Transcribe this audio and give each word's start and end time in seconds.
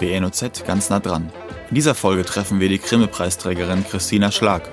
WNOZ 0.00 0.64
ganz 0.66 0.90
nah 0.90 1.00
dran. 1.00 1.30
In 1.68 1.74
dieser 1.74 1.94
Folge 1.94 2.24
treffen 2.24 2.60
wir 2.60 2.68
die 2.68 2.80
Grimme-Preisträgerin 2.80 3.84
Christina 3.84 4.32
Schlag. 4.32 4.70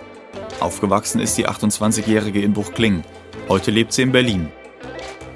Aufgewachsen 0.60 1.20
ist 1.20 1.38
die 1.38 1.48
28-Jährige 1.48 2.42
in 2.42 2.54
Buchklingen. 2.54 3.04
Heute 3.50 3.72
lebt 3.72 3.94
sie 3.94 4.02
in 4.02 4.12
Berlin. 4.12 4.50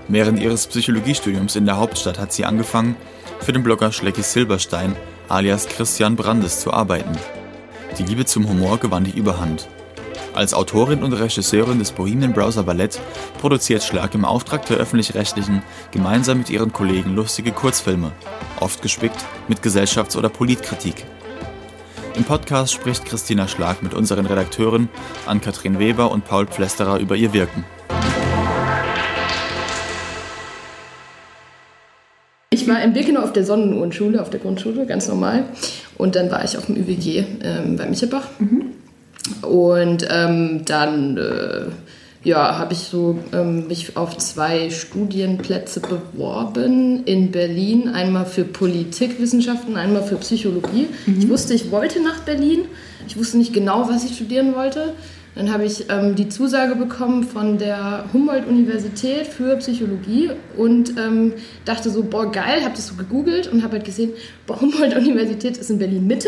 Während 0.08 0.40
ihres 0.40 0.68
Psychologiestudiums 0.68 1.56
in 1.56 1.66
der 1.66 1.78
Hauptstadt 1.78 2.20
hat 2.20 2.34
sie 2.34 2.46
angefangen, 2.46 2.96
für 3.40 3.54
den 3.54 3.64
Blogger 3.64 3.92
Schlecki 3.92 4.24
Silberstein 4.24 4.96
alias 5.30 5.68
Christian 5.68 6.16
Brandes 6.16 6.60
zu 6.60 6.74
arbeiten. 6.74 7.18
Die 7.98 8.04
Liebe 8.04 8.26
zum 8.26 8.48
Humor 8.48 8.78
gewann 8.78 9.04
die 9.04 9.18
Überhand. 9.18 9.68
Als 10.34 10.54
Autorin 10.54 11.04
und 11.04 11.12
Regisseurin 11.12 11.80
des 11.80 11.92
Bohemian 11.92 12.32
Browser 12.32 12.64
Ballett 12.64 13.02
produziert 13.42 13.84
Schlag 13.84 14.16
im 14.16 14.24
Auftrag 14.24 14.66
der 14.66 14.78
Öffentlich-Rechtlichen 14.78 15.62
gemeinsam 15.92 16.38
mit 16.38 16.50
ihren 16.50 16.72
Kollegen 16.72 17.16
lustige 17.16 17.52
Kurzfilme, 17.52 18.14
oft 18.62 18.82
gespickt 18.82 19.26
mit 19.50 19.62
Gesellschafts- 19.62 20.16
oder 20.16 20.30
Politkritik. 20.30 21.06
Im 22.16 22.24
Podcast 22.24 22.72
spricht 22.74 23.04
Christina 23.04 23.50
Schlag 23.50 23.84
mit 23.84 23.94
unseren 23.94 24.26
Redakteuren 24.26 24.88
Ann-Kathrin 25.26 25.80
Weber 25.80 26.12
und 26.12 26.24
Paul 26.24 26.48
Pflesterer 26.48 27.00
über 27.00 27.18
ihr 27.18 27.34
Wirken. 27.34 27.66
Ich 32.52 32.68
war 32.70 32.82
in 32.82 32.94
Birkenau 32.94 33.22
auf 33.22 33.34
der 33.34 33.44
Sonnenuhrenschule, 33.44 34.22
auf 34.22 34.30
der 34.30 34.40
Grundschule, 34.40 34.86
ganz 34.86 35.10
normal. 35.10 35.44
Und 35.98 36.16
dann 36.16 36.32
war 36.32 36.44
ich 36.46 36.58
auf 36.58 36.68
dem 36.68 36.78
ÜWG 36.78 37.26
ähm, 37.44 37.76
bei 37.76 37.86
Michelbach. 37.86 38.28
Mhm. 38.40 38.81
Und 39.42 40.08
ähm, 40.10 40.66
dann 40.66 41.18
äh, 41.18 41.66
ja, 42.24 42.58
habe 42.58 42.74
ich 42.74 42.80
so 42.80 43.18
ähm, 43.34 43.68
mich 43.68 43.98
auf 43.98 44.18
zwei 44.18 44.70
Studienplätze 44.70 45.80
beworben 45.80 47.04
in 47.06 47.32
Berlin. 47.32 47.90
Einmal 47.90 48.26
für 48.26 48.44
Politikwissenschaften, 48.44 49.76
einmal 49.76 50.04
für 50.04 50.18
Psychologie. 50.18 50.88
Mhm. 51.06 51.20
Ich 51.20 51.30
wusste, 51.30 51.54
ich 51.54 51.72
wollte 51.72 52.02
nach 52.02 52.20
Berlin. 52.20 52.66
Ich 53.08 53.18
wusste 53.18 53.38
nicht 53.38 53.54
genau, 53.54 53.90
was 53.90 54.04
ich 54.04 54.16
studieren 54.16 54.56
wollte. 54.56 54.94
Dann 55.34 55.52
habe 55.52 55.64
ich 55.64 55.86
ähm, 55.90 56.16
die 56.16 56.28
Zusage 56.28 56.76
bekommen 56.76 57.24
von 57.24 57.58
der 57.58 58.06
Humboldt-Universität 58.12 59.28
für 59.28 59.56
Psychologie 59.58 60.30
und 60.58 60.98
ähm, 60.98 61.34
dachte 61.64 61.90
so, 61.90 62.04
boah, 62.04 62.30
geil, 62.30 62.64
habe 62.64 62.76
das 62.76 62.88
so 62.88 62.96
gegoogelt 62.96 63.48
und 63.48 63.64
habe 63.64 63.78
halt 63.78 63.86
gesehen, 63.86 64.12
boah, 64.46 64.60
Humboldt-Universität 64.60 65.58
ist 65.58 65.72
in 65.72 65.80
Berlin-Mitte. 65.80 66.28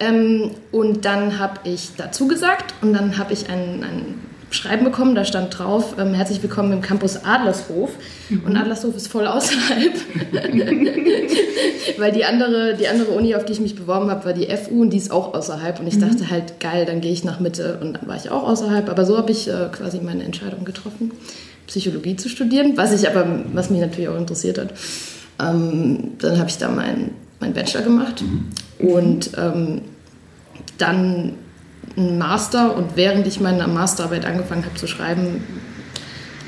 Ähm, 0.00 0.52
und 0.72 1.04
dann 1.04 1.38
habe 1.38 1.60
ich 1.64 1.90
dazu 1.96 2.26
gesagt 2.26 2.74
und 2.80 2.94
dann 2.94 3.18
habe 3.18 3.34
ich 3.34 3.50
ein, 3.50 3.84
ein 3.84 4.14
Schreiben 4.50 4.82
bekommen, 4.84 5.14
da 5.14 5.24
stand 5.24 5.56
drauf, 5.56 5.94
ähm, 5.98 6.14
herzlich 6.14 6.42
willkommen 6.42 6.72
im 6.72 6.80
Campus 6.80 7.24
Adlershof. 7.24 7.90
Mhm. 8.30 8.44
Und 8.46 8.56
Adlershof 8.56 8.96
ist 8.96 9.08
voll 9.08 9.26
außerhalb. 9.26 9.92
Weil 11.98 12.12
die 12.12 12.24
andere, 12.24 12.74
die 12.74 12.88
andere 12.88 13.12
Uni, 13.12 13.34
auf 13.34 13.44
die 13.44 13.52
ich 13.52 13.60
mich 13.60 13.76
beworben 13.76 14.10
habe, 14.10 14.24
war 14.24 14.32
die 14.32 14.48
FU 14.56 14.82
und 14.82 14.90
die 14.90 14.96
ist 14.96 15.12
auch 15.12 15.34
außerhalb. 15.34 15.78
Und 15.78 15.86
ich 15.86 15.96
mhm. 15.96 16.00
dachte 16.00 16.30
halt, 16.30 16.58
geil, 16.58 16.86
dann 16.86 17.00
gehe 17.00 17.12
ich 17.12 17.22
nach 17.22 17.38
Mitte 17.38 17.78
und 17.80 17.92
dann 17.92 18.08
war 18.08 18.16
ich 18.16 18.30
auch 18.30 18.48
außerhalb. 18.48 18.88
Aber 18.88 19.04
so 19.04 19.18
habe 19.18 19.30
ich 19.30 19.48
äh, 19.48 19.68
quasi 19.70 20.00
meine 20.00 20.24
Entscheidung 20.24 20.64
getroffen, 20.64 21.12
Psychologie 21.66 22.16
zu 22.16 22.28
studieren, 22.30 22.72
was 22.76 22.92
ich 22.98 23.08
aber, 23.08 23.26
was 23.52 23.70
mich 23.70 23.80
natürlich 23.80 24.08
auch 24.08 24.18
interessiert 24.18 24.58
hat. 24.58 24.72
Ähm, 25.38 26.12
dann 26.18 26.38
habe 26.38 26.48
ich 26.48 26.56
da 26.56 26.70
meinen 26.70 27.10
mein 27.38 27.54
Bachelor 27.54 27.82
gemacht 27.82 28.22
mhm. 28.22 28.48
Und 28.82 29.32
ähm, 29.36 29.82
dann 30.78 31.34
einen 31.96 32.18
Master 32.18 32.76
und 32.76 32.96
während 32.96 33.26
ich 33.26 33.40
meine 33.40 33.66
Masterarbeit 33.66 34.24
angefangen 34.24 34.64
habe 34.64 34.74
zu 34.76 34.86
schreiben, 34.86 35.42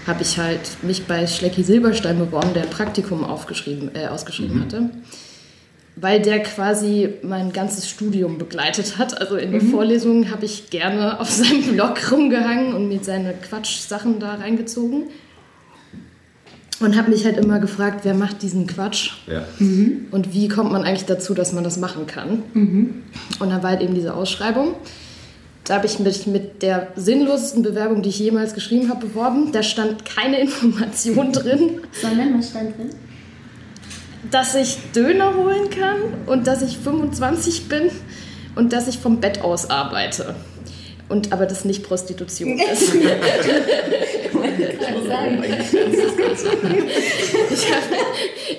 habe 0.07 0.23
ich 0.23 0.39
halt 0.39 0.61
mich 0.83 1.07
bei 1.07 1.27
Schlecki 1.27 1.63
Silberstein 1.63 2.19
beworben, 2.19 2.55
der 2.55 2.65
ein 2.65 2.71
Praktikum 2.71 3.25
aufgeschrieben, 3.25 3.91
äh, 3.95 4.07
ausgeschrieben 4.07 4.59
mhm. 4.59 4.63
hatte. 4.63 4.91
Weil 5.95 6.23
der 6.23 6.43
quasi 6.43 7.15
mein 7.23 7.53
ganzes 7.53 7.89
Studium 7.89 8.39
begleitet 8.39 8.97
hat. 8.97 9.21
Also 9.21 9.37
in 9.37 9.53
den 9.53 9.67
mhm. 9.67 9.71
Vorlesungen 9.71 10.31
habe 10.31 10.47
ich 10.47 10.71
gerne 10.71 11.21
auf 11.21 11.31
seinem 11.31 11.75
Blog 11.75 12.11
rumgehangen 12.11 12.75
und 12.75 12.89
mir 12.89 13.01
seine 13.03 13.35
Quatsch-Sachen 13.35 14.19
da 14.19 14.35
reingezogen. 14.35 15.05
Und 16.83 16.97
habe 16.97 17.11
mich 17.11 17.25
halt 17.25 17.37
immer 17.37 17.61
gefragt, 17.61 18.01
wer 18.03 18.15
macht 18.15 18.43
diesen 18.43 18.67
Quatsch? 18.67 19.13
Ja. 19.29 19.45
Mhm. 19.59 20.07
Und 20.11 20.35
wie 20.35 20.49
kommt 20.49 20.73
man 20.73 20.83
eigentlich 20.83 21.05
dazu, 21.05 21.33
dass 21.33 21.53
man 21.53 21.63
das 21.63 21.77
machen 21.77 22.07
kann? 22.07 22.43
Mhm. 22.55 23.03
Und 23.39 23.51
dann 23.51 23.63
war 23.63 23.71
halt 23.71 23.83
eben 23.83 23.95
diese 23.95 24.15
Ausschreibung. 24.15 24.75
Da 25.65 25.77
habe 25.77 25.87
ich 25.87 26.01
mich 26.01 26.27
mit 26.27 26.63
der 26.63 26.89
sinnlosesten 26.97 27.63
Bewerbung, 27.63 28.03
die 28.03 28.09
ich 28.09 28.19
jemals 28.19 28.55
geschrieben 28.55 28.89
habe, 28.89 29.07
beworben. 29.07 29.53
Da 29.53 29.63
stand 29.63 30.05
keine 30.05 30.41
Information 30.41 31.33
drin. 31.33 31.81
Sondern 31.93 32.39
was 32.39 32.51
stand 32.51 32.77
drin? 32.77 32.91
Dass 34.31 34.55
ich 34.57 34.79
Döner 34.95 35.37
holen 35.37 35.71
kann 35.71 35.99
und 36.27 36.47
dass 36.47 36.63
ich 36.63 36.79
25 36.79 37.69
bin 37.69 37.91
und 38.57 38.73
dass 38.73 38.89
ich 38.89 38.99
vom 38.99 39.21
Bett 39.21 39.43
aus 39.43 39.71
arbeite. 39.71 40.35
Und 41.09 41.33
aber 41.33 41.47
das 41.47 41.65
nicht 41.65 41.83
Prostitution 41.83 42.59
ist. 42.73 42.95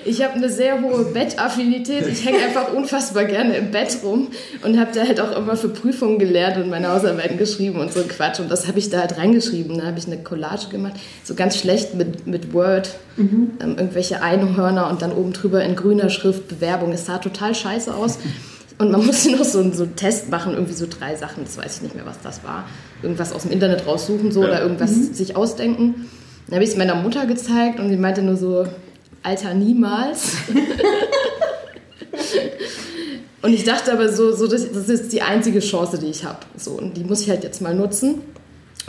ich 0.05 0.21
habe 0.21 0.33
hab 0.33 0.35
eine 0.35 0.49
sehr 0.49 0.81
hohe 0.81 1.05
Bettaffinität. 1.05 2.07
Ich 2.07 2.25
hänge 2.25 2.39
einfach 2.39 2.73
unfassbar 2.73 3.25
gerne 3.25 3.55
im 3.57 3.71
Bett 3.71 3.97
rum 4.03 4.27
und 4.63 4.79
habe 4.79 4.91
da 4.93 5.01
halt 5.01 5.19
auch 5.19 5.35
immer 5.35 5.55
für 5.55 5.69
Prüfungen 5.69 6.19
gelernt 6.19 6.57
und 6.57 6.69
meine 6.69 6.89
Hausarbeiten 6.89 7.37
geschrieben 7.37 7.79
und 7.79 7.91
so 7.91 8.03
Quatsch. 8.03 8.39
Und 8.39 8.49
das 8.51 8.67
habe 8.67 8.79
ich 8.79 8.89
da 8.89 8.99
halt 8.99 9.17
reingeschrieben. 9.17 9.77
Da 9.77 9.85
habe 9.85 9.99
ich 9.99 10.05
eine 10.07 10.17
Collage 10.17 10.69
gemacht, 10.69 10.93
so 11.23 11.35
ganz 11.35 11.57
schlecht 11.57 11.95
mit, 11.95 12.27
mit 12.27 12.53
Word, 12.53 12.95
mhm. 13.17 13.51
ähm, 13.61 13.75
irgendwelche 13.77 14.21
Einhörner 14.21 14.89
und 14.89 15.01
dann 15.01 15.11
oben 15.11 15.33
drüber 15.33 15.63
in 15.63 15.75
grüner 15.75 16.09
Schrift 16.09 16.47
Bewerbung. 16.47 16.91
Es 16.91 17.05
sah 17.05 17.17
total 17.17 17.55
scheiße 17.55 17.93
aus. 17.93 18.19
Und 18.83 18.91
man 18.91 19.05
musste 19.05 19.31
noch 19.31 19.45
so, 19.45 19.71
so 19.71 19.83
einen 19.83 19.95
Test 19.95 20.29
machen, 20.29 20.53
irgendwie 20.53 20.73
so 20.73 20.85
drei 20.87 21.15
Sachen, 21.15 21.45
das 21.45 21.57
weiß 21.57 21.77
ich 21.77 21.81
nicht 21.83 21.95
mehr, 21.95 22.05
was 22.05 22.19
das 22.21 22.43
war. 22.43 22.65
Irgendwas 23.01 23.31
aus 23.31 23.43
dem 23.43 23.51
Internet 23.51 23.87
raussuchen 23.87 24.31
so, 24.31 24.41
ja. 24.41 24.49
oder 24.49 24.61
irgendwas 24.61 24.91
mhm. 24.91 25.13
sich 25.13 25.35
ausdenken. 25.35 26.09
Dann 26.47 26.55
habe 26.55 26.65
ich 26.65 26.71
es 26.71 26.77
meiner 26.77 26.95
Mutter 26.95 27.25
gezeigt 27.25 27.79
und 27.79 27.89
sie 27.89 27.97
meinte 27.97 28.21
nur 28.21 28.35
so, 28.35 28.67
Alter, 29.23 29.53
niemals. 29.53 30.33
und 33.41 33.53
ich 33.53 33.63
dachte 33.63 33.93
aber 33.93 34.11
so, 34.11 34.35
so 34.35 34.47
das, 34.47 34.69
das 34.69 34.89
ist 34.89 35.13
die 35.13 35.21
einzige 35.21 35.61
Chance, 35.61 35.97
die 35.97 36.07
ich 36.07 36.25
habe. 36.25 36.39
So, 36.57 36.71
und 36.71 36.97
die 36.97 37.05
muss 37.05 37.21
ich 37.21 37.29
halt 37.29 37.45
jetzt 37.45 37.61
mal 37.61 37.73
nutzen. 37.73 38.15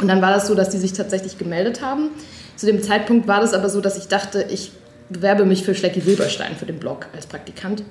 Und 0.00 0.09
dann 0.09 0.21
war 0.21 0.33
das 0.33 0.49
so, 0.49 0.56
dass 0.56 0.71
die 0.71 0.78
sich 0.78 0.93
tatsächlich 0.93 1.38
gemeldet 1.38 1.81
haben. 1.81 2.09
Zu 2.56 2.66
dem 2.66 2.83
Zeitpunkt 2.83 3.28
war 3.28 3.41
das 3.41 3.54
aber 3.54 3.69
so, 3.69 3.81
dass 3.81 3.97
ich 3.97 4.09
dachte, 4.09 4.44
ich 4.50 4.72
bewerbe 5.09 5.44
mich 5.44 5.62
für 5.62 5.77
Schlecki 5.77 6.00
Silberstein 6.00 6.56
für 6.56 6.66
den 6.66 6.81
Blog 6.81 7.06
als 7.15 7.27
Praktikant. 7.27 7.84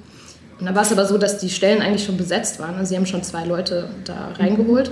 Und 0.63 0.67
dann 0.67 0.75
war 0.75 0.83
es 0.83 0.93
aber 0.93 1.05
so, 1.05 1.17
dass 1.17 1.39
die 1.39 1.49
Stellen 1.49 1.81
eigentlich 1.81 2.05
schon 2.05 2.15
besetzt 2.15 2.57
waren. 2.57 2.75
Also 2.75 2.91
sie 2.91 2.95
haben 2.95 3.05
schon 3.05 3.21
zwei 3.21 3.43
Leute 3.43 3.89
da 4.05 4.29
reingeholt 4.39 4.91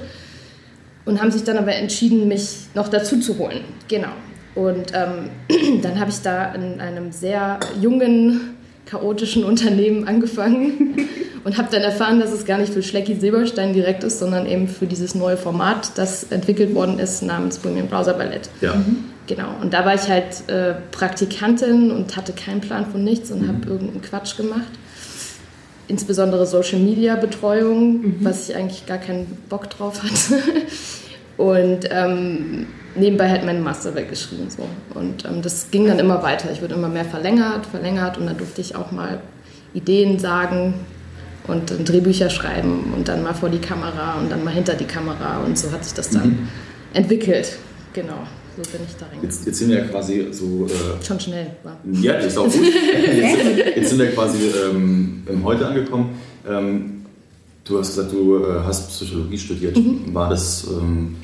und 1.05 1.21
haben 1.21 1.31
sich 1.31 1.45
dann 1.45 1.57
aber 1.57 1.73
entschieden, 1.73 2.27
mich 2.27 2.65
noch 2.73 2.89
dazu 2.89 3.21
zu 3.21 3.37
holen. 3.37 3.61
Genau. 3.87 4.09
Und 4.53 4.91
ähm, 4.93 5.29
dann 5.81 5.97
habe 5.97 6.11
ich 6.11 6.21
da 6.21 6.53
in 6.53 6.81
einem 6.81 7.13
sehr 7.13 7.57
jungen, 7.79 8.57
chaotischen 8.85 9.45
Unternehmen 9.45 10.09
angefangen 10.09 11.07
und 11.45 11.57
habe 11.57 11.69
dann 11.71 11.83
erfahren, 11.83 12.19
dass 12.19 12.33
es 12.33 12.43
gar 12.43 12.57
nicht 12.57 12.73
für 12.73 12.83
Schlecki 12.83 13.15
Silberstein 13.15 13.71
direkt 13.71 14.03
ist, 14.03 14.19
sondern 14.19 14.47
eben 14.47 14.67
für 14.67 14.87
dieses 14.87 15.15
neue 15.15 15.37
Format, 15.37 15.91
das 15.95 16.25
entwickelt 16.31 16.75
worden 16.75 16.99
ist 16.99 17.23
namens 17.23 17.59
Bohemian 17.59 17.87
Browser 17.87 18.15
Ballett. 18.15 18.49
Ja. 18.59 18.75
Mhm. 18.75 19.05
Genau. 19.27 19.55
Und 19.61 19.73
da 19.73 19.85
war 19.85 19.95
ich 19.95 20.09
halt 20.09 20.49
äh, 20.49 20.73
Praktikantin 20.91 21.91
und 21.91 22.17
hatte 22.17 22.33
keinen 22.33 22.59
Plan 22.59 22.87
von 22.91 23.05
nichts 23.05 23.31
und 23.31 23.43
mhm. 23.43 23.47
habe 23.47 23.69
irgendeinen 23.69 24.01
Quatsch 24.01 24.35
gemacht. 24.35 24.67
Insbesondere 25.91 26.45
Social 26.45 26.79
Media 26.79 27.17
Betreuung, 27.17 28.01
mhm. 28.01 28.15
was 28.21 28.47
ich 28.47 28.55
eigentlich 28.55 28.85
gar 28.85 28.97
keinen 28.97 29.27
Bock 29.49 29.69
drauf 29.69 30.01
hatte. 30.01 30.41
Und 31.37 31.89
ähm, 31.91 32.67
nebenbei 32.95 33.29
halt 33.29 33.43
meine 33.43 33.59
Master 33.59 33.93
weggeschrieben. 33.93 34.49
So. 34.49 34.65
Und 34.93 35.25
ähm, 35.25 35.41
das 35.41 35.69
ging 35.69 35.87
dann 35.87 35.99
immer 35.99 36.23
weiter. 36.23 36.49
Ich 36.49 36.61
wurde 36.61 36.75
immer 36.75 36.87
mehr 36.87 37.03
verlängert, 37.03 37.65
verlängert 37.65 38.17
und 38.17 38.27
dann 38.27 38.37
durfte 38.37 38.61
ich 38.61 38.75
auch 38.75 38.91
mal 38.91 39.21
Ideen 39.73 40.17
sagen 40.17 40.75
und 41.47 41.71
dann 41.71 41.83
Drehbücher 41.83 42.29
schreiben 42.29 42.93
und 42.95 43.09
dann 43.09 43.21
mal 43.23 43.33
vor 43.33 43.49
die 43.49 43.59
Kamera 43.59 44.19
und 44.19 44.31
dann 44.31 44.43
mal 44.43 44.53
hinter 44.53 44.75
die 44.75 44.85
Kamera 44.85 45.39
und 45.43 45.57
so 45.57 45.71
hat 45.71 45.83
sich 45.83 45.93
das 45.93 46.09
dann 46.09 46.29
mhm. 46.29 46.47
entwickelt. 46.93 47.57
Genau, 47.93 48.27
so 48.63 48.71
bin 48.71 48.81
ich 48.87 48.95
da 48.95 49.05
reingekommen. 49.05 49.23
Jetzt, 49.23 49.45
jetzt, 49.45 49.57
sind 49.59 49.69
wir 49.69 49.77
ja 49.79 49.85
quasi 49.85 50.27
so... 50.31 50.67
Äh, 50.67 51.05
Schon 51.05 51.19
schnell, 51.19 51.47
war. 51.63 51.77
Ja, 52.01 52.13
ist 52.13 52.37
auch 52.37 52.45
gut. 52.45 52.55
jetzt, 52.55 53.75
jetzt, 53.75 53.89
sind 53.89 53.99
wir 53.99 54.11
quasi 54.11 54.51
ähm, 54.69 55.23
heute 55.43 55.67
angekommen. 55.67 56.17
Ähm, 56.47 57.05
du 57.63 57.79
hast 57.79 57.95
gesagt, 57.95 58.11
du 58.11 58.37
äh, 58.37 58.63
hast 58.65 58.89
Psychologie 58.89 59.37
studiert. 59.37 59.77
Mhm. 59.77 60.13
War 60.13 60.29
das... 60.29 60.67
Ähm, 60.69 61.15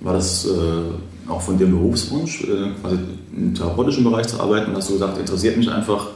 war 0.00 0.14
das 0.14 0.46
äh, 0.46 1.28
auch 1.28 1.42
von 1.42 1.58
dir 1.58 1.66
ein 1.66 1.72
Berufswunsch, 1.72 2.44
äh, 2.44 2.70
quasi 2.80 2.98
im 3.36 3.54
therapeutischen 3.54 4.04
Bereich 4.04 4.28
zu 4.28 4.40
arbeiten? 4.40 4.72
Hast 4.74 4.88
du 4.88 4.94
gesagt, 4.94 5.18
interessiert 5.18 5.56
mich 5.56 5.68
einfach? 5.68 6.10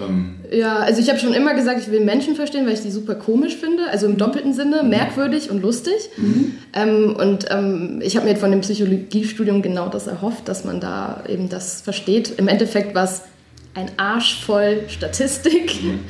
Ähm 0.00 0.36
ja, 0.50 0.76
also 0.76 1.00
ich 1.00 1.08
habe 1.08 1.18
schon 1.18 1.34
immer 1.34 1.54
gesagt, 1.54 1.80
ich 1.80 1.90
will 1.90 2.00
Menschen 2.00 2.34
verstehen, 2.34 2.66
weil 2.66 2.74
ich 2.74 2.82
die 2.82 2.90
super 2.90 3.14
komisch 3.14 3.56
finde, 3.56 3.88
also 3.90 4.06
im 4.06 4.16
doppelten 4.16 4.52
Sinne, 4.52 4.82
mhm. 4.82 4.90
merkwürdig 4.90 5.50
und 5.50 5.62
lustig. 5.62 5.94
Mhm. 6.16 6.54
Ähm, 6.72 7.16
und 7.16 7.46
ähm, 7.50 8.00
ich 8.02 8.16
habe 8.16 8.28
mir 8.28 8.36
von 8.36 8.50
dem 8.50 8.60
Psychologiestudium 8.60 9.62
genau 9.62 9.88
das 9.88 10.06
erhofft, 10.06 10.48
dass 10.48 10.64
man 10.64 10.80
da 10.80 11.24
eben 11.28 11.48
das 11.48 11.80
versteht. 11.80 12.34
Im 12.38 12.48
Endeffekt 12.48 12.94
war 12.94 13.04
es 13.04 13.22
ein 13.74 13.90
Arsch 13.96 14.44
voll 14.44 14.82
Statistik. 14.88 15.82
Mhm 15.82 16.00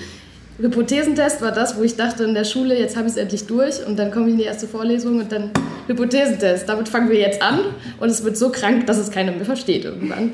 Hypothesentest 0.58 1.42
war 1.42 1.50
das, 1.50 1.76
wo 1.76 1.82
ich 1.82 1.96
dachte 1.96 2.22
in 2.22 2.34
der 2.34 2.44
Schule, 2.44 2.78
jetzt 2.78 2.96
habe 2.96 3.08
ich 3.08 3.14
es 3.14 3.16
endlich 3.19 3.46
durch 3.46 3.84
und 3.84 3.98
dann 3.98 4.12
komme 4.12 4.26
ich 4.26 4.32
in 4.32 4.38
die 4.38 4.44
erste 4.44 4.69
Vorlesung 4.69 5.19
und 5.19 5.32
dann 5.32 5.50
Hypothesentest. 5.88 6.69
Damit 6.69 6.88
fangen 6.88 7.10
wir 7.10 7.19
jetzt 7.19 7.42
an 7.42 7.58
und 7.98 8.08
es 8.08 8.22
wird 8.22 8.36
so 8.36 8.50
krank, 8.50 8.86
dass 8.86 8.98
es 8.98 9.10
keiner 9.10 9.32
mehr 9.32 9.44
versteht 9.44 9.84
irgendwann. 9.84 10.32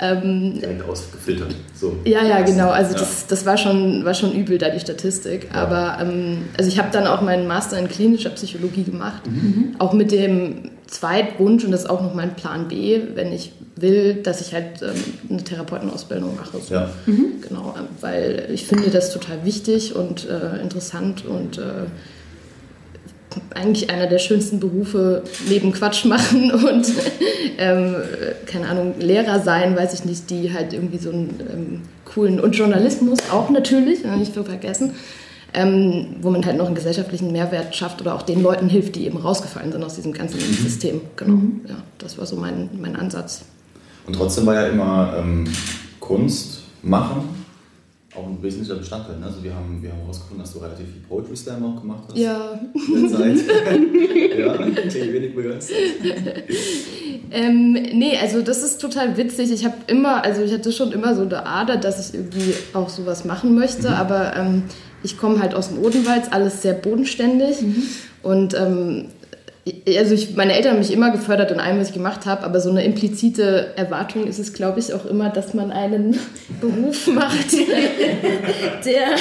Ähm, 0.00 0.60
Direkt 0.60 0.88
ausgefiltert. 0.88 1.54
So. 1.74 1.96
Ja, 2.04 2.24
ja, 2.24 2.40
genau. 2.42 2.70
Also 2.70 2.92
ja. 2.92 3.00
Das, 3.00 3.26
das 3.26 3.44
war, 3.44 3.56
schon, 3.56 4.04
war 4.04 4.14
schon 4.14 4.32
übel, 4.32 4.58
da 4.58 4.70
die 4.70 4.80
Statistik. 4.80 5.48
Ja. 5.52 5.62
Aber 5.62 5.98
ähm, 6.00 6.44
also 6.56 6.68
ich 6.68 6.78
habe 6.78 6.88
dann 6.92 7.06
auch 7.06 7.20
meinen 7.20 7.46
Master 7.46 7.78
in 7.78 7.88
klinischer 7.88 8.30
Psychologie 8.30 8.84
gemacht. 8.84 9.26
Mhm. 9.26 9.74
Auch 9.78 9.92
mit 9.92 10.12
dem 10.12 10.70
Zweitwunsch, 10.86 11.64
und 11.64 11.72
das 11.72 11.82
ist 11.82 11.90
auch 11.90 12.00
noch 12.00 12.14
mein 12.14 12.34
Plan 12.34 12.68
B, 12.68 13.00
wenn 13.14 13.32
ich 13.32 13.52
will, 13.76 14.14
dass 14.22 14.40
ich 14.40 14.54
halt 14.54 14.82
ähm, 14.82 14.88
eine 15.28 15.44
Therapeutenausbildung 15.44 16.36
mache. 16.36 16.58
So. 16.60 16.74
Ja. 16.74 16.90
Mhm. 17.06 17.40
Genau, 17.46 17.74
weil 18.00 18.48
ich 18.52 18.66
finde 18.66 18.90
das 18.90 19.12
total 19.12 19.44
wichtig 19.44 19.94
und 19.94 20.28
äh, 20.28 20.60
interessant 20.62 21.24
und 21.26 21.58
äh, 21.58 21.86
eigentlich 23.54 23.90
einer 23.90 24.06
der 24.06 24.18
schönsten 24.18 24.60
Berufe 24.60 25.22
neben 25.48 25.72
Quatsch 25.72 26.04
machen 26.04 26.50
und 26.52 26.86
ähm, 27.58 27.96
keine 28.46 28.68
Ahnung, 28.68 28.94
Lehrer 28.98 29.40
sein, 29.40 29.76
weiß 29.76 29.94
ich 29.94 30.04
nicht, 30.04 30.30
die 30.30 30.52
halt 30.52 30.72
irgendwie 30.72 30.98
so 30.98 31.10
einen 31.10 31.40
ähm, 31.52 31.80
coolen 32.04 32.40
und 32.40 32.52
Journalismus 32.52 33.18
auch 33.30 33.50
natürlich, 33.50 34.04
nicht 34.04 34.34
zu 34.34 34.44
vergessen, 34.44 34.94
ähm, 35.54 36.16
wo 36.20 36.30
man 36.30 36.44
halt 36.44 36.56
noch 36.56 36.66
einen 36.66 36.74
gesellschaftlichen 36.74 37.32
Mehrwert 37.32 37.74
schafft 37.74 38.00
oder 38.00 38.14
auch 38.14 38.22
den 38.22 38.42
Leuten 38.42 38.68
hilft, 38.68 38.96
die 38.96 39.06
eben 39.06 39.18
rausgefallen 39.18 39.72
sind 39.72 39.82
aus 39.82 39.94
diesem 39.94 40.12
ganzen 40.12 40.38
mhm. 40.38 40.54
System. 40.54 41.00
Genau, 41.16 41.34
mhm. 41.34 41.60
ja, 41.68 41.76
das 41.98 42.18
war 42.18 42.26
so 42.26 42.36
mein, 42.36 42.68
mein 42.80 42.96
Ansatz. 42.96 43.42
Und 44.06 44.14
trotzdem 44.14 44.46
war 44.46 44.54
ja 44.54 44.66
immer 44.68 45.14
ähm, 45.18 45.44
Kunst 46.00 46.62
machen 46.82 47.47
auch 48.18 48.26
ein 48.26 48.42
wesentlicher 48.42 48.76
Bestandteil. 48.76 49.18
Ne? 49.18 49.26
Also 49.26 49.42
wir 49.42 49.54
haben 49.54 49.82
wir 49.82 49.90
haben 49.90 50.00
herausgefunden, 50.00 50.44
dass 50.44 50.52
du 50.52 50.58
relativ 50.58 50.86
viel 50.86 51.02
Poetry 51.08 51.36
Slam 51.36 51.64
auch 51.64 51.80
gemacht 51.80 52.04
hast. 52.08 52.18
Ja. 52.18 52.60
Zeit. 53.10 53.38
ja, 54.38 54.58
wenig 55.12 55.34
begeistert. 55.34 55.76
ähm, 57.30 57.72
nee, 57.72 58.16
also 58.20 58.42
das 58.42 58.62
ist 58.62 58.80
total 58.80 59.16
witzig. 59.16 59.50
Ich 59.52 59.64
habe 59.64 59.76
immer, 59.86 60.24
also 60.24 60.42
ich 60.42 60.52
hatte 60.52 60.72
schon 60.72 60.92
immer 60.92 61.14
so 61.14 61.22
eine 61.22 61.46
Ader, 61.46 61.76
dass 61.76 62.08
ich 62.08 62.14
irgendwie 62.14 62.54
auch 62.74 62.88
sowas 62.88 63.24
machen 63.24 63.54
möchte, 63.54 63.88
mhm. 63.88 63.94
aber 63.94 64.36
ähm, 64.36 64.62
ich 65.02 65.16
komme 65.16 65.40
halt 65.40 65.54
aus 65.54 65.68
dem 65.68 65.78
Odenwald, 65.78 66.32
alles 66.32 66.62
sehr 66.62 66.74
bodenständig. 66.74 67.62
Mhm. 67.62 67.82
Und 68.22 68.54
ähm, 68.54 69.06
also 69.96 70.14
ich, 70.14 70.36
meine 70.36 70.54
Eltern 70.54 70.72
haben 70.72 70.78
mich 70.78 70.92
immer 70.92 71.10
gefördert 71.10 71.50
in 71.50 71.60
allem, 71.60 71.80
was 71.80 71.88
ich 71.88 71.94
gemacht 71.94 72.26
habe, 72.26 72.44
aber 72.44 72.60
so 72.60 72.70
eine 72.70 72.84
implizite 72.84 73.72
Erwartung 73.76 74.26
ist 74.26 74.38
es, 74.38 74.52
glaube 74.52 74.80
ich, 74.80 74.92
auch 74.92 75.04
immer, 75.06 75.30
dass 75.30 75.54
man 75.54 75.70
einen 75.70 76.18
Beruf 76.60 77.06
macht, 77.08 77.52
der 78.84 79.16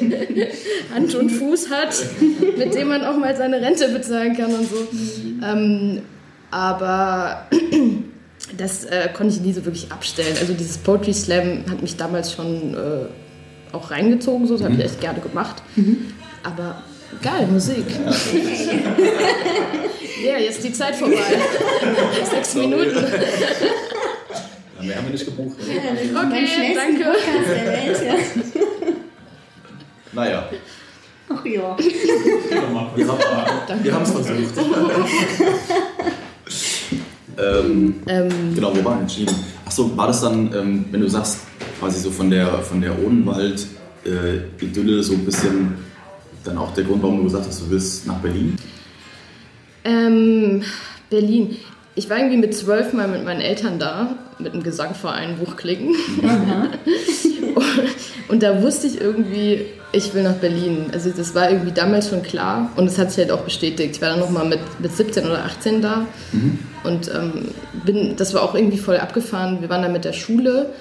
Hand 0.94 1.14
und 1.14 1.30
Fuß 1.30 1.70
hat, 1.70 1.94
mit 2.56 2.74
dem 2.74 2.88
man 2.88 3.04
auch 3.04 3.16
mal 3.16 3.36
seine 3.36 3.60
Rente 3.60 3.88
bezahlen 3.88 4.36
kann 4.36 4.52
und 4.54 4.68
so. 4.68 4.88
Ähm, 5.46 6.02
aber 6.50 7.46
das 8.58 8.84
äh, 8.84 9.08
konnte 9.14 9.34
ich 9.34 9.40
nie 9.40 9.52
so 9.52 9.64
wirklich 9.64 9.90
abstellen. 9.92 10.36
Also 10.40 10.52
dieses 10.54 10.78
Poetry 10.78 11.14
Slam 11.14 11.64
hat 11.70 11.82
mich 11.82 11.96
damals 11.96 12.32
schon 12.32 12.74
äh, 12.74 13.74
auch 13.74 13.90
reingezogen, 13.90 14.46
so 14.46 14.54
das 14.54 14.64
habe 14.64 14.74
ich 14.74 14.80
mhm. 14.80 14.84
echt 14.84 15.00
gerne 15.00 15.20
gemacht. 15.20 15.62
Mhm. 15.76 16.12
Aber 16.42 16.82
Geil, 17.22 17.46
Musik. 17.48 17.84
Ja, 20.22 20.38
jetzt 20.38 20.58
ist 20.58 20.64
die 20.64 20.72
Zeit 20.72 20.94
vorbei. 20.96 21.16
Sechs 22.30 22.54
Minuten. 22.54 22.94
Ja, 22.94 24.82
mehr 24.86 24.96
haben 24.96 25.06
wir 25.06 25.12
nicht 25.12 25.24
gebucht. 25.24 25.56
Ja, 25.66 26.26
okay, 26.26 26.74
danke. 26.74 27.06
Naja. 30.12 30.46
Ach 31.32 31.44
ja. 31.44 31.76
Wir 33.82 33.94
haben 33.94 34.02
es 34.02 34.10
versucht. 34.10 34.58
ähm, 37.38 38.02
ähm, 38.06 38.54
genau, 38.54 38.74
wir 38.74 38.84
waren 38.84 39.00
entschieden. 39.00 39.34
Achso, 39.64 39.96
war 39.96 40.08
das 40.08 40.20
dann, 40.20 40.52
ähm, 40.52 40.84
wenn 40.90 41.00
du 41.00 41.08
sagst, 41.08 41.38
quasi 41.78 42.00
so 42.00 42.10
von 42.10 42.28
der, 42.28 42.58
von 42.58 42.80
der 42.80 42.98
Odenwald-Idylle 42.98 44.98
äh, 44.98 45.02
so 45.02 45.14
ein 45.14 45.24
bisschen 45.24 45.74
dann 46.44 46.58
auch 46.58 46.72
der 46.74 46.84
Grund, 46.84 47.02
warum 47.02 47.18
du 47.18 47.24
gesagt 47.24 47.46
hast, 47.46 47.60
du 47.60 47.70
willst 47.70 48.06
nach 48.06 48.18
Berlin? 48.18 48.56
Ähm, 49.84 50.62
Berlin. 51.08 51.56
Ich 51.94 52.08
war 52.08 52.18
irgendwie 52.18 52.36
mit 52.36 52.54
zwölf 52.54 52.92
Mal 52.92 53.08
mit 53.08 53.24
meinen 53.24 53.40
Eltern 53.40 53.78
da, 53.78 54.16
mit 54.38 54.52
einem 54.52 54.62
Gesangverein 54.62 55.36
Buchklicken. 55.38 55.88
und, 57.54 57.64
und 58.28 58.42
da 58.42 58.62
wusste 58.62 58.86
ich 58.86 59.00
irgendwie, 59.00 59.66
ich 59.92 60.14
will 60.14 60.22
nach 60.22 60.36
Berlin. 60.36 60.86
Also 60.92 61.10
das 61.10 61.34
war 61.34 61.50
irgendwie 61.50 61.72
damals 61.72 62.08
schon 62.08 62.22
klar 62.22 62.70
und 62.76 62.86
es 62.86 62.98
hat 62.98 63.10
sich 63.10 63.18
halt 63.18 63.32
auch 63.32 63.42
bestätigt. 63.42 63.96
Ich 63.96 64.02
war 64.02 64.10
dann 64.10 64.20
nochmal 64.20 64.46
mit, 64.46 64.60
mit 64.78 64.92
17 64.92 65.26
oder 65.26 65.44
18 65.44 65.82
da 65.82 66.06
mhm. 66.32 66.58
und 66.84 67.10
ähm, 67.14 67.48
bin, 67.84 68.16
das 68.16 68.34
war 68.34 68.42
auch 68.42 68.54
irgendwie 68.54 68.78
voll 68.78 68.96
abgefahren. 68.98 69.60
Wir 69.60 69.68
waren 69.68 69.82
da 69.82 69.88
mit 69.88 70.04
der 70.04 70.12
Schule 70.12 70.72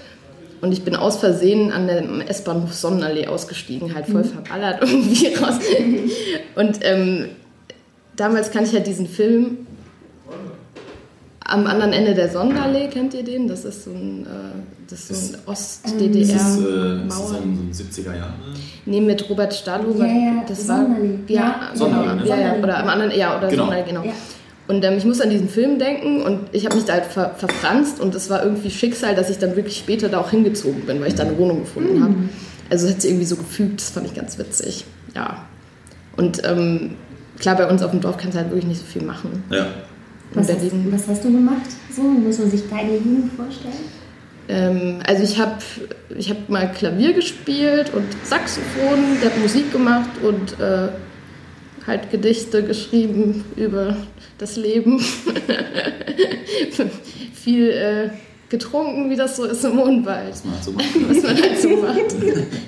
und 0.61 0.71
ich 0.71 0.83
bin 0.83 0.95
aus 0.95 1.17
Versehen 1.17 1.71
an 1.71 1.87
dem 1.87 2.21
S-Bahnhof 2.21 2.73
Sonnenallee 2.73 3.27
ausgestiegen, 3.27 3.95
halt 3.95 4.07
voll 4.07 4.23
mhm. 4.23 4.29
verballert 4.29 4.81
irgendwie 4.81 5.33
raus. 5.35 5.59
Und 6.55 6.79
ähm, 6.81 7.29
damals 8.15 8.51
kannte 8.51 8.69
ich 8.69 8.75
halt 8.75 8.87
diesen 8.87 9.07
Film 9.07 9.65
am 11.49 11.65
anderen 11.65 11.93
Ende 11.93 12.13
der 12.13 12.29
Sonnenallee, 12.29 12.87
kennt 12.89 13.13
ihr 13.13 13.23
den? 13.23 13.47
Das 13.47 13.65
ist 13.65 13.85
so 13.85 13.91
ein, 13.91 14.25
äh, 14.25 14.95
so 14.95 15.13
ein 15.13 15.37
Ost-DDR. 15.47 16.33
Das 16.33 16.57
ist, 16.57 16.59
äh, 16.59 17.07
ist 17.07 17.27
so 17.27 17.35
ein 17.35 17.71
70er 17.73 18.15
Jahre? 18.15 18.33
Nee, 18.85 19.01
mit 19.01 19.27
Robert 19.29 19.53
Stadlow. 19.53 19.97
Ja, 19.97 20.05
ja, 20.05 20.45
das 20.47 20.67
war, 20.67 20.85
ja, 21.27 21.71
genau, 21.73 22.23
ja, 22.23 22.37
ja, 22.37 22.55
oder 22.55 22.77
am 22.77 22.89
anderen, 22.89 23.11
ja, 23.17 23.37
oder 23.37 23.47
genau. 23.47 23.65
Sonnenallee, 23.65 23.89
genau. 23.89 24.03
Ja. 24.03 24.13
Und 24.69 24.85
ähm, 24.85 24.99
ich 24.99 25.03
muss 25.03 25.19
an 25.19 25.31
diesen 25.31 25.49
Film 25.49 25.79
denken 25.79 26.21
und 26.21 26.41
ich 26.51 26.63
habe 26.65 26.75
mich 26.75 26.85
da 26.85 26.93
halt 26.93 27.05
ver 27.05 27.33
verfranst 27.35 27.99
und 27.99 28.13
es 28.13 28.29
war 28.29 28.43
irgendwie 28.43 28.69
Schicksal, 28.69 29.15
dass 29.15 29.31
ich 29.31 29.39
dann 29.39 29.55
wirklich 29.55 29.75
später 29.77 30.09
da 30.09 30.19
auch 30.19 30.29
hingezogen 30.29 30.81
bin, 30.81 31.01
weil 31.01 31.07
ich 31.07 31.15
da 31.15 31.23
eine 31.23 31.35
Wohnung 31.39 31.61
gefunden 31.61 31.97
mhm. 31.97 32.03
habe. 32.03 32.15
Also 32.69 32.85
es 32.85 32.93
hat 32.93 33.01
sich 33.01 33.09
irgendwie 33.09 33.25
so 33.25 33.35
gefügt, 33.35 33.81
das 33.81 33.89
fand 33.89 34.05
ich 34.05 34.13
ganz 34.13 34.37
witzig. 34.37 34.85
Ja. 35.15 35.47
Und 36.17 36.43
ähm, 36.47 36.91
klar, 37.39 37.55
bei 37.57 37.67
uns 37.67 37.81
auf 37.81 37.89
dem 37.89 37.99
Dorf 37.99 38.17
kannst 38.17 38.35
du 38.35 38.41
halt 38.41 38.51
wirklich 38.51 38.67
nicht 38.67 38.81
so 38.81 38.85
viel 38.85 39.01
machen. 39.01 39.43
Ja. 39.49 39.69
Was 40.35 40.47
hast, 40.49 40.61
was 40.91 41.07
hast, 41.07 41.25
du 41.25 41.31
gemacht? 41.31 41.65
So, 41.95 42.03
muss 42.03 42.37
man 42.37 42.51
sich 42.51 42.61
deine 42.69 42.93
Jugend 42.93 43.33
vorstellen? 43.33 43.73
Ähm, 44.49 44.99
also 45.07 45.23
ich 45.23 45.39
habe 45.39 45.57
ich 46.15 46.29
hab 46.29 46.47
mal 46.47 46.71
Klavier 46.71 47.13
gespielt 47.13 47.91
und 47.91 48.05
Saxophon, 48.23 49.17
ich 49.19 49.25
habe 49.25 49.39
Musik 49.39 49.71
gemacht 49.71 50.11
und 50.21 50.59
äh, 50.59 50.89
halt 51.87 52.11
Gedichte 52.11 52.63
geschrieben 52.63 53.43
über 53.55 53.97
das 54.39 54.55
Leben. 54.55 54.99
Viel 57.33 57.69
äh, 57.69 58.09
getrunken, 58.49 59.09
wie 59.09 59.15
das 59.15 59.37
so 59.37 59.45
ist 59.45 59.63
im. 59.63 60.05
Was 60.05 60.43
man 60.43 60.53
halt 60.55 60.63
so 60.63 60.71
macht. 60.73 60.87
Was 61.07 61.23
man 61.23 61.41
halt 61.41 61.61
so 61.61 61.69
macht. 61.69 62.15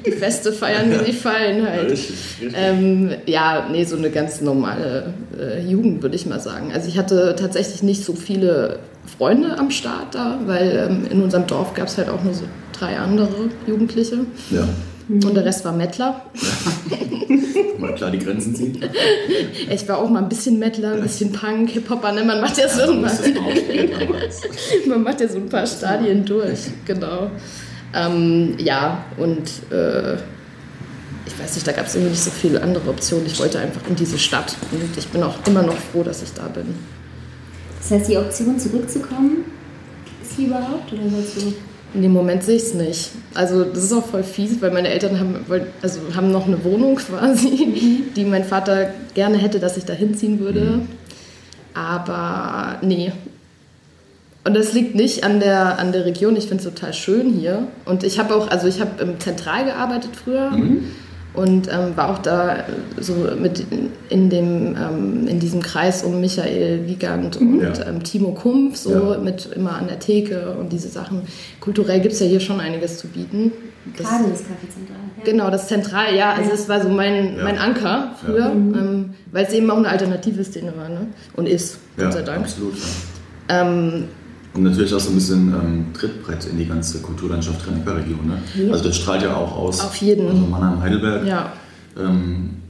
Die 0.05 0.11
Feste 0.11 0.53
feiern, 0.53 0.91
wie 0.91 1.05
sie 1.05 1.13
fallen 1.13 1.67
halt. 1.67 1.83
Ja, 1.83 1.89
richtig, 1.89 2.15
richtig. 2.41 2.53
Ähm, 2.55 3.11
ja, 3.25 3.67
nee, 3.71 3.83
so 3.83 3.97
eine 3.97 4.11
ganz 4.11 4.41
normale 4.41 5.13
äh, 5.37 5.61
Jugend, 5.65 6.03
würde 6.03 6.15
ich 6.15 6.25
mal 6.25 6.39
sagen. 6.39 6.71
Also 6.73 6.87
ich 6.87 6.97
hatte 6.97 7.35
tatsächlich 7.37 7.81
nicht 7.83 8.05
so 8.05 8.13
viele 8.13 8.79
Freunde 9.17 9.57
am 9.57 9.71
Start 9.71 10.13
da, 10.13 10.39
weil 10.45 10.87
ähm, 10.89 11.07
in 11.09 11.21
unserem 11.23 11.47
Dorf 11.47 11.73
gab 11.73 11.87
es 11.87 11.97
halt 11.97 12.09
auch 12.09 12.23
nur 12.23 12.33
so 12.33 12.43
drei 12.77 12.97
andere 12.97 13.49
Jugendliche. 13.65 14.19
Ja. 14.51 14.67
Mhm. 15.11 15.25
Und 15.25 15.35
der 15.35 15.43
Rest 15.43 15.65
war 15.65 15.73
Mettler. 15.73 16.21
mal 17.77 17.93
klar 17.95 18.11
die 18.11 18.19
Grenzen 18.19 18.55
ziehen. 18.55 18.79
Ich 19.69 19.87
war 19.89 19.97
auch 19.97 20.09
mal 20.09 20.23
ein 20.23 20.29
bisschen 20.29 20.57
Mettler, 20.57 20.93
ein 20.93 21.01
bisschen 21.01 21.33
Punk, 21.33 21.71
Hip-Hopper. 21.71 22.13
Ne? 22.13 22.23
Man 22.23 22.39
macht 22.39 22.57
ja 22.57 22.69
so, 22.69 22.91
ein, 22.91 23.01
man 24.87 25.03
macht 25.03 25.19
ja 25.19 25.27
so 25.27 25.37
ein 25.37 25.49
paar 25.49 25.67
Stadien 25.67 26.23
durch. 26.23 26.59
Genau. 26.85 27.29
Ähm, 27.93 28.55
ja, 28.57 29.03
und 29.17 29.49
äh, 29.71 30.13
ich 31.25 31.37
weiß 31.37 31.55
nicht, 31.55 31.67
da 31.67 31.73
gab 31.73 31.87
es 31.87 31.95
irgendwie 31.95 32.11
nicht 32.11 32.23
so 32.23 32.31
viele 32.31 32.61
andere 32.61 32.89
Optionen. 32.89 33.25
Ich 33.25 33.37
wollte 33.39 33.59
einfach 33.59 33.81
in 33.89 33.95
diese 33.95 34.17
Stadt. 34.17 34.55
Und 34.71 34.97
ich 34.97 35.07
bin 35.09 35.23
auch 35.23 35.35
immer 35.45 35.63
noch 35.63 35.77
froh, 35.77 36.03
dass 36.03 36.23
ich 36.23 36.31
da 36.33 36.47
bin. 36.47 36.67
Das 37.81 37.91
heißt, 37.91 38.09
die 38.09 38.17
Option 38.17 38.57
zurückzukommen, 38.57 39.43
ist 40.21 40.37
sie 40.37 40.45
überhaupt? 40.45 40.93
Oder 40.93 41.09
sollst 41.09 41.35
du 41.35 41.53
in 41.93 42.01
dem 42.01 42.13
Moment 42.13 42.43
sehe 42.43 42.55
ich 42.55 42.63
es 42.63 42.73
nicht. 42.73 43.11
Also 43.33 43.63
das 43.63 43.83
ist 43.83 43.93
auch 43.93 44.05
voll 44.05 44.23
fies, 44.23 44.61
weil 44.61 44.71
meine 44.71 44.89
Eltern 44.89 45.19
haben, 45.19 45.45
also 45.81 45.99
haben 46.15 46.31
noch 46.31 46.47
eine 46.47 46.63
Wohnung 46.63 46.95
quasi, 47.07 47.47
mhm. 47.49 48.13
die 48.15 48.25
mein 48.25 48.43
Vater 48.43 48.93
gerne 49.13 49.37
hätte, 49.37 49.59
dass 49.59 49.77
ich 49.77 49.85
da 49.85 49.93
hinziehen 49.93 50.39
würde. 50.39 50.61
Mhm. 50.61 50.87
Aber 51.73 52.79
nee. 52.81 53.11
Und 54.43 54.55
das 54.55 54.73
liegt 54.73 54.95
nicht 54.95 55.23
an 55.23 55.39
der, 55.39 55.77
an 55.79 55.91
der 55.91 56.05
Region. 56.05 56.35
Ich 56.35 56.47
finde 56.47 56.63
es 56.63 56.73
total 56.73 56.93
schön 56.93 57.33
hier. 57.33 57.67
Und 57.85 58.03
ich 58.03 58.19
habe 58.19 58.35
auch, 58.35 58.49
also 58.49 58.67
ich 58.67 58.81
habe 58.81 59.01
im 59.01 59.19
Zentral 59.19 59.65
gearbeitet 59.65 60.11
früher. 60.15 60.49
Mhm. 60.51 60.85
Und 61.33 61.69
ähm, 61.71 61.95
war 61.95 62.09
auch 62.09 62.19
da 62.19 62.65
so 62.99 63.13
mit 63.39 63.65
in, 64.09 64.29
dem, 64.29 64.75
ähm, 64.75 65.27
in 65.27 65.39
diesem 65.39 65.61
Kreis 65.61 66.03
um 66.03 66.19
Michael 66.19 66.87
Wiegand 66.87 67.37
und 67.37 67.61
ja. 67.61 67.87
ähm, 67.87 68.03
Timo 68.03 68.31
Kumpf, 68.31 68.75
so 68.75 69.13
ja. 69.13 69.17
mit 69.17 69.49
immer 69.55 69.75
an 69.75 69.87
der 69.87 69.99
Theke 69.99 70.55
und 70.59 70.73
diese 70.73 70.89
Sachen. 70.89 71.21
Kulturell 71.61 72.01
gibt 72.01 72.13
es 72.13 72.19
ja 72.19 72.27
hier 72.27 72.41
schon 72.41 72.59
einiges 72.59 72.97
zu 72.97 73.07
bieten. 73.07 73.51
Das, 73.97 74.07
Gerade 74.07 74.29
das 74.29 74.41
Café 74.41 74.69
Zentral. 74.71 74.97
Ja. 75.17 75.23
Genau, 75.23 75.49
das 75.49 75.67
Zentral, 75.67 76.15
ja, 76.15 76.33
also 76.33 76.51
es 76.51 76.69
war 76.69 76.81
so 76.81 76.89
mein, 76.89 77.41
mein 77.41 77.57
Anker 77.57 78.11
früher, 78.23 78.49
mhm. 78.49 78.75
Ähm, 78.75 79.09
weil 79.31 79.45
es 79.45 79.53
eben 79.53 79.71
auch 79.71 79.77
eine 79.77 79.89
alternative 79.89 80.43
Szene 80.43 80.73
war 80.75 80.89
ne? 80.89 81.07
und 81.33 81.47
ist, 81.47 81.77
Gott 81.97 82.13
sei 82.13 82.21
Dank. 82.21 82.43
Absolut, 82.43 82.73
ähm, 83.49 84.05
und 84.53 84.63
natürlich 84.63 84.93
auch 84.93 84.99
so 84.99 85.09
ein 85.09 85.15
bisschen 85.15 85.53
ähm, 85.53 85.85
Trittbrett 85.93 86.45
in 86.45 86.57
die 86.57 86.65
ganze 86.65 86.99
Kulturlandschaft 86.99 87.65
Rhein-Neckar-Region. 87.65 88.27
Ne? 88.27 88.65
Ja. 88.65 88.73
Also 88.73 88.85
das 88.85 88.97
strahlt 88.97 89.21
ja 89.21 89.35
auch 89.35 89.55
aus. 89.55 89.79
Auf 89.79 89.95
jeden. 89.97 90.27
Also 90.27 90.41
Mannheim, 90.41 90.81
Heidelberg. 90.81 91.25
Ja. 91.25 91.53
Ähm, 91.97 92.61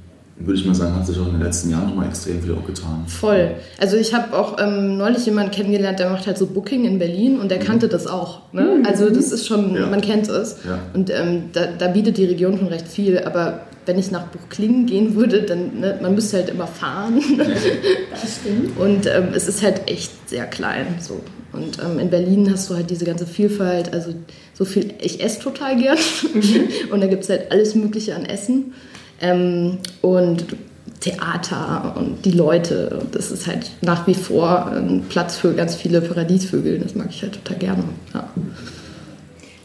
würde 0.45 0.59
ich 0.59 0.65
mal 0.65 0.73
sagen, 0.73 0.95
hat 0.95 1.05
sich 1.05 1.19
auch 1.19 1.27
in 1.27 1.33
den 1.33 1.41
letzten 1.41 1.69
Jahren 1.69 1.87
nochmal 1.87 2.07
extrem 2.07 2.41
viel 2.41 2.53
auch 2.53 2.65
getan. 2.65 3.03
Voll. 3.07 3.51
Also 3.79 3.97
ich 3.97 4.13
habe 4.13 4.35
auch 4.37 4.57
ähm, 4.59 4.97
neulich 4.97 5.25
jemanden 5.25 5.51
kennengelernt, 5.51 5.99
der 5.99 6.09
macht 6.09 6.27
halt 6.27 6.37
so 6.37 6.47
Booking 6.47 6.85
in 6.85 6.99
Berlin 6.99 7.39
und 7.39 7.51
der 7.51 7.59
mhm. 7.59 7.63
kannte 7.63 7.87
das 7.87 8.07
auch. 8.07 8.53
Ne? 8.53 8.77
Mhm. 8.79 8.85
Also 8.85 9.09
das 9.09 9.31
ist 9.31 9.47
schon, 9.47 9.75
ja. 9.75 9.87
man 9.87 10.01
kennt 10.01 10.27
es. 10.29 10.57
Ja. 10.65 10.79
Und 10.93 11.09
ähm, 11.09 11.49
da, 11.53 11.67
da, 11.77 11.87
bietet 11.87 12.17
die 12.17 12.25
Region 12.25 12.57
schon 12.57 12.67
recht 12.67 12.87
viel. 12.87 13.19
Aber 13.19 13.61
wenn 13.85 13.99
ich 13.99 14.11
nach 14.11 14.27
Buchklingen 14.27 14.85
gehen 14.85 15.15
würde, 15.15 15.43
dann, 15.43 15.79
ne, 15.79 15.99
man 16.01 16.15
müsste 16.15 16.37
halt 16.37 16.49
immer 16.49 16.67
fahren. 16.67 17.21
das 18.11 18.39
stimmt. 18.39 18.77
Und 18.77 19.07
ähm, 19.07 19.29
es 19.33 19.47
ist 19.47 19.63
halt 19.63 19.89
echt 19.89 20.11
sehr 20.31 20.47
klein. 20.47 20.97
So. 20.99 21.21
Und 21.53 21.77
ähm, 21.79 21.99
in 21.99 22.09
Berlin 22.09 22.49
hast 22.51 22.69
du 22.69 22.75
halt 22.75 22.89
diese 22.89 23.05
ganze 23.05 23.27
Vielfalt, 23.27 23.93
also 23.93 24.15
so 24.53 24.65
viel, 24.65 24.93
ich 24.99 25.23
esse 25.23 25.39
total 25.39 25.77
gern. 25.77 25.97
Mhm. 26.33 26.67
und 26.91 27.01
da 27.01 27.07
gibt 27.07 27.23
es 27.23 27.29
halt 27.29 27.51
alles 27.51 27.75
Mögliche 27.75 28.15
an 28.15 28.25
Essen. 28.25 28.73
Ähm, 29.21 29.77
und 30.01 30.45
Theater 31.01 31.95
und 31.97 32.25
die 32.25 32.31
Leute. 32.31 32.99
Und 33.01 33.15
das 33.15 33.31
ist 33.31 33.45
halt 33.45 33.71
nach 33.81 34.07
wie 34.07 34.13
vor 34.13 34.67
ein 34.67 35.03
Platz 35.09 35.35
für 35.35 35.53
ganz 35.53 35.75
viele 35.75 36.01
Paradiesvögel. 36.01 36.79
Das 36.79 36.95
mag 36.95 37.07
ich 37.09 37.21
halt 37.21 37.33
total 37.33 37.57
gerne. 37.57 37.83
Ja. 38.13 38.29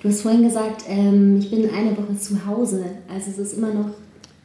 Du 0.03 0.09
hast 0.09 0.23
vorhin 0.23 0.43
gesagt, 0.43 0.83
ähm, 0.89 1.39
ich 1.39 1.51
bin 1.51 1.71
eine 1.71 1.97
Woche 1.97 2.19
zu 2.19 2.45
Hause. 2.47 2.85
Also 3.13 3.31
es 3.31 3.39
ist 3.39 3.59
immer 3.59 3.73
noch 3.73 3.91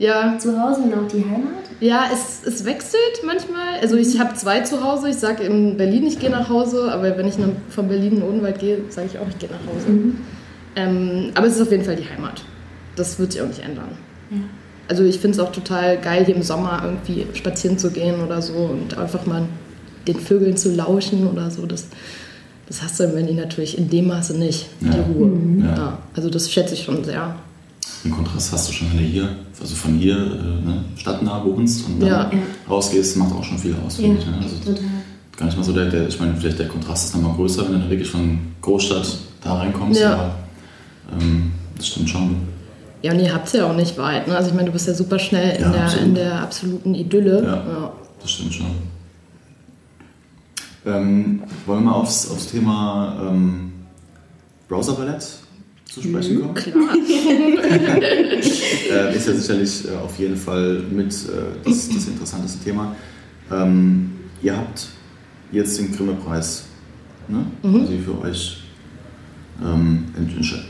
ja. 0.02 0.38
zu 0.38 0.62
Hause 0.62 0.82
und 0.82 0.94
auch 0.94 1.08
die 1.08 1.24
Heimat? 1.24 1.62
Ja, 1.80 2.10
es, 2.14 2.42
es 2.46 2.66
wechselt 2.66 3.24
manchmal. 3.26 3.80
Also 3.82 3.96
ich 3.96 4.20
habe 4.20 4.36
zwei 4.36 4.62
zu 4.62 4.84
Hause. 4.84 5.10
Ich 5.10 5.18
sage 5.18 5.44
in 5.44 5.78
Berlin, 5.78 6.06
ich 6.06 6.20
gehe 6.20 6.30
nach 6.30 6.50
Hause. 6.50 6.92
Aber 6.92 7.18
wenn 7.18 7.28
ich 7.28 7.36
von 7.70 7.88
Berlin 7.88 8.18
in 8.18 8.24
Odenwald 8.24 8.60
gehe, 8.60 8.80
sage 8.90 9.08
ich 9.12 9.20
auch, 9.20 9.28
ich 9.28 9.40
gehe 9.40 9.50
nach 9.50 9.74
Hause. 9.74 9.90
Mhm. 9.90 10.18
Ähm, 10.76 11.32
aber 11.34 11.48
es 11.48 11.56
ist 11.56 11.62
auf 11.62 11.72
jeden 11.72 11.84
Fall 11.84 11.96
die 11.96 12.08
Heimat. 12.08 12.44
Das 12.96 13.20
wird 13.20 13.32
sich 13.32 13.42
auch 13.42 13.48
nicht 13.48 13.64
ändern. 13.64 13.90
Ja. 14.30 14.38
Also 14.88 15.04
ich 15.04 15.20
finde 15.20 15.38
es 15.38 15.40
auch 15.40 15.52
total 15.52 15.98
geil, 15.98 16.26
hier 16.26 16.36
im 16.36 16.44
Sommer 16.44 16.82
irgendwie 16.84 17.26
spazieren 17.34 17.78
zu 17.78 17.92
gehen 17.92 18.22
oder 18.22 18.42
so 18.42 18.54
und 18.54 18.98
einfach 18.98 19.26
mal 19.26 19.44
den 20.08 20.20
Vögeln 20.20 20.58
zu 20.58 20.74
lauschen 20.74 21.28
oder 21.28 21.50
so. 21.50 21.66
Das, 21.66 21.88
das 22.68 22.84
hast 22.84 23.00
du 23.00 23.06
in 23.06 23.14
Berlin 23.14 23.38
natürlich 23.38 23.78
in 23.78 23.90
dem 23.90 24.08
Maße 24.08 24.38
nicht, 24.38 24.68
ja. 24.82 24.92
die 24.92 25.14
Ruhe. 25.14 25.28
Mhm. 25.28 25.64
Ja. 25.64 25.76
ja. 25.76 25.98
also 26.16 26.30
das 26.30 26.52
schätze 26.52 26.74
ich 26.74 26.84
schon 26.84 27.04
sehr. 27.04 27.36
Im 28.04 28.12
Kontrast 28.12 28.52
hast 28.52 28.70
du 28.70 28.74
schon, 28.74 28.90
wenn 28.92 28.98
du 28.98 29.04
hier, 29.04 29.36
also 29.60 29.76
von 29.76 29.98
hier 29.98 30.16
äh, 30.16 30.66
ne, 30.66 30.84
stadtnah 30.96 31.44
wohnst 31.46 31.86
und 31.86 32.00
dann 32.00 32.10
ja. 32.10 32.32
rausgehst, 32.68 33.18
macht 33.18 33.34
auch 33.34 33.44
schon 33.44 33.60
viel 33.60 33.76
aus, 33.86 33.98
finde 33.98 34.20
ich. 34.20 34.26
Ne? 34.26 34.38
Also 34.42 34.56
total. 34.58 34.84
Gar 35.38 35.46
nicht 35.46 35.58
mal 35.58 35.64
so 35.64 35.74
der, 35.74 35.86
der, 35.86 36.08
ich 36.08 36.20
meine, 36.20 36.36
vielleicht 36.36 36.60
der 36.60 36.68
Kontrast 36.68 37.06
ist 37.06 37.16
nochmal 37.16 37.36
größer, 37.36 37.72
wenn 37.72 37.82
du 37.82 37.90
wirklich 37.90 38.10
von 38.10 38.40
Großstadt 38.62 39.18
da 39.44 39.56
reinkommst, 39.56 40.02
ja. 40.02 40.14
aber 40.14 40.36
ähm, 41.20 41.52
das 41.78 41.88
stimmt 41.88 42.10
schon. 42.10 42.36
Ja, 43.04 43.14
und 43.14 43.20
ihr 43.20 43.34
habt 43.34 43.48
es 43.48 43.54
ja 43.54 43.70
auch 43.70 43.76
nicht 43.76 43.98
weit. 43.98 44.28
Ne? 44.28 44.36
Also 44.36 44.50
ich 44.50 44.56
meine, 44.56 44.68
du 44.68 44.74
bist 44.74 44.88
ja 44.88 44.94
super 44.94 45.20
schnell 45.20 45.58
in, 45.58 45.62
ja, 45.62 45.72
der, 45.72 46.02
in 46.02 46.16
der 46.16 46.42
absoluten 46.42 46.94
Idylle. 46.94 47.44
Ja, 47.44 47.56
ja. 47.56 47.94
das 48.20 48.32
stimmt 48.32 48.54
schon. 48.54 48.68
Ähm, 50.86 51.44
wollen 51.66 51.84
wir 51.84 51.92
mal 51.92 51.96
aufs, 51.96 52.30
aufs 52.30 52.48
Thema 52.48 53.16
ähm, 53.30 53.72
Browser-Ballett 54.68 55.41
zu 55.94 56.02
sprechen 56.02 56.36
mhm, 56.36 56.42
kommen? 56.42 56.56
Klar. 56.56 56.96
äh, 58.92 59.16
ist 59.16 59.28
ja 59.28 59.34
sicherlich 59.34 59.86
äh, 59.88 59.96
auf 59.96 60.18
jeden 60.18 60.38
Fall 60.38 60.84
mit 60.90 61.12
äh, 61.12 61.58
das, 61.64 61.90
das 61.90 62.08
interessanteste 62.08 62.64
Thema. 62.64 62.96
Ähm, 63.52 64.12
ihr 64.42 64.56
habt 64.56 64.88
jetzt 65.52 65.78
den 65.80 65.92
Grimme-Preis. 65.96 66.64
Ne? 67.28 67.46
Mhm. 67.64 67.82
Also 67.82 67.94
für 68.06 68.22
euch 68.22 68.58
ähm, 69.64 70.06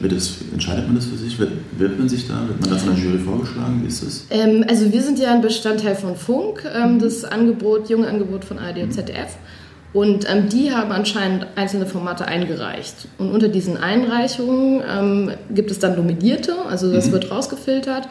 das, 0.02 0.38
entscheidet 0.52 0.88
man 0.88 0.96
das 0.96 1.06
für 1.06 1.16
sich? 1.16 1.38
Wird, 1.40 1.52
wird, 1.78 1.98
man 1.98 2.10
sich 2.10 2.28
da, 2.28 2.48
wird 2.48 2.60
man 2.60 2.70
da 2.70 2.78
von 2.78 2.96
der 2.96 3.04
Jury 3.04 3.20
vorgeschlagen? 3.20 3.82
Wie 3.84 3.88
ist 3.88 4.04
das? 4.04 4.26
Ähm, 4.32 4.66
also 4.68 4.92
wir 4.92 5.02
sind 5.02 5.20
ja 5.20 5.34
ein 5.34 5.42
Bestandteil 5.42 5.96
von 5.96 6.16
Funk, 6.16 6.66
ähm, 6.74 7.00
das 7.00 7.24
Angebot, 7.24 7.90
junge 7.90 8.08
Angebot 8.08 8.44
von 8.44 8.58
ARD 8.60 8.80
und 8.80 8.92
ZDF. 8.92 9.38
Und 9.94 10.30
ähm, 10.30 10.48
die 10.48 10.72
haben 10.72 10.92
anscheinend 10.92 11.48
einzelne 11.56 11.86
Formate 11.86 12.26
eingereicht. 12.26 13.08
Und 13.18 13.32
unter 13.32 13.50
diesen 13.50 13.78
Einreichungen 13.78 14.82
ähm, 14.90 15.32
gibt 15.54 15.70
es 15.70 15.80
dann 15.80 15.96
Nominierte, 15.96 16.56
also 16.70 16.92
das 16.94 17.08
mhm. 17.08 17.12
wird 17.14 17.32
rausgefiltert. 17.32 18.08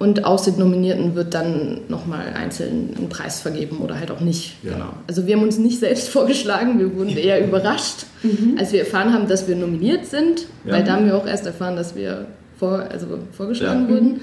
Und 0.00 0.24
aus 0.24 0.44
den 0.44 0.58
Nominierten 0.58 1.14
wird 1.14 1.34
dann 1.34 1.82
nochmal 1.88 2.32
einzeln 2.32 2.94
ein 2.98 3.10
Preis 3.10 3.42
vergeben 3.42 3.80
oder 3.80 4.00
halt 4.00 4.10
auch 4.10 4.20
nicht. 4.20 4.56
Ja. 4.62 4.72
Genau. 4.72 4.94
Also 5.06 5.26
wir 5.26 5.36
haben 5.36 5.42
uns 5.42 5.58
nicht 5.58 5.78
selbst 5.78 6.08
vorgeschlagen, 6.16 6.78
wir 6.78 6.96
wurden 6.96 7.16
eher 7.16 7.44
überrascht, 7.46 8.06
mhm. 8.22 8.56
als 8.58 8.72
wir 8.72 8.80
erfahren 8.80 9.12
haben, 9.12 9.28
dass 9.28 9.46
wir 9.46 9.56
nominiert 9.56 10.06
sind, 10.06 10.46
ja. 10.64 10.72
weil 10.72 10.84
da 10.84 10.94
haben 10.94 11.04
wir 11.04 11.16
auch 11.16 11.26
erst 11.26 11.44
erfahren, 11.44 11.76
dass 11.76 11.94
wir 11.94 12.26
vor, 12.58 12.86
also 12.90 13.06
vorgeschlagen 13.32 13.88
ja. 13.88 13.94
wurden. 13.94 14.20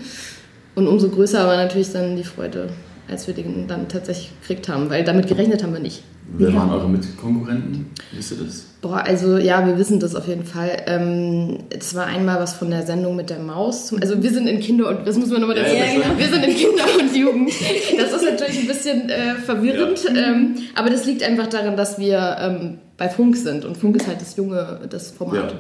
Und 0.74 0.88
umso 0.88 1.10
größer 1.10 1.46
war 1.46 1.58
natürlich 1.58 1.92
dann 1.92 2.18
die 2.18 2.24
Freude, 2.24 2.70
als 3.08 3.28
wir 3.28 3.36
den 3.36 3.68
dann 3.68 3.88
tatsächlich 3.88 4.32
gekriegt 4.42 4.68
haben, 4.70 4.90
weil 4.90 5.04
damit 5.04 5.28
gerechnet 5.28 5.62
haben 5.64 5.74
wir 5.74 5.80
nicht. 5.80 6.04
Wer 6.30 6.54
waren 6.54 6.70
eure 6.70 6.90
Mitkonkurrenten? 6.90 7.88
Wisst 8.12 8.32
ihr 8.32 8.38
das? 8.44 8.66
Boah, 8.82 9.04
also 9.06 9.38
ja, 9.38 9.66
wir 9.66 9.78
wissen 9.78 10.00
das 10.00 10.14
auf 10.14 10.28
jeden 10.28 10.44
Fall. 10.44 10.84
Ähm, 10.86 11.60
es 11.70 11.96
war 11.96 12.06
einmal 12.06 12.40
was 12.40 12.54
von 12.54 12.70
der 12.70 12.86
Sendung 12.86 13.16
mit 13.16 13.30
der 13.30 13.40
Maus. 13.40 13.88
Zum, 13.88 14.02
also 14.02 14.22
wir 14.22 14.30
sind 14.32 14.48
in 14.48 14.60
Kinder 14.60 14.90
und 14.90 15.08
das 15.08 15.18
muss 15.18 15.30
man 15.30 15.42
nochmal 15.42 15.56
dazu 15.56 15.74
ja, 15.74 15.86
sagen. 15.86 16.02
Ja, 16.02 16.20
Wir 16.20 16.28
sind 16.28 16.46
in 16.46 16.56
Kinder 16.56 16.84
und 17.00 17.16
Jugend. 17.16 17.52
Das 17.98 18.14
ist 18.14 18.24
natürlich 18.24 18.60
ein 18.60 18.68
bisschen 18.68 19.10
äh, 19.10 19.36
verwirrend, 19.36 20.04
ja. 20.04 20.12
ähm, 20.16 20.56
aber 20.76 20.90
das 20.90 21.06
liegt 21.06 21.24
einfach 21.24 21.48
daran, 21.48 21.76
dass 21.76 21.98
wir 21.98 22.38
ähm, 22.40 22.78
bei 22.98 23.10
Funk 23.10 23.38
sind 23.38 23.64
und 23.64 23.78
Funk 23.78 23.96
ist 23.96 24.08
halt 24.08 24.20
das 24.22 24.36
junge, 24.38 24.80
das 24.90 25.12
Format. 25.12 25.52
Ja. 25.52 25.58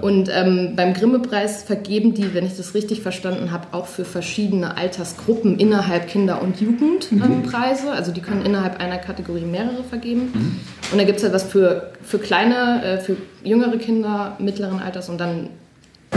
Und 0.00 0.30
ähm, 0.32 0.72
beim 0.74 0.94
Grimme-Preis 0.94 1.62
vergeben 1.62 2.14
die, 2.14 2.32
wenn 2.32 2.46
ich 2.46 2.56
das 2.56 2.74
richtig 2.74 3.02
verstanden 3.02 3.52
habe, 3.52 3.66
auch 3.72 3.86
für 3.86 4.06
verschiedene 4.06 4.78
Altersgruppen 4.78 5.58
innerhalb 5.58 6.08
Kinder- 6.08 6.40
und 6.40 6.58
Jugendpreise. 6.60 7.86
Mhm. 7.86 7.92
Also 7.92 8.10
die 8.10 8.22
können 8.22 8.44
innerhalb 8.44 8.80
einer 8.80 8.96
Kategorie 8.96 9.44
mehrere 9.44 9.84
vergeben. 9.84 10.30
Mhm. 10.32 10.60
Und 10.90 10.98
da 10.98 11.04
gibt 11.04 11.18
es 11.18 11.24
halt 11.24 11.34
was 11.34 11.44
für, 11.44 11.92
für 12.02 12.18
kleine, 12.18 12.82
äh, 12.82 12.98
für 12.98 13.16
jüngere 13.44 13.76
Kinder 13.76 14.36
mittleren 14.38 14.80
Alters 14.80 15.10
und 15.10 15.18
dann 15.18 15.50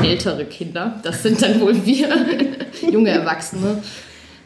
ältere 0.01 0.45
Kinder. 0.45 1.01
Das 1.03 1.21
sind 1.21 1.41
dann 1.41 1.59
wohl 1.59 1.85
wir, 1.85 2.07
junge 2.89 3.09
Erwachsene. 3.09 3.83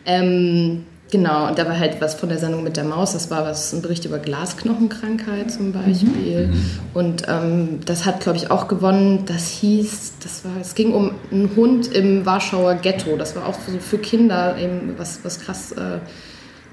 Ähm, 0.08 0.86
Genau, 1.16 1.48
und 1.48 1.58
da 1.58 1.66
war 1.66 1.80
halt 1.80 2.02
was 2.02 2.14
von 2.14 2.28
der 2.28 2.40
Sendung 2.40 2.62
mit 2.62 2.76
der 2.76 2.84
Maus, 2.84 3.14
das 3.14 3.32
war 3.32 3.46
was, 3.46 3.72
ein 3.72 3.82
Bericht 3.82 4.04
über 4.04 4.20
Glasknochenkrankheit 4.20 5.50
zum 5.50 5.72
Beispiel. 5.72 6.48
Mhm. 6.48 6.70
Und 6.94 7.24
ähm, 7.30 7.80
das 7.86 8.06
hat, 8.06 8.20
glaube 8.20 8.38
ich, 8.38 8.52
auch 8.52 8.68
gewonnen. 8.68 9.24
Das 9.26 9.48
hieß, 9.48 10.16
das 10.22 10.44
war, 10.44 10.52
es 10.60 10.76
ging 10.76 10.94
um 10.94 11.12
einen 11.32 11.56
Hund 11.56 11.88
im 11.88 12.26
Warschauer 12.26 12.76
Ghetto. 12.76 13.16
Das 13.16 13.34
war 13.34 13.48
auch 13.48 13.54
so 13.54 13.80
für 13.80 13.98
Kinder 13.98 14.58
eben 14.58 14.96
was, 14.98 15.22
was 15.24 15.40
krass 15.40 15.72
äh, 15.72 16.00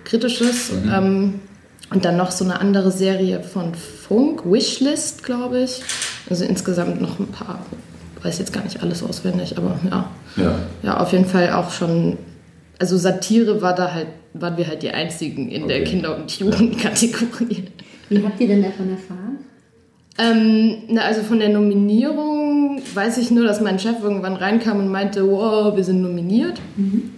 Kritisches. 0.02 0.72
Mhm. 0.72 0.92
Ähm, 0.92 1.40
und 1.90 2.04
dann 2.04 2.16
noch 2.16 2.32
so 2.32 2.44
eine 2.44 2.58
andere 2.58 2.90
Serie 2.90 3.44
von 3.44 3.76
Funk, 3.76 4.42
Wishlist, 4.44 5.22
glaube 5.22 5.61
ich. 5.61 5.84
Also 6.28 6.44
insgesamt 6.44 7.00
noch 7.00 7.20
ein 7.20 7.28
paar, 7.28 7.64
weiß 8.25 8.40
jetzt 8.40 8.52
gar 8.52 8.64
nicht 8.64 8.82
alles 8.82 9.04
auswendig, 9.04 9.56
aber 9.56 9.78
ja. 9.88 10.11
Ja, 10.34 10.54
ja 10.82 10.96
auf 10.96 11.12
jeden 11.12 11.26
Fall 11.26 11.52
auch 11.52 11.70
schon 11.70 12.18
also 12.82 12.96
Satire 12.96 13.62
war 13.62 13.76
da 13.76 13.94
halt, 13.94 14.08
waren 14.34 14.56
wir 14.56 14.66
halt 14.66 14.82
die 14.82 14.90
einzigen 14.90 15.48
in 15.50 15.64
okay. 15.64 15.78
der 15.78 15.84
Kinder- 15.84 16.16
und 16.16 16.38
Jugendkategorie. 16.38 17.64
Wie 18.08 18.24
habt 18.24 18.40
ihr 18.40 18.48
denn 18.48 18.62
davon 18.62 18.90
erfahren? 18.90 19.38
Ähm, 20.18 20.82
na, 20.88 21.02
also 21.02 21.22
von 21.22 21.38
der 21.38 21.48
Nominierung 21.48 22.82
weiß 22.94 23.18
ich 23.18 23.30
nur, 23.30 23.44
dass 23.44 23.60
mein 23.60 23.78
Chef 23.78 24.02
irgendwann 24.02 24.36
reinkam 24.36 24.78
und 24.78 24.88
meinte, 24.88 25.26
wow, 25.26 25.74
wir 25.74 25.84
sind 25.84 26.02
nominiert. 26.02 26.60
Mhm. 26.76 27.10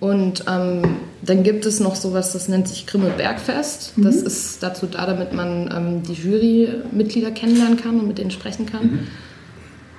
Und 0.00 0.44
ähm, 0.48 0.82
dann 1.22 1.42
gibt 1.42 1.66
es 1.66 1.80
noch 1.80 1.96
sowas, 1.96 2.32
das 2.32 2.48
nennt 2.48 2.68
sich 2.68 2.86
Grimme 2.86 3.10
Bergfest. 3.16 3.98
Mhm. 3.98 4.04
Das 4.04 4.16
ist 4.16 4.62
dazu 4.62 4.86
da, 4.86 5.06
damit 5.06 5.32
man 5.32 5.72
ähm, 5.74 6.02
die 6.02 6.12
Jurymitglieder 6.14 7.30
kennenlernen 7.30 7.76
kann 7.76 7.98
und 7.98 8.08
mit 8.08 8.18
denen 8.18 8.30
sprechen 8.30 8.66
kann. 8.66 8.82
Mhm. 8.82 8.98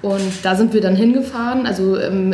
Und 0.01 0.31
da 0.43 0.55
sind 0.55 0.73
wir 0.73 0.81
dann 0.81 0.95
hingefahren. 0.95 1.65
Also 1.65 1.97
ähm, 1.97 2.33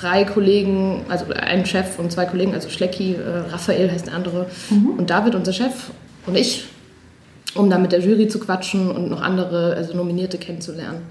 drei 0.00 0.24
Kollegen, 0.24 1.04
also 1.08 1.26
ein 1.32 1.66
Chef 1.66 1.98
und 1.98 2.12
zwei 2.12 2.24
Kollegen, 2.24 2.54
also 2.54 2.68
Schlecki, 2.68 3.14
äh, 3.14 3.50
Raphael 3.50 3.90
heißt 3.90 4.06
der 4.06 4.14
andere, 4.14 4.46
mhm. 4.70 4.90
und 4.98 5.10
David, 5.10 5.34
unser 5.34 5.52
Chef, 5.52 5.90
und 6.26 6.36
ich, 6.36 6.64
um 7.54 7.68
dann 7.70 7.82
mit 7.82 7.92
der 7.92 8.00
Jury 8.00 8.28
zu 8.28 8.38
quatschen 8.38 8.90
und 8.90 9.10
noch 9.10 9.22
andere, 9.22 9.74
also 9.74 9.96
Nominierte 9.96 10.38
kennenzulernen. 10.38 11.02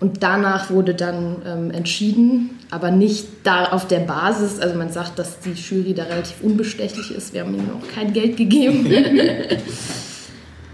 Und 0.00 0.22
danach 0.24 0.70
wurde 0.70 0.94
dann 0.94 1.36
ähm, 1.46 1.70
entschieden, 1.70 2.58
aber 2.70 2.90
nicht 2.90 3.28
da 3.44 3.66
auf 3.66 3.86
der 3.86 4.00
Basis, 4.00 4.58
also 4.58 4.76
man 4.76 4.90
sagt, 4.90 5.18
dass 5.18 5.38
die 5.38 5.52
Jury 5.52 5.94
da 5.94 6.04
relativ 6.04 6.42
unbestechlich 6.42 7.12
ist. 7.12 7.32
Wir 7.32 7.42
haben 7.42 7.54
ihnen 7.54 7.70
auch 7.70 7.94
kein 7.94 8.12
Geld 8.12 8.36
gegeben. 8.36 8.84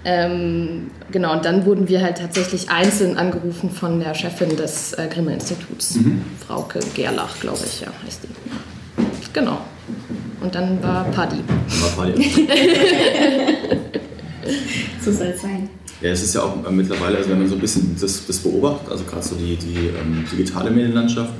ähm, 0.04 0.90
genau, 1.10 1.32
und 1.32 1.44
dann 1.44 1.64
wurden 1.66 1.88
wir 1.88 2.02
halt 2.02 2.18
tatsächlich 2.18 2.70
einzeln 2.70 3.16
angerufen 3.16 3.70
von 3.70 4.00
der 4.00 4.14
Chefin 4.14 4.56
des 4.56 4.92
äh, 4.94 5.08
Grimme 5.12 5.34
Instituts, 5.34 5.96
mhm. 5.96 6.22
Frauke 6.46 6.80
Gerlach, 6.94 7.40
glaube 7.40 7.58
ich, 7.64 7.80
ja, 7.80 7.88
heißt 8.04 8.22
die. 8.24 8.28
Genau. 9.32 9.58
Und 10.40 10.54
dann 10.54 10.82
war 10.82 11.04
Paddy. 11.04 11.38
War 11.80 11.90
Paddy. 11.90 12.48
so 15.04 15.12
soll 15.12 15.26
es 15.28 15.42
sein. 15.42 15.68
Ja, 16.00 16.10
es 16.10 16.22
ist 16.22 16.34
ja 16.34 16.42
auch 16.42 16.64
äh, 16.64 16.70
mittlerweile, 16.70 17.16
also 17.16 17.30
wenn 17.30 17.40
man 17.40 17.48
so 17.48 17.56
ein 17.56 17.60
bisschen 17.60 17.96
das, 18.00 18.24
das 18.24 18.38
beobachtet, 18.38 18.90
also 18.90 19.04
gerade 19.04 19.22
so 19.22 19.34
die, 19.34 19.56
die 19.56 19.88
ähm, 20.00 20.24
digitale 20.30 20.70
Medienlandschaft, 20.70 21.32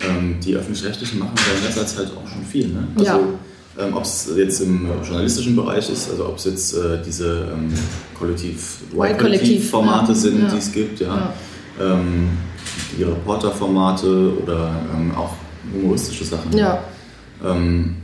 ähm, 0.00 0.36
die 0.44 0.56
öffentlich-rechtlichen 0.56 1.20
machen 1.20 1.34
ja 1.36 1.58
in 1.58 1.64
letzter 1.64 1.86
Zeit 1.86 2.08
auch 2.08 2.28
schon 2.28 2.44
viel. 2.44 2.68
Ne? 2.68 2.88
Also, 2.96 3.04
ja. 3.04 3.20
Ähm, 3.76 3.96
ob 3.96 4.04
es 4.04 4.30
jetzt 4.36 4.60
im 4.60 4.86
journalistischen 5.04 5.56
Bereich 5.56 5.90
ist, 5.90 6.08
also 6.10 6.28
ob 6.28 6.36
es 6.36 6.44
jetzt 6.44 6.74
äh, 6.74 7.02
diese 7.04 7.48
ähm, 7.52 7.72
Kollektiv, 8.16 8.78
Kollektiv-Formate 8.92 10.12
ja. 10.12 10.14
sind, 10.14 10.42
ja. 10.42 10.48
die 10.48 10.58
es 10.58 10.72
gibt, 10.72 11.00
ja. 11.00 11.32
Ähm, 11.80 12.30
die 12.96 13.02
Reporterformate 13.02 14.32
oder 14.40 14.80
ähm, 14.94 15.12
auch 15.16 15.34
humoristische 15.72 16.24
Sachen. 16.24 16.56
Ja. 16.56 16.84
Ähm, 17.44 17.96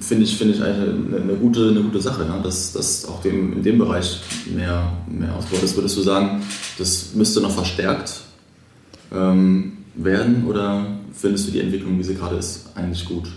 finde 0.00 0.24
ich, 0.24 0.36
find 0.36 0.54
ich 0.54 0.62
eigentlich 0.62 0.88
eine, 0.88 1.22
eine, 1.22 1.34
gute, 1.34 1.68
eine 1.68 1.80
gute 1.80 2.00
Sache, 2.00 2.24
ja? 2.24 2.38
dass, 2.38 2.72
dass 2.72 3.06
auch 3.06 3.22
dem, 3.22 3.54
in 3.54 3.62
dem 3.62 3.78
Bereich 3.78 4.20
mehr, 4.54 4.92
mehr 5.08 5.34
ausgebaut 5.34 5.64
ist. 5.64 5.76
Würdest 5.76 5.96
du 5.96 6.02
sagen, 6.02 6.42
das 6.78 7.14
müsste 7.14 7.40
noch 7.40 7.52
verstärkt 7.52 8.20
ähm, 9.12 9.78
werden 9.94 10.44
oder 10.46 10.86
findest 11.12 11.48
du 11.48 11.52
die 11.52 11.60
Entwicklung, 11.60 11.98
wie 11.98 12.04
sie 12.04 12.14
gerade 12.14 12.36
ist, 12.36 12.66
eigentlich 12.74 13.04
gut? 13.04 13.28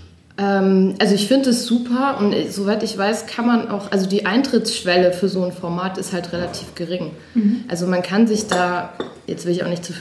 Ähm, 0.41 0.95
also 0.99 1.13
ich 1.13 1.27
finde 1.27 1.51
es 1.51 1.65
super 1.65 2.17
und 2.19 2.33
soweit 2.49 2.83
ich 2.83 2.97
weiß, 2.97 3.27
kann 3.27 3.45
man 3.45 3.69
auch, 3.69 3.91
also 3.91 4.07
die 4.07 4.25
Eintrittsschwelle 4.25 5.13
für 5.13 5.29
so 5.29 5.43
ein 5.43 5.51
Format 5.51 5.97
ist 5.97 6.13
halt 6.13 6.33
relativ 6.33 6.73
gering. 6.75 7.11
Mhm. 7.35 7.65
Also 7.67 7.85
man 7.85 8.01
kann 8.01 8.27
sich 8.27 8.47
da, 8.47 8.93
jetzt 9.27 9.45
will 9.45 9.53
ich 9.53 9.63
auch 9.63 9.69
nicht 9.69 9.85
zu 9.85 9.93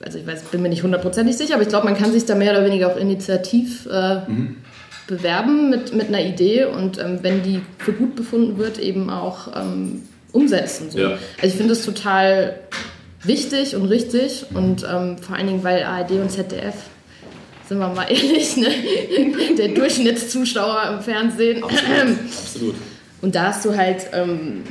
also 0.00 0.16
ich 0.16 0.26
weiß, 0.28 0.42
bin 0.52 0.62
mir 0.62 0.68
nicht 0.68 0.84
hundertprozentig 0.84 1.36
sicher, 1.36 1.54
aber 1.54 1.64
ich 1.64 1.70
glaube, 1.70 1.86
man 1.86 1.96
kann 1.96 2.12
sich 2.12 2.24
da 2.24 2.36
mehr 2.36 2.52
oder 2.52 2.64
weniger 2.64 2.92
auch 2.92 2.96
initiativ 2.96 3.84
äh, 3.90 4.20
mhm 4.28 4.56
bewerben 5.08 5.70
mit, 5.70 5.92
mit 5.94 6.08
einer 6.08 6.24
Idee 6.24 6.66
und 6.66 6.98
ähm, 6.98 7.18
wenn 7.22 7.42
die 7.42 7.62
für 7.78 7.92
gut 7.92 8.14
befunden 8.14 8.58
wird, 8.58 8.78
eben 8.78 9.10
auch 9.10 9.48
ähm, 9.56 10.02
umsetzen. 10.30 10.90
So. 10.90 10.98
Ja. 11.00 11.18
Also 11.42 11.46
ich 11.46 11.54
finde 11.54 11.72
es 11.72 11.84
total 11.84 12.60
wichtig 13.24 13.74
und 13.74 13.86
richtig 13.86 14.46
und 14.54 14.86
ähm, 14.88 15.18
vor 15.18 15.34
allen 15.34 15.48
Dingen, 15.48 15.64
weil 15.64 15.82
ARD 15.82 16.12
und 16.12 16.30
ZDF, 16.30 16.74
sind 17.68 17.78
wir 17.78 17.88
mal 17.88 18.04
ehrlich, 18.10 18.56
ne? 18.56 18.68
der 19.56 19.68
Durchschnittszuschauer 19.68 20.94
im 20.94 21.00
Fernsehen. 21.00 21.62
Absolut. 21.62 22.18
Absolut. 22.28 22.74
Und 23.20 23.34
da 23.34 23.48
hast 23.48 23.64
du 23.64 23.76
halt 23.76 24.06
ähm, 24.12 24.62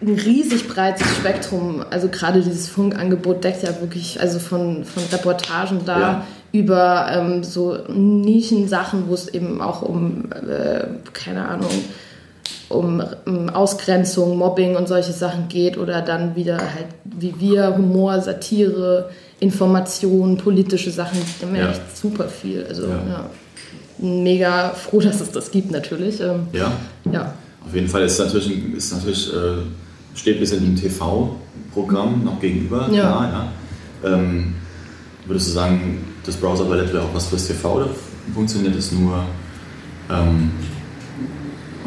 ein 0.00 0.14
riesig 0.14 0.66
breites 0.66 1.06
Spektrum. 1.16 1.84
Also 1.90 2.08
gerade 2.08 2.40
dieses 2.40 2.68
Funkangebot 2.68 3.44
deckt 3.44 3.62
ja 3.62 3.80
wirklich, 3.80 4.20
also 4.20 4.38
von, 4.38 4.84
von 4.84 5.02
Reportagen 5.12 5.84
da 5.84 6.00
ja 6.00 6.26
über 6.52 7.10
ähm, 7.10 7.42
so 7.42 7.78
Nischensachen, 7.88 9.08
wo 9.08 9.14
es 9.14 9.28
eben 9.28 9.60
auch 9.60 9.82
um, 9.82 10.30
äh, 10.32 10.84
keine 11.14 11.48
Ahnung, 11.48 11.70
um, 12.68 13.02
um, 13.26 13.48
Ausgrenzung, 13.48 14.36
Mobbing 14.36 14.76
und 14.76 14.86
solche 14.86 15.12
Sachen 15.12 15.48
geht 15.48 15.78
oder 15.78 16.02
dann 16.02 16.36
wieder 16.36 16.58
halt 16.58 16.86
wie 17.04 17.34
wir, 17.38 17.76
Humor, 17.76 18.20
Satire, 18.20 19.10
Information, 19.42 20.36
politische 20.36 20.90
Sachen, 20.90 21.18
da 21.40 21.46
haben 21.46 21.56
ja. 21.56 21.70
echt 21.70 21.96
super 21.96 22.28
viel. 22.28 22.64
Also 22.64 22.86
ja. 22.86 23.28
Mega 23.98 24.70
froh, 24.70 25.00
dass 25.02 25.20
es 25.20 25.32
das 25.32 25.50
gibt 25.50 25.70
natürlich. 25.70 26.20
Ähm, 26.20 26.46
ja. 26.52 26.72
ja. 27.10 27.34
Auf 27.66 27.74
jeden 27.74 27.88
Fall 27.88 28.02
ist 28.02 28.18
natürlich, 28.18 28.74
ist 28.74 28.92
natürlich 28.92 29.32
äh, 29.32 29.62
steht 30.14 30.36
ein 30.36 30.40
bisschen 30.40 30.64
dem 30.64 30.76
TV-Programm 30.76 32.24
noch 32.24 32.40
gegenüber, 32.40 32.88
ja. 32.92 33.00
klar, 33.00 33.52
ja. 34.04 34.14
Ähm, 34.14 34.54
würdest 35.26 35.48
du 35.48 35.52
sagen, 35.52 36.04
das 36.24 36.36
Browser-Ballett 36.36 36.92
wäre 36.92 37.04
auch 37.04 37.14
was 37.14 37.26
fürs 37.26 37.46
TV 37.46 37.74
oder 37.74 37.88
funktioniert 38.34 38.76
es 38.76 38.92
nur 38.92 39.24
ähm, 40.10 40.50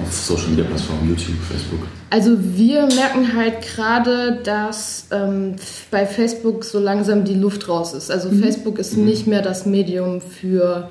auf 0.02 0.14
Social 0.14 0.50
Media 0.50 0.66
Plattformen, 0.66 1.10
YouTube, 1.10 1.38
Facebook? 1.50 1.88
Also 2.10 2.38
wir 2.40 2.88
merken 2.88 3.36
halt 3.36 3.62
gerade, 3.62 4.40
dass 4.44 5.08
ähm, 5.12 5.56
bei 5.92 6.06
Facebook 6.06 6.64
so 6.64 6.80
langsam 6.80 7.24
die 7.24 7.34
Luft 7.34 7.68
raus 7.68 7.94
ist. 7.94 8.12
Also 8.12 8.30
mhm. 8.30 8.44
Facebook 8.44 8.80
ist 8.80 8.96
mhm. 8.96 9.06
nicht 9.06 9.28
mehr 9.28 9.42
das 9.42 9.66
Medium 9.66 10.22
für 10.22 10.90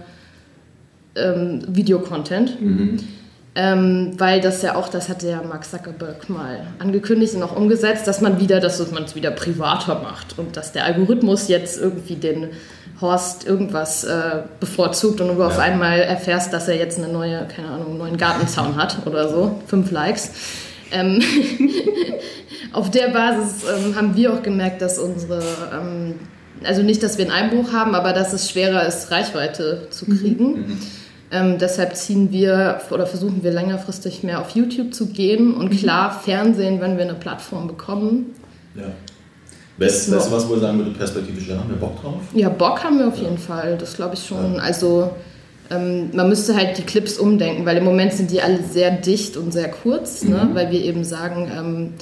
ähm, 1.14 1.62
Videocontent. 1.68 2.60
Mhm. 2.60 2.98
Ähm, 3.56 4.14
weil 4.18 4.40
das 4.40 4.62
ja 4.62 4.74
auch, 4.74 4.88
das 4.88 5.08
hatte 5.08 5.28
ja 5.30 5.40
Mark 5.40 5.64
Zuckerberg 5.64 6.28
mal 6.28 6.66
angekündigt 6.80 7.36
und 7.36 7.44
auch 7.44 7.54
umgesetzt, 7.54 8.08
dass 8.08 8.20
man 8.20 8.40
wieder, 8.40 8.58
dass 8.58 8.90
man 8.90 9.04
es 9.04 9.14
wieder 9.14 9.30
privater 9.30 10.00
macht 10.00 10.36
und 10.40 10.56
dass 10.56 10.72
der 10.72 10.84
Algorithmus 10.84 11.46
jetzt 11.46 11.80
irgendwie 11.80 12.16
den 12.16 12.48
Horst 13.00 13.46
irgendwas 13.46 14.02
äh, 14.02 14.42
bevorzugt 14.58 15.20
und 15.20 15.28
du 15.28 15.40
ja. 15.40 15.46
auf 15.46 15.60
einmal 15.60 16.00
erfährst, 16.00 16.52
dass 16.52 16.66
er 16.66 16.76
jetzt 16.76 16.98
eine 16.98 17.06
neue, 17.06 17.46
keine 17.46 17.68
Ahnung, 17.68 17.90
einen 17.90 17.98
neuen 17.98 18.16
Gartenzaun 18.16 18.74
hat 18.74 19.06
oder 19.06 19.28
so, 19.28 19.60
fünf 19.68 19.92
Likes. 19.92 20.32
Ähm 20.94 21.20
auf 22.74 22.90
der 22.90 23.08
Basis 23.08 23.64
ähm, 23.64 23.94
haben 23.94 24.16
wir 24.16 24.32
auch 24.34 24.42
gemerkt, 24.42 24.82
dass 24.82 24.98
unsere, 24.98 25.42
ähm, 25.72 26.14
also 26.64 26.82
nicht, 26.82 27.02
dass 27.02 27.18
wir 27.18 27.24
einen 27.24 27.34
Einbruch 27.34 27.72
haben, 27.72 27.94
aber 27.94 28.12
dass 28.12 28.32
es 28.32 28.50
schwerer 28.50 28.86
ist, 28.86 29.10
Reichweite 29.10 29.86
zu 29.90 30.10
mhm. 30.10 30.18
kriegen. 30.18 30.52
Mhm. 30.52 30.78
Ähm, 31.30 31.58
deshalb 31.58 31.96
ziehen 31.96 32.30
wir 32.32 32.80
oder 32.90 33.06
versuchen 33.06 33.42
wir 33.42 33.52
längerfristig 33.52 34.22
mehr 34.22 34.40
auf 34.40 34.50
YouTube 34.50 34.92
zu 34.92 35.06
gehen 35.06 35.54
und 35.54 35.72
mhm. 35.72 35.76
klar 35.76 36.20
Fernsehen, 36.24 36.80
wenn 36.80 36.96
wir 36.96 37.04
eine 37.04 37.14
Plattform 37.14 37.66
bekommen. 37.66 38.34
Ja. 38.74 38.92
Weißt, 39.76 40.12
weißt 40.12 40.28
du, 40.28 40.32
was 40.32 40.48
wohl 40.48 40.60
sagen 40.60 40.78
würde, 40.78 40.92
perspektivisch, 40.92 41.48
da 41.48 41.58
haben 41.58 41.68
wir 41.68 41.76
Bock 41.76 42.00
drauf? 42.00 42.20
Ja, 42.32 42.48
Bock 42.48 42.84
haben 42.84 42.98
wir 42.98 43.08
auf 43.08 43.16
ja. 43.16 43.24
jeden 43.24 43.38
Fall, 43.38 43.76
das 43.76 43.94
glaube 43.96 44.14
ich 44.14 44.24
schon. 44.24 44.54
Ja. 44.54 44.60
Also 44.60 45.10
man 45.70 46.28
müsste 46.28 46.54
halt 46.54 46.76
die 46.78 46.82
Clips 46.82 47.18
umdenken, 47.18 47.64
weil 47.64 47.78
im 47.78 47.84
Moment 47.84 48.12
sind 48.12 48.30
die 48.30 48.42
alle 48.42 48.62
sehr 48.62 48.90
dicht 48.90 49.36
und 49.36 49.52
sehr 49.52 49.70
kurz, 49.70 50.22
ne? 50.22 50.36
mhm. 50.36 50.48
ne? 50.48 50.50
weil 50.54 50.70
wir 50.70 50.82
eben 50.82 51.04
sagen, 51.04 51.50
ähm, 51.56 51.94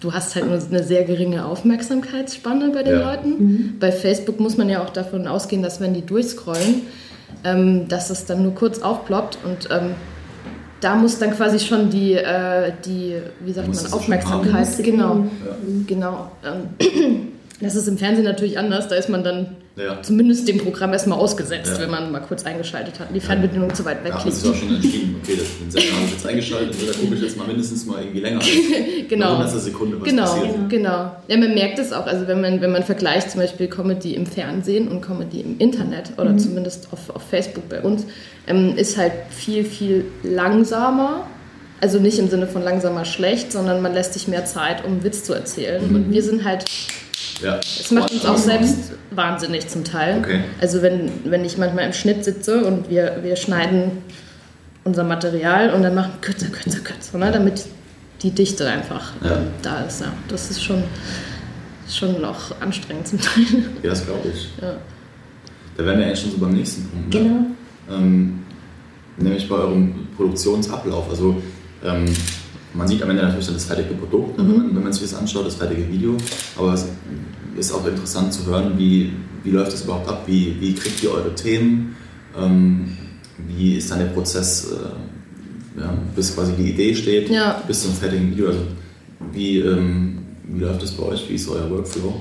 du 0.00 0.12
hast 0.12 0.34
halt 0.34 0.46
nur 0.46 0.58
eine 0.58 0.82
sehr 0.82 1.04
geringe 1.04 1.44
Aufmerksamkeitsspanne 1.44 2.70
bei 2.70 2.82
den 2.82 3.00
ja. 3.00 3.10
Leuten. 3.12 3.30
Mhm. 3.30 3.74
Bei 3.78 3.92
Facebook 3.92 4.40
muss 4.40 4.56
man 4.56 4.68
ja 4.68 4.82
auch 4.82 4.90
davon 4.90 5.26
ausgehen, 5.26 5.62
dass 5.62 5.80
wenn 5.80 5.94
die 5.94 6.04
durchscrollen, 6.04 6.82
ähm, 7.44 7.88
dass 7.88 8.10
es 8.10 8.26
dann 8.26 8.42
nur 8.42 8.54
kurz 8.54 8.80
aufploppt 8.80 9.38
und 9.44 9.68
ähm, 9.70 9.94
da 10.80 10.94
muss 10.94 11.18
dann 11.18 11.30
quasi 11.30 11.58
schon 11.58 11.90
die, 11.90 12.12
äh, 12.12 12.72
die 12.84 13.16
wie 13.40 13.52
sagt 13.52 13.68
man, 13.68 13.92
Aufmerksamkeit, 13.92 14.68
genau, 14.82 15.16
ja. 15.16 15.56
genau. 15.86 16.30
Ähm, 16.44 17.32
das 17.60 17.76
ist 17.76 17.88
im 17.88 17.98
Fernsehen 17.98 18.24
natürlich 18.24 18.58
anders, 18.58 18.88
da 18.88 18.96
ist 18.96 19.08
man 19.08 19.24
dann 19.24 19.56
ja. 19.76 20.02
zumindest 20.02 20.48
dem 20.48 20.58
Programm 20.58 20.92
erstmal 20.92 21.18
ausgesetzt, 21.18 21.72
ja. 21.74 21.82
wenn 21.82 21.90
man 21.90 22.10
mal 22.10 22.20
kurz 22.20 22.44
eingeschaltet 22.44 22.98
hat 22.98 23.08
und 23.08 23.14
die 23.14 23.20
Fernbedienung 23.20 23.74
zu 23.74 23.84
weit 23.84 24.02
weg 24.04 24.14
liegt. 24.14 24.24
Ja, 24.24 24.30
das 24.30 24.38
ist 24.38 24.48
auch 24.48 24.54
schon 24.54 24.74
entschieden, 24.74 25.16
okay, 25.22 25.36
das 25.38 25.48
den 25.58 25.70
Sender 25.70 25.96
habe 25.96 26.06
ich 26.06 26.12
jetzt 26.12 26.26
eingeschaltet, 26.26 26.76
da 26.88 26.92
gucke 26.98 27.14
ich 27.14 27.22
jetzt 27.22 27.36
mal 27.36 27.46
mindestens 27.46 27.86
mal 27.86 28.00
irgendwie 28.00 28.20
länger. 28.20 28.40
genau. 29.08 29.36
Eine 29.36 29.48
Sekunde, 29.48 30.00
was 30.00 30.08
genau, 30.08 30.22
passiert. 30.24 30.70
Genau, 30.70 31.16
ja, 31.28 31.36
man 31.36 31.54
merkt 31.54 31.78
es 31.78 31.92
auch, 31.92 32.06
also 32.06 32.26
wenn 32.26 32.40
man, 32.40 32.60
wenn 32.60 32.72
man 32.72 32.84
vergleicht 32.84 33.30
zum 33.30 33.40
Beispiel 33.40 33.68
Comedy 33.68 34.14
im 34.14 34.26
Fernsehen 34.26 34.88
und 34.88 35.02
Comedy 35.02 35.40
im 35.40 35.58
Internet 35.58 36.12
oder 36.16 36.30
mhm. 36.30 36.38
zumindest 36.38 36.88
auf, 36.92 37.14
auf 37.14 37.22
Facebook 37.22 37.68
bei 37.68 37.82
uns, 37.82 38.06
ähm, 38.46 38.76
ist 38.76 38.96
halt 38.96 39.12
viel, 39.30 39.64
viel 39.64 40.04
langsamer 40.22 41.26
also 41.78 41.98
nicht 41.98 42.18
im 42.18 42.28
Sinne 42.30 42.46
von 42.46 42.62
langsamer 42.62 43.04
schlecht, 43.04 43.52
sondern 43.52 43.82
man 43.82 43.92
lässt 43.92 44.14
sich 44.14 44.28
mehr 44.28 44.46
Zeit, 44.46 44.82
um 44.84 44.92
einen 44.92 45.04
Witz 45.04 45.24
zu 45.24 45.34
erzählen. 45.34 45.86
Mhm. 45.86 45.94
Und 45.94 46.10
wir 46.10 46.22
sind 46.22 46.42
halt 46.42 46.64
ja. 47.42 47.58
Es 47.58 47.90
macht 47.90 48.12
uns 48.12 48.24
auch 48.24 48.36
selbst 48.36 48.92
wahnsinnig 49.10 49.68
zum 49.68 49.84
Teil. 49.84 50.18
Okay. 50.18 50.40
Also 50.60 50.82
wenn, 50.82 51.10
wenn 51.24 51.44
ich 51.44 51.58
manchmal 51.58 51.86
im 51.86 51.92
Schnitt 51.92 52.24
sitze 52.24 52.64
und 52.64 52.90
wir, 52.90 53.20
wir 53.22 53.36
schneiden 53.36 54.02
unser 54.84 55.04
Material 55.04 55.70
und 55.72 55.82
dann 55.82 55.94
machen 55.94 56.12
kürzer, 56.20 56.48
kürzer, 56.48 56.80
kürzer, 56.80 57.18
ne? 57.18 57.30
damit 57.32 57.66
die 58.22 58.30
Dichte 58.30 58.66
einfach 58.68 59.12
ja. 59.22 59.38
da 59.62 59.82
ist. 59.82 60.00
Ja. 60.00 60.12
Das 60.28 60.50
ist 60.50 60.62
schon, 60.62 60.82
schon 61.88 62.20
noch 62.20 62.60
anstrengend 62.60 63.08
zum 63.08 63.20
Teil. 63.20 63.44
Ja, 63.82 63.90
das 63.90 64.06
glaube 64.06 64.28
ich. 64.32 64.48
Ja. 64.60 64.76
Da 65.76 65.84
wären 65.84 65.98
wir 65.98 66.06
eigentlich 66.06 66.20
schon 66.20 66.30
so 66.30 66.38
beim 66.38 66.52
nächsten 66.52 66.88
Punkt. 66.88 67.14
Ne? 67.14 67.20
Genau. 67.20 67.98
Ähm, 67.98 68.44
nämlich 69.18 69.48
bei 69.48 69.56
eurem 69.56 70.08
Produktionsablauf. 70.16 71.10
Also 71.10 71.42
ähm, 71.84 72.06
man 72.76 72.86
sieht 72.86 73.02
am 73.02 73.10
Ende 73.10 73.22
natürlich 73.22 73.46
dann 73.46 73.54
das 73.54 73.64
fertige 73.64 73.94
Produkt, 73.94 74.38
mhm. 74.38 74.48
wenn, 74.48 74.56
man, 74.56 74.76
wenn 74.76 74.82
man 74.82 74.92
sich 74.92 75.02
das 75.02 75.14
anschaut, 75.14 75.46
das 75.46 75.54
fertige 75.54 75.88
Video. 75.88 76.16
Aber 76.56 76.74
es 76.74 76.86
ist 77.56 77.72
auch 77.72 77.86
interessant 77.86 78.32
zu 78.32 78.46
hören, 78.46 78.74
wie, 78.76 79.12
wie 79.42 79.50
läuft 79.50 79.72
das 79.72 79.82
überhaupt 79.82 80.08
ab, 80.08 80.24
wie, 80.26 80.56
wie 80.60 80.74
kriegt 80.74 81.02
ihr 81.02 81.10
eure 81.10 81.34
Themen, 81.34 81.96
ähm, 82.38 82.96
wie 83.48 83.76
ist 83.76 83.90
dann 83.90 84.00
der 84.00 84.06
Prozess, 84.06 84.72
äh, 84.72 85.80
ja, 85.80 85.94
bis 86.14 86.34
quasi 86.34 86.52
die 86.52 86.70
Idee 86.70 86.94
steht, 86.94 87.30
ja. 87.30 87.62
bis 87.66 87.82
zum 87.82 87.92
fertigen 87.92 88.30
Video. 88.30 88.48
Also 88.48 88.60
wie, 89.32 89.58
ähm, 89.60 90.18
wie 90.44 90.60
läuft 90.60 90.82
das 90.82 90.92
bei 90.92 91.04
euch, 91.04 91.28
wie 91.28 91.34
ist 91.34 91.48
euer 91.48 91.70
Workflow? 91.70 92.20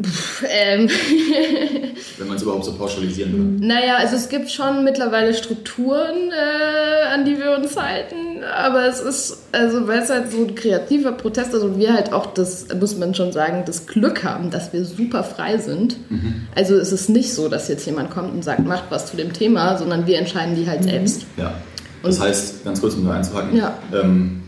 Pff, 0.00 0.44
ähm. 0.48 0.88
Wenn 2.18 2.28
man 2.28 2.36
es 2.36 2.42
überhaupt 2.42 2.64
so 2.64 2.72
pauschalisieren 2.74 3.32
kann. 3.32 3.66
Naja, 3.66 3.96
also 3.96 4.14
es 4.14 4.28
gibt 4.28 4.50
schon 4.50 4.84
mittlerweile 4.84 5.34
Strukturen, 5.34 6.30
äh, 6.30 7.12
an 7.12 7.24
die 7.24 7.36
wir 7.38 7.56
uns 7.56 7.76
halten, 7.76 8.44
aber 8.44 8.86
es 8.86 9.00
ist, 9.00 9.38
also 9.50 9.88
weil 9.88 10.00
es 10.00 10.10
halt 10.10 10.30
so 10.30 10.38
ein 10.38 10.54
kreativer 10.54 11.12
Protest 11.12 11.52
ist 11.52 11.62
und 11.62 11.78
wir 11.78 11.92
halt 11.94 12.12
auch 12.12 12.26
das, 12.26 12.66
muss 12.78 12.96
man 12.96 13.14
schon 13.14 13.32
sagen, 13.32 13.64
das 13.66 13.86
Glück 13.86 14.22
haben, 14.22 14.50
dass 14.50 14.72
wir 14.72 14.84
super 14.84 15.24
frei 15.24 15.58
sind. 15.58 15.96
Mhm. 16.10 16.46
Also 16.54 16.76
es 16.76 16.92
ist 16.92 17.08
nicht 17.08 17.34
so, 17.34 17.48
dass 17.48 17.66
jetzt 17.68 17.84
jemand 17.84 18.10
kommt 18.10 18.32
und 18.32 18.44
sagt, 18.44 18.64
macht 18.64 18.84
was 18.90 19.06
zu 19.06 19.16
dem 19.16 19.32
Thema, 19.32 19.78
sondern 19.78 20.06
wir 20.06 20.18
entscheiden 20.18 20.54
die 20.54 20.68
halt 20.68 20.82
mhm. 20.82 20.90
selbst. 20.90 21.26
Ja. 21.36 21.54
Das 22.04 22.18
und, 22.18 22.24
heißt, 22.24 22.64
ganz 22.64 22.80
kurz 22.80 22.94
um 22.94 23.04
da 23.04 23.14
einzuhaken, 23.14 23.56
ja. 23.56 23.76
ähm, 23.92 24.42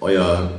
euer 0.00 0.50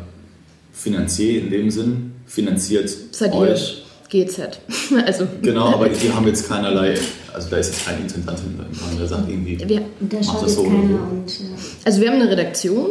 Finanzier 0.71 1.41
in 1.41 1.49
dem 1.49 1.71
Sinn 1.71 2.11
finanziert 2.27 2.95
euch 3.31 3.86
GZ. 4.09 4.59
also, 5.05 5.27
genau, 5.41 5.73
aber 5.73 5.89
die 5.89 6.11
haben 6.11 6.27
jetzt 6.27 6.47
keinerlei, 6.47 6.97
also 7.33 7.49
da 7.49 7.57
ist 7.57 7.67
jetzt 7.67 7.85
kein 7.85 8.01
Intendant 8.01 8.39
hinter, 8.39 8.65
der 8.99 9.07
sagt 9.07 9.29
irgendwie, 9.29 9.59
wir, 9.67 9.81
da 9.99 10.23
schaut 10.23 10.43
das 10.43 10.55
so 10.55 10.63
keiner 10.63 11.11
und, 11.11 11.39
ja. 11.39 11.45
Also 11.85 12.01
wir 12.01 12.09
haben 12.09 12.21
eine 12.21 12.29
Redaktion. 12.29 12.87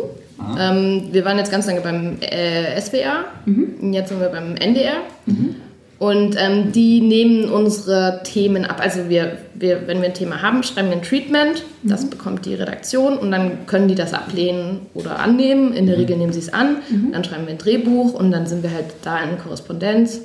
Ähm, 0.59 1.09
wir 1.13 1.25
waren 1.25 1.39
jetzt 1.39 1.51
ganz 1.51 1.67
lange 1.67 1.81
beim 1.81 2.19
äh, 2.21 2.79
SWR, 2.79 3.25
mhm. 3.47 3.93
jetzt 3.93 4.11
sind 4.11 4.21
wir 4.21 4.29
beim 4.29 4.55
NDR. 4.57 4.97
Mhm. 5.25 5.57
Und 5.99 6.37
ähm, 6.39 6.73
die 6.73 7.01
nehmen 7.01 7.49
unsere 7.49 8.21
Themen 8.23 8.67
ab. 8.67 8.81
Also 8.83 9.09
wir, 9.09 9.39
wir, 9.55 9.87
wenn 9.87 10.03
wir 10.03 10.09
ein 10.09 10.15
Thema 10.15 10.43
haben, 10.43 10.63
schreiben 10.63 10.89
wir 10.89 10.97
ein 10.97 11.03
Treatment, 11.03 11.65
mhm. 11.83 11.89
das 11.89 12.11
bekommt 12.11 12.45
die 12.45 12.55
Redaktion 12.55 13.17
und 13.17 13.31
dann 13.31 13.67
können 13.67 13.89
die 13.89 13.95
das 13.95 14.13
ablehnen 14.13 14.81
oder 14.93 15.19
annehmen. 15.19 15.73
In 15.73 15.87
der 15.87 15.97
mhm. 15.97 16.03
Regel 16.03 16.17
nehmen 16.19 16.33
sie 16.35 16.41
es 16.41 16.53
an, 16.53 16.79
mhm. 16.91 17.13
dann 17.13 17.25
schreiben 17.25 17.47
wir 17.47 17.55
ein 17.55 17.59
Drehbuch 17.59 18.13
und 18.13 18.31
dann 18.31 18.47
sind 18.47 18.63
wir 18.63 18.73
halt 18.73 18.87
da 19.03 19.19
in 19.21 19.39
Korrespondenz. 19.39 20.21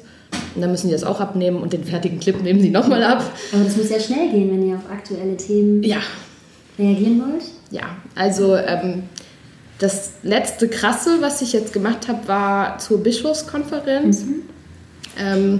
Und 0.55 0.61
dann 0.61 0.71
müssen 0.71 0.87
die 0.87 0.93
das 0.93 1.03
auch 1.03 1.19
abnehmen 1.19 1.61
und 1.61 1.73
den 1.73 1.83
fertigen 1.83 2.19
Clip 2.19 2.41
nehmen 2.41 2.61
sie 2.61 2.69
nochmal 2.69 3.03
ab. 3.03 3.23
Aber 3.53 3.63
das 3.63 3.77
muss 3.77 3.89
ja 3.89 3.99
schnell 3.99 4.29
gehen, 4.29 4.51
wenn 4.51 4.67
ihr 4.67 4.75
auf 4.75 4.89
aktuelle 4.91 5.37
Themen 5.37 5.81
ja. 5.83 5.99
reagieren 6.77 7.21
wollt. 7.21 7.43
Ja, 7.71 7.83
also 8.15 8.55
ähm, 8.55 9.03
das 9.79 10.11
letzte 10.23 10.67
Krasse, 10.67 11.17
was 11.21 11.41
ich 11.41 11.53
jetzt 11.53 11.73
gemacht 11.73 12.07
habe, 12.07 12.27
war 12.27 12.77
zur 12.77 13.01
Bischofskonferenz. 13.01 14.25
Mhm. 14.25 14.41
Ähm, 15.17 15.59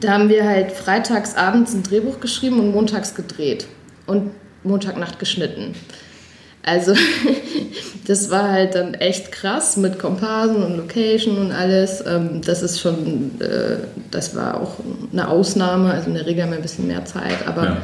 da 0.00 0.12
haben 0.12 0.28
wir 0.28 0.46
halt 0.46 0.72
freitags 0.72 1.34
abends 1.36 1.72
ein 1.74 1.82
Drehbuch 1.82 2.20
geschrieben 2.20 2.60
und 2.60 2.72
montags 2.72 3.14
gedreht 3.14 3.66
und 4.06 4.30
Montagnacht 4.62 5.18
geschnitten. 5.18 5.74
Also 6.66 6.94
das 8.06 8.30
war 8.30 8.50
halt 8.50 8.74
dann 8.74 8.94
echt 8.94 9.32
krass 9.32 9.76
mit 9.76 9.98
Komparsen 9.98 10.62
und 10.62 10.76
Location 10.76 11.38
und 11.38 11.52
alles. 11.52 12.04
Ähm, 12.06 12.42
das 12.44 12.62
ist 12.62 12.80
schon, 12.80 13.40
äh, 13.40 13.76
das 14.10 14.34
war 14.34 14.60
auch 14.60 14.74
eine 15.12 15.28
Ausnahme. 15.28 15.92
Also 15.92 16.08
in 16.08 16.14
der 16.14 16.26
Regel 16.26 16.42
haben 16.42 16.50
wir 16.50 16.58
ein 16.58 16.62
bisschen 16.62 16.88
mehr 16.88 17.04
Zeit, 17.04 17.46
aber 17.46 17.64
ja. 17.64 17.76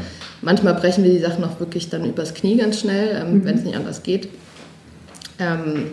manchmal 0.42 0.74
brechen 0.74 1.04
wir 1.04 1.12
die 1.12 1.20
Sachen 1.20 1.44
auch 1.44 1.60
wirklich 1.60 1.88
dann 1.90 2.04
übers 2.04 2.34
Knie 2.34 2.56
ganz 2.56 2.80
schnell, 2.80 3.22
ähm, 3.22 3.34
mhm. 3.34 3.44
wenn 3.44 3.56
es 3.56 3.64
nicht 3.64 3.76
anders 3.76 4.02
geht. 4.02 4.28
Ähm, 5.38 5.92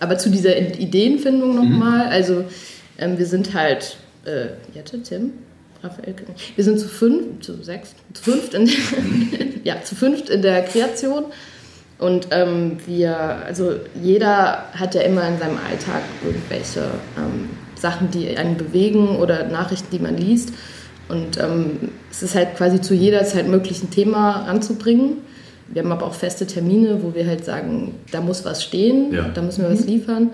aber 0.00 0.16
zu 0.16 0.30
dieser 0.30 0.56
Ideenfindung 0.58 1.54
nochmal, 1.54 2.06
mhm. 2.06 2.12
also 2.12 2.44
wir 2.96 3.26
sind 3.26 3.54
halt, 3.54 3.98
äh, 4.24 4.46
Jette, 4.74 5.02
Tim, 5.02 5.32
Raphael, 5.82 6.14
wir 6.56 6.64
sind 6.64 6.78
zu 6.78 6.88
fünf, 6.88 7.40
zu 7.40 7.62
sechs, 7.62 7.94
zu 8.14 8.22
fünft 8.22 8.54
in, 8.54 8.68
ja, 9.64 9.82
zu 9.82 9.94
fünft 9.94 10.30
in 10.30 10.40
der 10.40 10.62
Kreation 10.62 11.26
und 12.00 12.28
ähm, 12.30 12.78
wir, 12.86 13.14
also 13.46 13.74
jeder 14.00 14.64
hat 14.72 14.94
ja 14.94 15.02
immer 15.02 15.28
in 15.28 15.38
seinem 15.38 15.58
Alltag 15.58 16.02
irgendwelche 16.24 16.80
ähm, 17.18 17.50
Sachen, 17.74 18.10
die 18.10 18.36
einen 18.38 18.56
bewegen 18.56 19.16
oder 19.16 19.46
Nachrichten, 19.48 19.88
die 19.92 19.98
man 19.98 20.16
liest. 20.16 20.54
Und 21.10 21.38
ähm, 21.38 21.90
es 22.10 22.22
ist 22.22 22.34
halt 22.34 22.56
quasi 22.56 22.80
zu 22.80 22.94
jeder 22.94 23.24
Zeit 23.24 23.48
möglich, 23.48 23.82
ein 23.82 23.90
Thema 23.90 24.46
ranzubringen. 24.46 25.18
Wir 25.68 25.82
haben 25.82 25.92
aber 25.92 26.06
auch 26.06 26.14
feste 26.14 26.46
Termine, 26.46 27.02
wo 27.02 27.14
wir 27.14 27.26
halt 27.26 27.44
sagen, 27.44 27.94
da 28.10 28.22
muss 28.22 28.46
was 28.46 28.64
stehen, 28.64 29.12
ja. 29.12 29.28
da 29.28 29.42
müssen 29.42 29.62
wir 29.62 29.70
was 29.70 29.82
mhm. 29.82 29.86
liefern. 29.86 30.30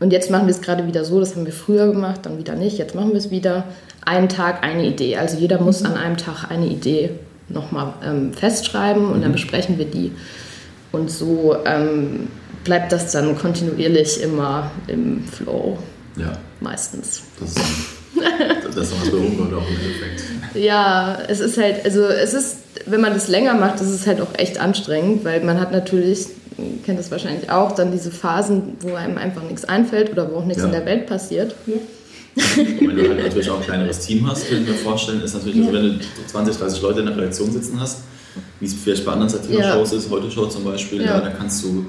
Und 0.00 0.12
jetzt 0.12 0.30
machen 0.30 0.46
wir 0.46 0.52
es 0.52 0.60
gerade 0.60 0.86
wieder 0.86 1.04
so, 1.04 1.18
das 1.18 1.34
haben 1.34 1.46
wir 1.46 1.52
früher 1.52 1.90
gemacht, 1.90 2.20
dann 2.24 2.36
wieder 2.36 2.56
nicht, 2.56 2.76
jetzt 2.76 2.94
machen 2.94 3.10
wir 3.10 3.18
es 3.18 3.30
wieder. 3.30 3.64
Einen 4.04 4.28
Tag 4.28 4.62
eine 4.62 4.86
Idee. 4.86 5.16
Also 5.16 5.38
jeder 5.38 5.60
muss 5.60 5.80
mhm. 5.80 5.86
an 5.86 5.96
einem 5.96 6.16
Tag 6.18 6.50
eine 6.50 6.66
Idee 6.66 7.10
nochmal 7.48 7.94
ähm, 8.04 8.34
festschreiben 8.34 9.06
und 9.06 9.22
dann 9.22 9.30
mhm. 9.30 9.34
besprechen 9.34 9.78
wir 9.78 9.86
die. 9.86 10.12
Und 10.92 11.10
so 11.10 11.56
ähm, 11.64 12.28
bleibt 12.64 12.92
das 12.92 13.12
dann 13.12 13.38
kontinuierlich 13.38 14.22
immer 14.22 14.70
im 14.86 15.24
Flow. 15.24 15.78
Ja. 16.16 16.32
Meistens. 16.60 17.22
Das 17.38 17.50
ist, 17.50 17.60
das 18.66 18.76
ist 18.76 19.00
was 19.00 19.10
beruhigend 19.10 19.54
auch 19.54 19.66
im 19.68 19.76
Endeffekt. 19.76 20.24
Ja, 20.54 21.18
es 21.28 21.40
ist 21.40 21.56
halt, 21.56 21.84
also 21.84 22.02
es 22.04 22.34
ist, 22.34 22.56
wenn 22.86 23.00
man 23.00 23.14
das 23.14 23.28
länger 23.28 23.54
macht, 23.54 23.80
ist 23.80 23.88
es 23.88 24.06
halt 24.06 24.20
auch 24.20 24.34
echt 24.36 24.58
anstrengend, 24.58 25.24
weil 25.24 25.42
man 25.42 25.60
hat 25.60 25.72
natürlich, 25.72 26.26
kennt 26.84 26.98
das 26.98 27.10
wahrscheinlich 27.10 27.50
auch, 27.50 27.72
dann 27.72 27.92
diese 27.92 28.10
Phasen, 28.10 28.76
wo 28.80 28.94
einem 28.94 29.16
einfach 29.16 29.42
nichts 29.42 29.64
einfällt 29.64 30.10
oder 30.10 30.30
wo 30.30 30.36
auch 30.36 30.44
nichts 30.44 30.62
ja. 30.62 30.66
in 30.66 30.72
der 30.72 30.84
Welt 30.84 31.06
passiert. 31.06 31.54
Ja. 31.66 31.74
Und 32.36 32.88
wenn 32.88 32.96
du 32.96 33.08
halt 33.08 33.22
natürlich 33.22 33.50
auch 33.50 33.58
ein 33.58 33.64
kleineres 33.64 34.00
Team 34.00 34.28
hast, 34.28 34.48
kann 34.48 34.62
ich 34.62 34.68
mir 34.68 34.74
vorstellen, 34.74 35.22
ist 35.22 35.34
natürlich, 35.34 35.56
ja. 35.56 35.66
also 35.66 35.76
wenn 35.76 35.98
du 35.98 36.04
20, 36.26 36.56
30 36.56 36.82
Leute 36.82 37.00
in 37.00 37.06
der 37.06 37.16
Redaktion 37.16 37.50
sitzen 37.52 37.80
hast, 37.80 38.02
wie 38.58 38.66
es 38.66 38.74
vielleicht 38.74 39.04
bei 39.04 39.12
anderen 39.12 39.30
Satire-Shows 39.30 39.92
ja. 39.92 39.98
ist, 39.98 40.10
heute 40.10 40.30
Show 40.30 40.46
zum 40.46 40.64
Beispiel, 40.64 41.02
ja. 41.02 41.20
da 41.20 41.30
kannst 41.30 41.64
du 41.64 41.86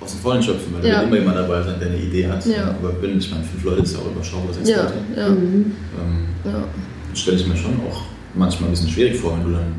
aus 0.00 0.12
dem 0.12 0.20
Vollen 0.20 0.42
schöpfen, 0.42 0.74
weil 0.74 0.86
ja. 0.86 0.94
da 0.94 1.00
wird 1.00 1.08
immer 1.08 1.18
jemand 1.18 1.36
dabei 1.38 1.62
sein, 1.62 1.80
der 1.80 1.88
eine 1.88 1.98
Idee 1.98 2.28
hat. 2.28 2.44
Ja. 2.46 2.68
Aber 2.68 2.94
wenn, 3.00 3.18
ich 3.18 3.30
meine, 3.30 3.44
fünf 3.44 3.64
Leute 3.64 3.82
ist 3.82 3.94
ja 3.94 4.00
auch 4.00 4.10
überschaubar, 4.10 4.52
sechs 4.52 4.68
ja. 4.68 4.82
Leute. 4.82 4.94
Ja. 5.16 5.28
Mhm. 5.28 5.72
Ähm, 5.98 6.26
ja. 6.44 6.64
stelle 7.14 7.38
ich 7.38 7.46
mir 7.46 7.56
schon 7.56 7.72
auch 7.88 8.02
manchmal 8.34 8.68
ein 8.68 8.72
bisschen 8.72 8.90
schwierig 8.90 9.18
vor, 9.18 9.36
wenn 9.36 9.44
du 9.44 9.52
dann, 9.52 9.74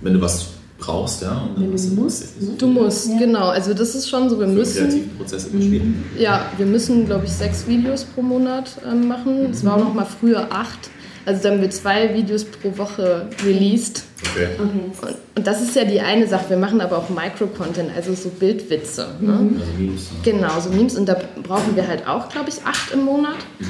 wenn 0.00 0.14
du 0.14 0.20
was 0.20 0.48
brauchst, 0.78 1.22
ja. 1.22 1.48
Und 1.56 1.62
dann 1.62 1.76
du 1.76 2.02
musst. 2.02 2.42
Ne? 2.42 2.48
Du 2.58 2.66
musst, 2.66 3.08
ja. 3.08 3.18
genau. 3.18 3.48
Also 3.48 3.72
das 3.72 3.94
ist 3.94 4.08
schon 4.08 4.28
so, 4.28 4.38
wir 4.38 4.46
Für 4.46 4.52
müssen... 4.52 4.78
kreativen 4.78 5.16
Prozess 5.16 5.46
immer 5.46 5.62
schwierig. 5.62 5.88
Ja, 6.18 6.46
wir 6.56 6.66
müssen, 6.66 7.06
glaube 7.06 7.24
ich, 7.24 7.32
sechs 7.32 7.66
Videos 7.66 8.04
pro 8.04 8.22
Monat 8.22 8.70
ähm, 8.90 9.06
machen. 9.06 9.50
Es 9.50 9.62
mhm. 9.62 9.68
war 9.68 9.76
auch 9.76 9.84
noch 9.84 9.94
mal 9.94 10.06
früher 10.06 10.48
acht. 10.50 10.90
Also 11.24 11.42
dann 11.42 11.52
haben 11.52 11.62
wir 11.62 11.70
zwei 11.70 12.14
Videos 12.14 12.44
pro 12.44 12.76
Woche 12.76 13.28
released. 13.44 14.04
Okay. 14.32 14.48
okay. 14.54 14.62
Und, 14.62 15.16
und, 15.36 15.46
das 15.46 15.62
ist 15.62 15.74
ja 15.76 15.84
die 15.84 16.00
eine 16.00 16.26
Sache. 16.26 16.50
Wir 16.50 16.56
machen 16.56 16.80
aber 16.80 16.98
auch 16.98 17.08
Micro-Content, 17.08 17.90
also 17.94 18.14
so 18.14 18.28
Bildwitze. 18.28 19.08
Ne? 19.20 19.32
Mhm. 19.32 19.60
Also 19.60 19.72
Memes. 19.78 20.02
Ne? 20.02 20.18
Genau, 20.24 20.60
so 20.60 20.70
Memes. 20.70 20.96
Und 20.96 21.06
da 21.06 21.16
brauchen 21.42 21.76
wir 21.76 21.86
halt 21.86 22.06
auch, 22.06 22.28
glaube 22.28 22.50
ich, 22.50 22.56
acht 22.64 22.92
im 22.92 23.04
Monat. 23.04 23.36
Mhm. 23.58 23.66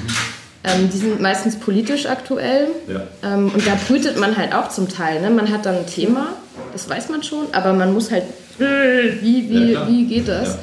Ähm, 0.64 0.90
die 0.92 0.98
sind 0.98 1.20
meistens 1.20 1.56
politisch 1.56 2.06
aktuell. 2.06 2.68
Ja. 2.88 3.02
Ähm, 3.24 3.50
und 3.52 3.66
da 3.66 3.76
brütet 3.86 4.18
man 4.18 4.36
halt 4.36 4.54
auch 4.54 4.68
zum 4.68 4.88
Teil. 4.88 5.20
Ne? 5.20 5.30
Man 5.30 5.50
hat 5.50 5.66
dann 5.66 5.76
ein 5.76 5.86
Thema, 5.86 6.34
das 6.72 6.88
weiß 6.88 7.08
man 7.08 7.22
schon, 7.22 7.46
aber 7.52 7.72
man 7.72 7.92
muss 7.92 8.10
halt, 8.10 8.24
wie, 8.58 9.48
wie, 9.50 9.72
ja, 9.72 9.88
wie 9.88 10.06
geht 10.06 10.28
das? 10.28 10.48
Ja. 10.48 10.58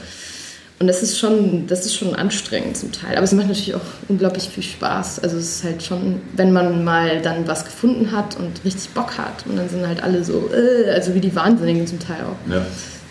Und 0.79 0.87
das 0.87 1.03
ist 1.03 1.19
schon, 1.19 1.67
das 1.67 1.85
ist 1.85 1.95
schon 1.95 2.15
anstrengend 2.15 2.77
zum 2.77 2.93
Teil. 2.93 3.15
Aber 3.15 3.25
es 3.25 3.33
macht 3.33 3.47
natürlich 3.47 3.75
auch 3.75 3.81
unglaublich 4.07 4.47
viel 4.47 4.63
Spaß. 4.63 5.19
Also 5.19 5.35
es 5.35 5.57
ist 5.57 5.63
halt 5.65 5.83
schon, 5.83 6.21
wenn 6.37 6.53
man 6.53 6.85
mal 6.85 7.21
dann 7.21 7.45
was 7.47 7.65
gefunden 7.65 8.13
hat 8.13 8.37
und 8.37 8.63
richtig 8.63 8.89
Bock 8.91 9.17
hat. 9.17 9.45
Und 9.45 9.57
dann 9.57 9.67
sind 9.67 9.85
halt 9.85 10.01
alle 10.01 10.23
so, 10.23 10.49
äh, 10.53 10.89
also 10.91 11.13
wie 11.13 11.19
die 11.19 11.35
Wahnsinnigen 11.35 11.85
zum 11.85 11.99
Teil 11.99 12.21
auch. 12.23 12.49
Ja. 12.49 12.65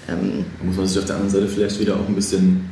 Ähm, 0.08 0.46
da 0.58 0.64
muss 0.64 0.76
man 0.76 0.86
sich 0.86 0.98
auf 0.98 1.04
der 1.04 1.16
anderen 1.16 1.34
Seite 1.34 1.46
vielleicht 1.46 1.78
wieder 1.78 1.96
auch 1.96 2.08
ein 2.08 2.14
bisschen 2.14 2.70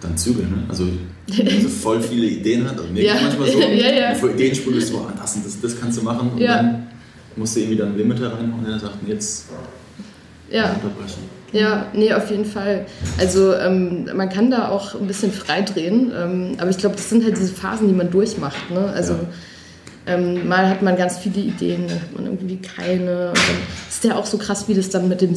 dann 0.00 0.16
zügeln. 0.16 0.50
Ne? 0.50 0.64
Also 0.68 0.88
wenn 1.28 1.62
man 1.62 1.68
voll 1.68 2.02
viele 2.02 2.26
Ideen 2.26 2.68
hat, 2.68 2.76
also 2.76 2.92
mir 2.92 3.04
ja. 3.04 3.14
manchmal 3.14 3.48
so, 3.48 3.58
ja, 3.60 3.92
ja. 3.92 4.14
vor 4.16 4.30
Ideen 4.30 4.52
sprühst 4.52 4.92
du, 4.92 4.98
ah, 4.98 5.12
das 5.16 5.36
und 5.36 5.46
das, 5.46 5.60
das 5.60 5.80
kannst 5.80 5.98
du 5.98 6.02
machen. 6.02 6.30
Und 6.32 6.38
ja. 6.38 6.56
dann 6.56 6.86
musst 7.36 7.54
du 7.54 7.60
irgendwie 7.60 7.76
dann 7.76 7.96
Limiter 7.96 8.32
reinmachen, 8.32 8.64
der 8.66 8.80
sagt, 8.80 8.96
jetzt 9.06 9.46
ja. 10.54 10.70
unterbrechen. 10.70 11.34
Ja, 11.52 11.86
nee, 11.92 12.12
auf 12.12 12.30
jeden 12.30 12.44
Fall. 12.44 12.84
Also 13.16 13.54
ähm, 13.54 14.10
man 14.12 14.28
kann 14.28 14.50
da 14.50 14.70
auch 14.70 14.94
ein 14.94 15.06
bisschen 15.06 15.30
frei 15.30 15.62
drehen, 15.62 16.10
ähm, 16.16 16.56
aber 16.58 16.70
ich 16.70 16.78
glaube, 16.78 16.96
das 16.96 17.08
sind 17.08 17.24
halt 17.24 17.36
diese 17.36 17.54
Phasen, 17.54 17.86
die 17.86 17.94
man 17.94 18.10
durchmacht. 18.10 18.70
Ne? 18.70 18.92
Also 18.92 19.14
ja. 19.14 20.14
ähm, 20.14 20.48
mal 20.48 20.68
hat 20.68 20.82
man 20.82 20.96
ganz 20.96 21.18
viele 21.18 21.40
Ideen, 21.40 21.86
dann 21.86 22.00
hat 22.00 22.12
man 22.12 22.26
irgendwie 22.26 22.56
keine. 22.56 23.28
Und 23.28 23.36
dann 23.36 23.56
ist 23.88 24.02
ja 24.02 24.16
auch 24.16 24.26
so 24.26 24.36
krass, 24.36 24.66
wie 24.66 24.74
das 24.74 24.90
dann 24.90 25.08
mit 25.08 25.20
dem 25.20 25.36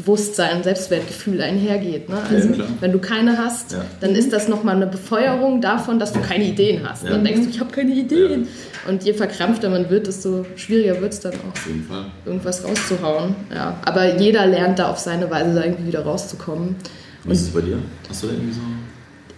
Selbstbewusstsein, 0.00 0.62
Selbstwertgefühl 0.62 1.42
einhergeht. 1.42 2.08
Ne? 2.08 2.16
Also 2.28 2.54
ja, 2.54 2.64
wenn 2.80 2.92
du 2.92 2.98
keine 2.98 3.38
hast, 3.38 3.72
ja. 3.72 3.84
dann 4.00 4.14
ist 4.14 4.32
das 4.32 4.48
nochmal 4.48 4.76
eine 4.76 4.86
Befeuerung 4.86 5.60
davon, 5.60 5.98
dass 5.98 6.12
du 6.12 6.20
keine 6.20 6.44
Ideen 6.44 6.88
hast. 6.88 7.04
Dann 7.04 7.24
denkst 7.24 7.42
du, 7.42 7.48
ich 7.50 7.60
habe 7.60 7.70
keine 7.70 7.92
Ideen. 7.92 8.48
Und 8.88 9.04
je 9.04 9.12
verkrampfter 9.12 9.68
man 9.68 9.90
wird, 9.90 10.06
desto 10.06 10.46
schwieriger 10.56 11.00
wird 11.00 11.12
es 11.12 11.20
dann 11.20 11.34
auch, 11.34 11.52
auf 11.52 11.66
jeden 11.66 11.84
Fall. 11.84 12.06
irgendwas 12.24 12.64
rauszuhauen. 12.64 13.34
Ja. 13.54 13.78
Aber 13.84 14.18
jeder 14.18 14.46
lernt 14.46 14.78
da 14.78 14.90
auf 14.90 14.98
seine 14.98 15.30
Weise 15.30 15.54
da 15.54 15.64
irgendwie 15.64 15.88
wieder 15.88 16.02
rauszukommen. 16.02 16.76
Wie 17.24 17.32
ist 17.32 17.42
es 17.42 17.50
bei 17.50 17.60
dir? 17.60 17.78
Hast 18.08 18.22
du 18.22 18.28
da 18.28 18.32
irgendwie 18.32 18.54
so 18.54 18.60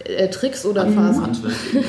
äh, 0.05 0.29
Tricks 0.29 0.65
oder 0.65 0.87
Phasen? 0.87 1.23
Handwerk. 1.23 1.53
Ja, 1.73 1.83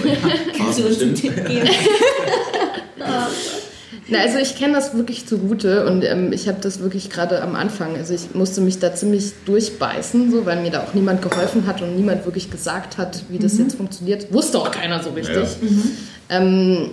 Phasen 0.65 0.85
bestimmt. 0.85 1.23
Na, 4.09 4.19
also 4.19 4.39
ich 4.39 4.57
kenne 4.57 4.75
das 4.75 4.95
wirklich 4.95 5.27
zugute 5.27 5.87
und 5.87 6.05
ähm, 6.05 6.33
ich 6.33 6.49
habe 6.49 6.59
das 6.61 6.81
wirklich 6.81 7.11
gerade 7.11 7.43
am 7.43 7.55
Anfang, 7.55 7.97
also 7.97 8.15
ich 8.15 8.35
musste 8.35 8.61
mich 8.61 8.79
da 8.79 8.95
ziemlich 8.95 9.33
durchbeißen, 9.47 10.31
so, 10.31 10.45
weil 10.47 10.61
mir 10.63 10.71
da 10.71 10.83
auch 10.83 10.95
niemand 10.95 11.23
geholfen 11.23 11.67
hat 11.67 11.81
und 11.83 11.97
niemand 11.97 12.25
wirklich 12.25 12.51
gesagt 12.51 12.99
hat, 12.99 13.25
wie 13.29 13.39
das 13.39 13.55
mhm. 13.55 13.61
jetzt 13.61 13.77
funktioniert. 13.77 14.33
Wusste 14.33 14.59
auch 14.59 14.71
keiner 14.71 15.03
so 15.03 15.11
richtig. 15.11 15.37
Ja. 15.37 15.47
Mhm. 15.61 15.91
Ähm, 16.29 16.91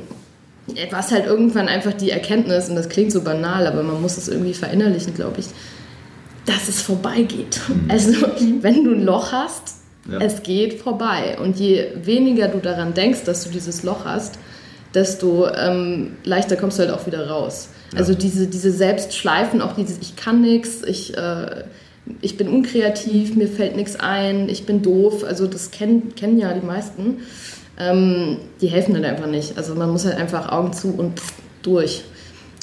war 0.92 1.00
es 1.00 1.12
halt 1.12 1.26
irgendwann 1.26 1.68
einfach 1.68 1.94
die 1.94 2.12
Erkenntnis, 2.12 2.70
und 2.70 2.76
das 2.76 2.88
klingt 2.88 3.12
so 3.12 3.22
banal, 3.22 3.68
aber 3.68 3.84
man 3.84 4.02
muss 4.02 4.18
es 4.18 4.28
irgendwie 4.28 4.54
verinnerlichen, 4.54 5.14
glaube 5.14 5.40
ich, 5.40 5.48
dass 6.46 6.70
es 6.70 6.82
vorbeigeht. 6.82 7.60
Mhm. 7.68 7.90
Also, 7.90 8.14
wenn 8.62 8.84
du 8.84 8.92
ein 8.92 9.04
Loch 9.04 9.32
hast, 9.32 9.76
ja. 10.10 10.20
es 10.20 10.44
geht 10.44 10.82
vorbei. 10.82 11.38
Und 11.42 11.60
je 11.60 11.88
weniger 12.04 12.48
du 12.48 12.60
daran 12.60 12.94
denkst, 12.94 13.24
dass 13.26 13.44
du 13.44 13.50
dieses 13.50 13.84
Loch 13.84 14.06
hast, 14.06 14.40
desto 14.94 15.48
ähm, 15.48 16.18
leichter 16.24 16.56
kommst 16.56 16.78
du 16.78 16.84
halt 16.84 16.94
auch 16.94 17.06
wieder 17.06 17.30
raus. 17.30 17.70
Ja. 17.94 18.00
Also 18.00 18.14
diese, 18.14 18.48
diese 18.48 18.72
Selbstschleifen, 18.72 19.62
auch 19.62 19.76
dieses 19.76 20.00
Ich 20.00 20.16
kann 20.16 20.42
nichts, 20.42 20.84
ich, 20.84 21.18
äh, 21.18 21.64
ich 22.22 22.38
bin 22.38 22.48
unkreativ, 22.48 23.36
mir 23.36 23.48
fällt 23.48 23.76
nichts 23.76 23.96
ein, 24.00 24.50
ich 24.50 24.66
bin 24.66 24.82
doof, 24.82 25.24
also 25.24 25.48
das 25.48 25.72
kennen, 25.72 26.14
kennen 26.16 26.40
ja 26.40 26.54
die 26.54 26.66
meisten, 26.66 27.20
ähm, 27.80 28.38
die 28.60 28.68
helfen 28.68 28.96
halt 28.96 29.06
einfach 29.06 29.28
nicht. 29.28 29.58
Also 29.58 29.76
man 29.76 29.90
muss 29.90 30.06
halt 30.06 30.18
einfach 30.18 30.52
Augen 30.52 30.74
zu 30.74 30.94
und 30.96 31.22
durch. 31.64 32.04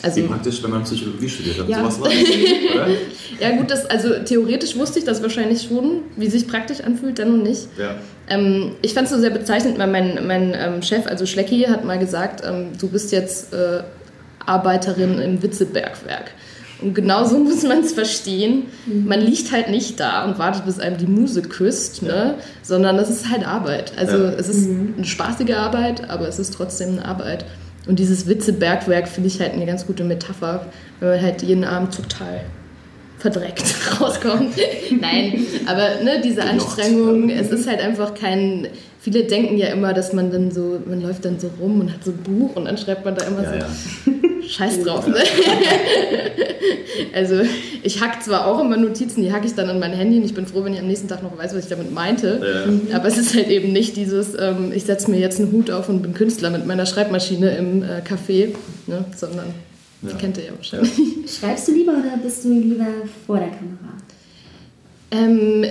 Also, 0.03 0.23
Wie 0.23 0.27
praktisch, 0.29 0.63
wenn 0.63 0.71
man 0.71 0.85
Psychologie 0.85 1.29
studiert 1.29 1.59
hat. 1.59 1.69
Ja. 1.69 1.79
Sowas 1.79 2.01
war 2.01 2.11
ja 3.41 3.57
gut, 3.57 3.69
das, 3.69 3.85
also 3.87 4.11
theoretisch 4.25 4.77
wusste 4.77 5.01
ich 5.01 5.05
das 5.05 5.23
wahrscheinlich 5.23 5.63
schon, 5.63 6.03
wie 6.17 6.29
sich 6.29 6.47
praktisch 6.47 6.81
anfühlt, 6.81 7.19
dann 7.19 7.33
und 7.33 7.43
nicht. 7.43 7.67
Ja. 7.77 7.97
Ähm, 8.29 8.77
ich 8.81 8.95
fand 8.95 9.07
es 9.07 9.13
so 9.13 9.19
sehr 9.19 9.31
bezeichnend, 9.31 9.77
weil 9.79 9.89
mein, 9.89 10.25
mein 10.25 10.55
ähm, 10.57 10.83
Chef, 10.83 11.07
also 11.07 11.27
Schlecki, 11.27 11.63
hat 11.63 11.85
mal 11.85 11.99
gesagt, 11.99 12.43
ähm, 12.47 12.69
du 12.79 12.89
bist 12.89 13.11
jetzt 13.11 13.53
äh, 13.53 13.83
Arbeiterin 14.47 15.19
im 15.19 15.43
Witzebergwerk. 15.43 16.31
Und 16.81 16.95
genauso 16.95 17.39
muss 17.45 17.65
man 17.65 17.81
es 17.81 17.93
verstehen. 17.93 18.67
Mhm. 18.87 19.07
Man 19.07 19.21
liegt 19.21 19.51
halt 19.51 19.69
nicht 19.69 19.99
da 19.99 20.25
und 20.25 20.39
wartet, 20.39 20.65
bis 20.65 20.79
einem 20.79 20.97
die 20.97 21.07
Muse 21.07 21.43
küsst, 21.43 22.03
ne? 22.03 22.35
sondern 22.63 22.97
das 22.97 23.11
ist 23.11 23.29
halt 23.29 23.47
Arbeit. 23.47 23.93
Also 23.97 24.17
ja. 24.17 24.31
es 24.31 24.49
ist 24.49 24.69
mhm. 24.69 24.95
eine 24.97 25.07
spaßige 25.07 25.55
Arbeit, 25.55 26.09
aber 26.09 26.29
es 26.29 26.39
ist 26.39 26.55
trotzdem 26.55 26.91
eine 26.91 27.05
Arbeit. 27.05 27.45
Und 27.89 27.99
dieses 27.99 28.29
Witzebergwerk 28.29 29.09
finde 29.09 29.29
ich 29.29 29.41
halt 29.41 29.55
eine 29.55 29.67
ganz 29.67 29.87
gute 29.87 30.05
Metapher, 30.05 30.67
wenn 31.01 31.09
man 31.09 31.23
halt 31.23 31.43
jeden 31.43 31.65
Abend 31.65 31.95
total 31.95 32.43
verdreckt 33.19 33.75
rauskommt. 34.01 34.55
Nein, 35.01 35.47
aber 35.67 36.05
ne, 36.05 36.21
diese 36.23 36.45
Anstrengung, 36.45 37.31
es 37.31 37.51
ist 37.51 37.67
halt 37.67 37.81
einfach 37.81 38.15
kein. 38.15 38.69
Viele 39.01 39.25
denken 39.25 39.57
ja 39.57 39.69
immer, 39.69 39.95
dass 39.95 40.13
man 40.13 40.31
dann 40.31 40.51
so, 40.51 40.81
man 40.87 41.01
läuft 41.01 41.25
dann 41.25 41.41
so 41.41 41.51
rum 41.61 41.81
und 41.81 41.93
hat 41.93 42.05
so 42.05 42.11
ein 42.11 42.19
Buch 42.19 42.57
und 42.57 42.67
dann 42.67 42.77
schreibt 42.77 43.05
man 43.05 43.15
da 43.15 43.25
immer 43.25 43.43
ja, 43.43 43.53
so 43.53 44.11
ja. 44.11 44.17
Scheiß 44.49 44.83
drauf. 44.83 45.07
Ne? 45.07 45.17
also 47.15 47.41
ich 47.83 48.01
hack 48.01 48.23
zwar 48.23 48.47
auch 48.47 48.61
immer 48.61 48.77
Notizen, 48.77 49.23
die 49.23 49.33
hacke 49.33 49.47
ich 49.47 49.55
dann 49.55 49.69
an 49.69 49.79
mein 49.79 49.93
Handy 49.93 50.17
und 50.19 50.25
ich 50.25 50.35
bin 50.35 50.47
froh, 50.47 50.65
wenn 50.65 50.75
ich 50.75 50.81
am 50.81 50.87
nächsten 50.87 51.09
Tag 51.09 51.23
noch 51.23 51.37
weiß, 51.37 51.55
was 51.55 51.65
ich 51.65 51.71
damit 51.71 51.93
meinte. 51.93 52.67
Ja. 52.91 52.97
Aber 52.97 53.09
es 53.09 53.19
ist 53.19 53.35
halt 53.35 53.49
eben 53.49 53.73
nicht 53.73 53.97
dieses, 53.97 54.35
ähm, 54.39 54.73
ich 54.75 54.85
setze 54.85 55.11
mir 55.11 55.19
jetzt 55.19 55.39
einen 55.39 55.53
Hut 55.53 55.71
auf 55.71 55.89
und 55.89 56.03
bin 56.03 56.15
Künstler 56.15 56.51
mit 56.51 56.67
meiner 56.67 56.87
Schreibmaschine 56.87 57.57
im 57.57 57.83
äh, 57.83 58.01
Café, 58.01 58.55
ne, 58.87 59.05
sondern 59.17 59.55
ja. 60.03 60.15
Kennt 60.15 60.39
ihr 60.39 60.45
ja 60.45 60.53
wahrscheinlich. 60.55 60.93
Schreibst 61.27 61.69
du 61.69 61.73
lieber 61.73 61.93
oder 61.93 62.17
bist 62.23 62.45
du 62.45 62.53
lieber 62.53 62.87
vor 63.27 63.39
der 63.39 63.49
Kamera? 63.49 63.99
Ähm, 65.11 65.65
äh, 65.65 65.71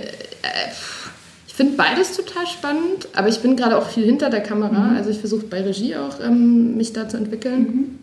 ich 1.46 1.54
finde 1.54 1.76
beides 1.76 2.14
total 2.14 2.46
spannend, 2.46 3.08
aber 3.14 3.28
ich 3.28 3.38
bin 3.40 3.56
gerade 3.56 3.78
auch 3.78 3.88
viel 3.88 4.04
hinter 4.04 4.28
der 4.28 4.42
Kamera. 4.42 4.90
Mhm. 4.90 4.96
Also 4.96 5.10
ich 5.10 5.18
versuche 5.18 5.46
bei 5.46 5.62
Regie 5.62 5.96
auch 5.96 6.20
ähm, 6.20 6.76
mich 6.76 6.92
da 6.92 7.08
zu 7.08 7.16
entwickeln. 7.16 7.60
Mhm. 7.60 7.98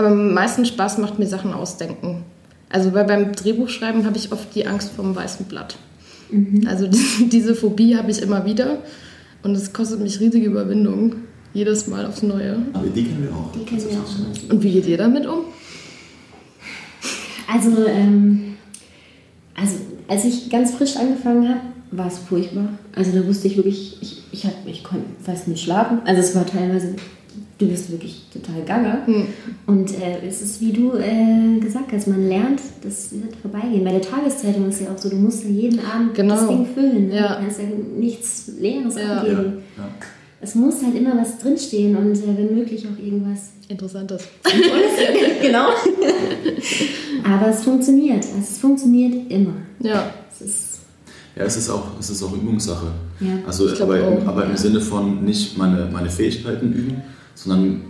Aber 0.00 0.12
am 0.12 0.32
meisten 0.32 0.64
Spaß 0.64 0.96
macht 0.96 1.18
mir 1.18 1.26
Sachen 1.26 1.52
ausdenken. 1.52 2.24
Also 2.70 2.90
bei, 2.90 3.04
beim 3.04 3.32
Drehbuchschreiben 3.32 4.06
habe 4.06 4.16
ich 4.16 4.32
oft 4.32 4.54
die 4.54 4.66
Angst 4.66 4.92
vom 4.92 5.14
weißen 5.14 5.44
Blatt. 5.44 5.76
Mhm. 6.30 6.66
Also 6.66 6.86
die, 6.88 7.28
diese 7.28 7.54
Phobie 7.54 7.98
habe 7.98 8.10
ich 8.10 8.22
immer 8.22 8.46
wieder 8.46 8.78
und 9.42 9.54
es 9.54 9.74
kostet 9.74 10.00
mich 10.00 10.18
riesige 10.18 10.46
Überwindung. 10.46 11.16
Jedes 11.52 11.86
Mal 11.86 12.06
aufs 12.06 12.22
Neue. 12.22 12.62
Aber 12.72 12.86
die 12.86 13.04
kennen 13.04 13.24
wir 13.24 13.36
auch. 13.36 13.52
Die 13.52 13.62
kennen 13.62 13.82
wir 13.90 13.98
auch. 13.98 14.50
Und 14.50 14.62
wie 14.62 14.72
geht 14.72 14.86
ihr 14.86 14.96
damit 14.96 15.26
um? 15.26 15.40
Also, 17.52 17.84
ähm, 17.86 18.54
also 19.54 19.74
als 20.08 20.24
ich 20.24 20.48
ganz 20.48 20.70
frisch 20.70 20.96
angefangen 20.96 21.46
habe, 21.46 21.60
war 21.90 22.06
es 22.06 22.16
furchtbar. 22.16 22.70
Also 22.96 23.12
da 23.12 23.26
wusste 23.26 23.48
ich 23.48 23.58
wirklich, 23.58 23.98
ich, 24.00 24.22
ich, 24.32 24.46
hab, 24.46 24.54
ich 24.64 24.82
konnte 24.82 25.04
fast 25.22 25.46
nicht 25.46 25.62
schlafen. 25.62 25.98
Also 26.06 26.22
es 26.22 26.34
war 26.34 26.46
teilweise, 26.46 26.96
du 27.60 27.66
bist 27.66 27.92
wirklich 27.92 28.22
total 28.32 28.62
gaga. 28.66 29.06
Hm. 29.06 29.26
Und 29.66 29.92
äh, 30.00 30.26
es 30.26 30.42
ist, 30.42 30.60
wie 30.60 30.72
du 30.72 30.94
äh, 30.94 31.60
gesagt 31.60 31.92
hast, 31.92 32.08
man 32.08 32.28
lernt, 32.28 32.60
das 32.82 33.12
wird 33.12 33.36
vorbeigehen. 33.36 33.84
Bei 33.84 33.92
der 33.92 34.02
Tageszeitung 34.02 34.68
ist 34.68 34.80
ja 34.80 34.88
auch 34.90 34.98
so, 34.98 35.08
du 35.08 35.16
musst 35.16 35.44
ja 35.44 35.50
jeden 35.50 35.78
Abend 35.78 36.14
genau. 36.14 36.34
das 36.34 36.48
Ding 36.48 36.66
füllen. 36.74 37.12
Ja. 37.12 37.36
Du 37.36 37.42
kannst 37.42 37.60
ja 37.60 37.66
nichts 37.96 38.50
Leeres 38.58 38.96
ja. 38.96 39.18
angeben. 39.18 39.62
Ja. 39.76 39.84
Ja 39.84 39.88
es 40.42 40.54
muss 40.54 40.82
halt 40.82 40.96
immer 40.96 41.16
was 41.18 41.38
drinstehen 41.38 41.96
und 41.96 42.16
äh, 42.16 42.36
wenn 42.36 42.56
möglich 42.56 42.86
auch 42.86 43.02
irgendwas 43.02 43.50
Interessantes. 43.68 44.24
genau. 45.42 45.68
Aber 47.22 47.48
es 47.48 47.62
funktioniert. 47.62 48.24
Also 48.24 48.38
es 48.38 48.58
funktioniert 48.58 49.30
immer. 49.30 49.54
Ja. 49.80 50.12
Es 50.32 50.40
ist 50.40 50.70
ja, 51.36 51.44
es 51.44 51.56
ist 51.56 51.70
auch, 51.70 51.86
es 51.98 52.10
ist 52.10 52.22
auch 52.22 52.32
Übungssache. 52.32 52.88
Ja. 53.20 53.38
Also, 53.46 53.68
aber, 53.80 54.02
auch, 54.02 54.26
aber 54.26 54.46
im 54.46 54.56
Sinne 54.56 54.80
von 54.80 55.24
nicht 55.24 55.56
meine, 55.56 55.88
meine 55.92 56.10
Fähigkeiten 56.10 56.72
üben, 56.72 57.02
sondern 57.44 57.82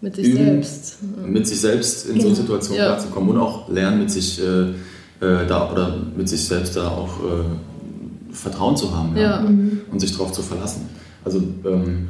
mit 0.00 0.16
sich 0.16 0.28
üben, 0.28 0.44
selbst. 0.44 0.98
Mit 1.26 1.46
sich 1.46 1.60
selbst 1.60 2.06
in 2.06 2.18
genau. 2.18 2.28
so 2.28 2.34
Situationen 2.34 2.82
ja. 2.82 2.86
klarzukommen 2.94 3.30
und 3.30 3.38
auch 3.38 3.68
lernen, 3.68 4.00
mit 4.00 4.10
sich 4.10 4.40
äh, 4.40 4.70
äh, 5.24 5.46
da 5.46 5.70
oder 5.70 5.96
mit 6.16 6.28
sich 6.28 6.44
selbst 6.44 6.76
da 6.76 6.88
auch 6.88 7.18
äh, 7.20 8.34
Vertrauen 8.34 8.76
zu 8.76 8.94
haben 8.94 9.16
ja. 9.16 9.22
ja. 9.22 9.40
Mhm. 9.40 9.80
und 9.90 10.00
sich 10.00 10.12
darauf 10.12 10.32
zu 10.32 10.42
verlassen. 10.42 10.88
Also 11.24 11.42
ähm, 11.64 12.08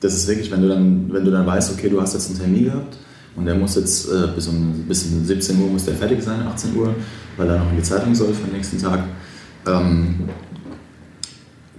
das 0.00 0.14
ist 0.14 0.28
wirklich, 0.28 0.50
wenn 0.50 0.62
du 0.62 0.68
dann, 0.68 1.12
wenn 1.12 1.24
du 1.24 1.30
dann 1.30 1.46
weißt, 1.46 1.72
okay, 1.72 1.88
du 1.88 2.00
hast 2.00 2.14
jetzt 2.14 2.28
einen 2.28 2.38
Termin 2.38 2.64
gehabt 2.64 2.96
und 3.36 3.46
der 3.46 3.54
muss 3.54 3.76
jetzt 3.76 4.08
äh, 4.08 4.28
bis, 4.34 4.48
um, 4.48 4.84
bis 4.86 5.04
um 5.04 5.24
17 5.24 5.60
Uhr 5.60 5.68
muss 5.68 5.84
der 5.84 5.94
fertig 5.94 6.22
sein, 6.22 6.42
18 6.42 6.76
Uhr, 6.76 6.94
weil 7.36 7.48
er 7.48 7.58
noch 7.58 7.70
in 7.70 7.76
die 7.76 7.82
Zeitung 7.82 8.14
soll 8.14 8.34
für 8.34 8.46
den 8.46 8.54
nächsten 8.54 8.78
Tag. 8.78 9.04
Ähm, 9.66 10.28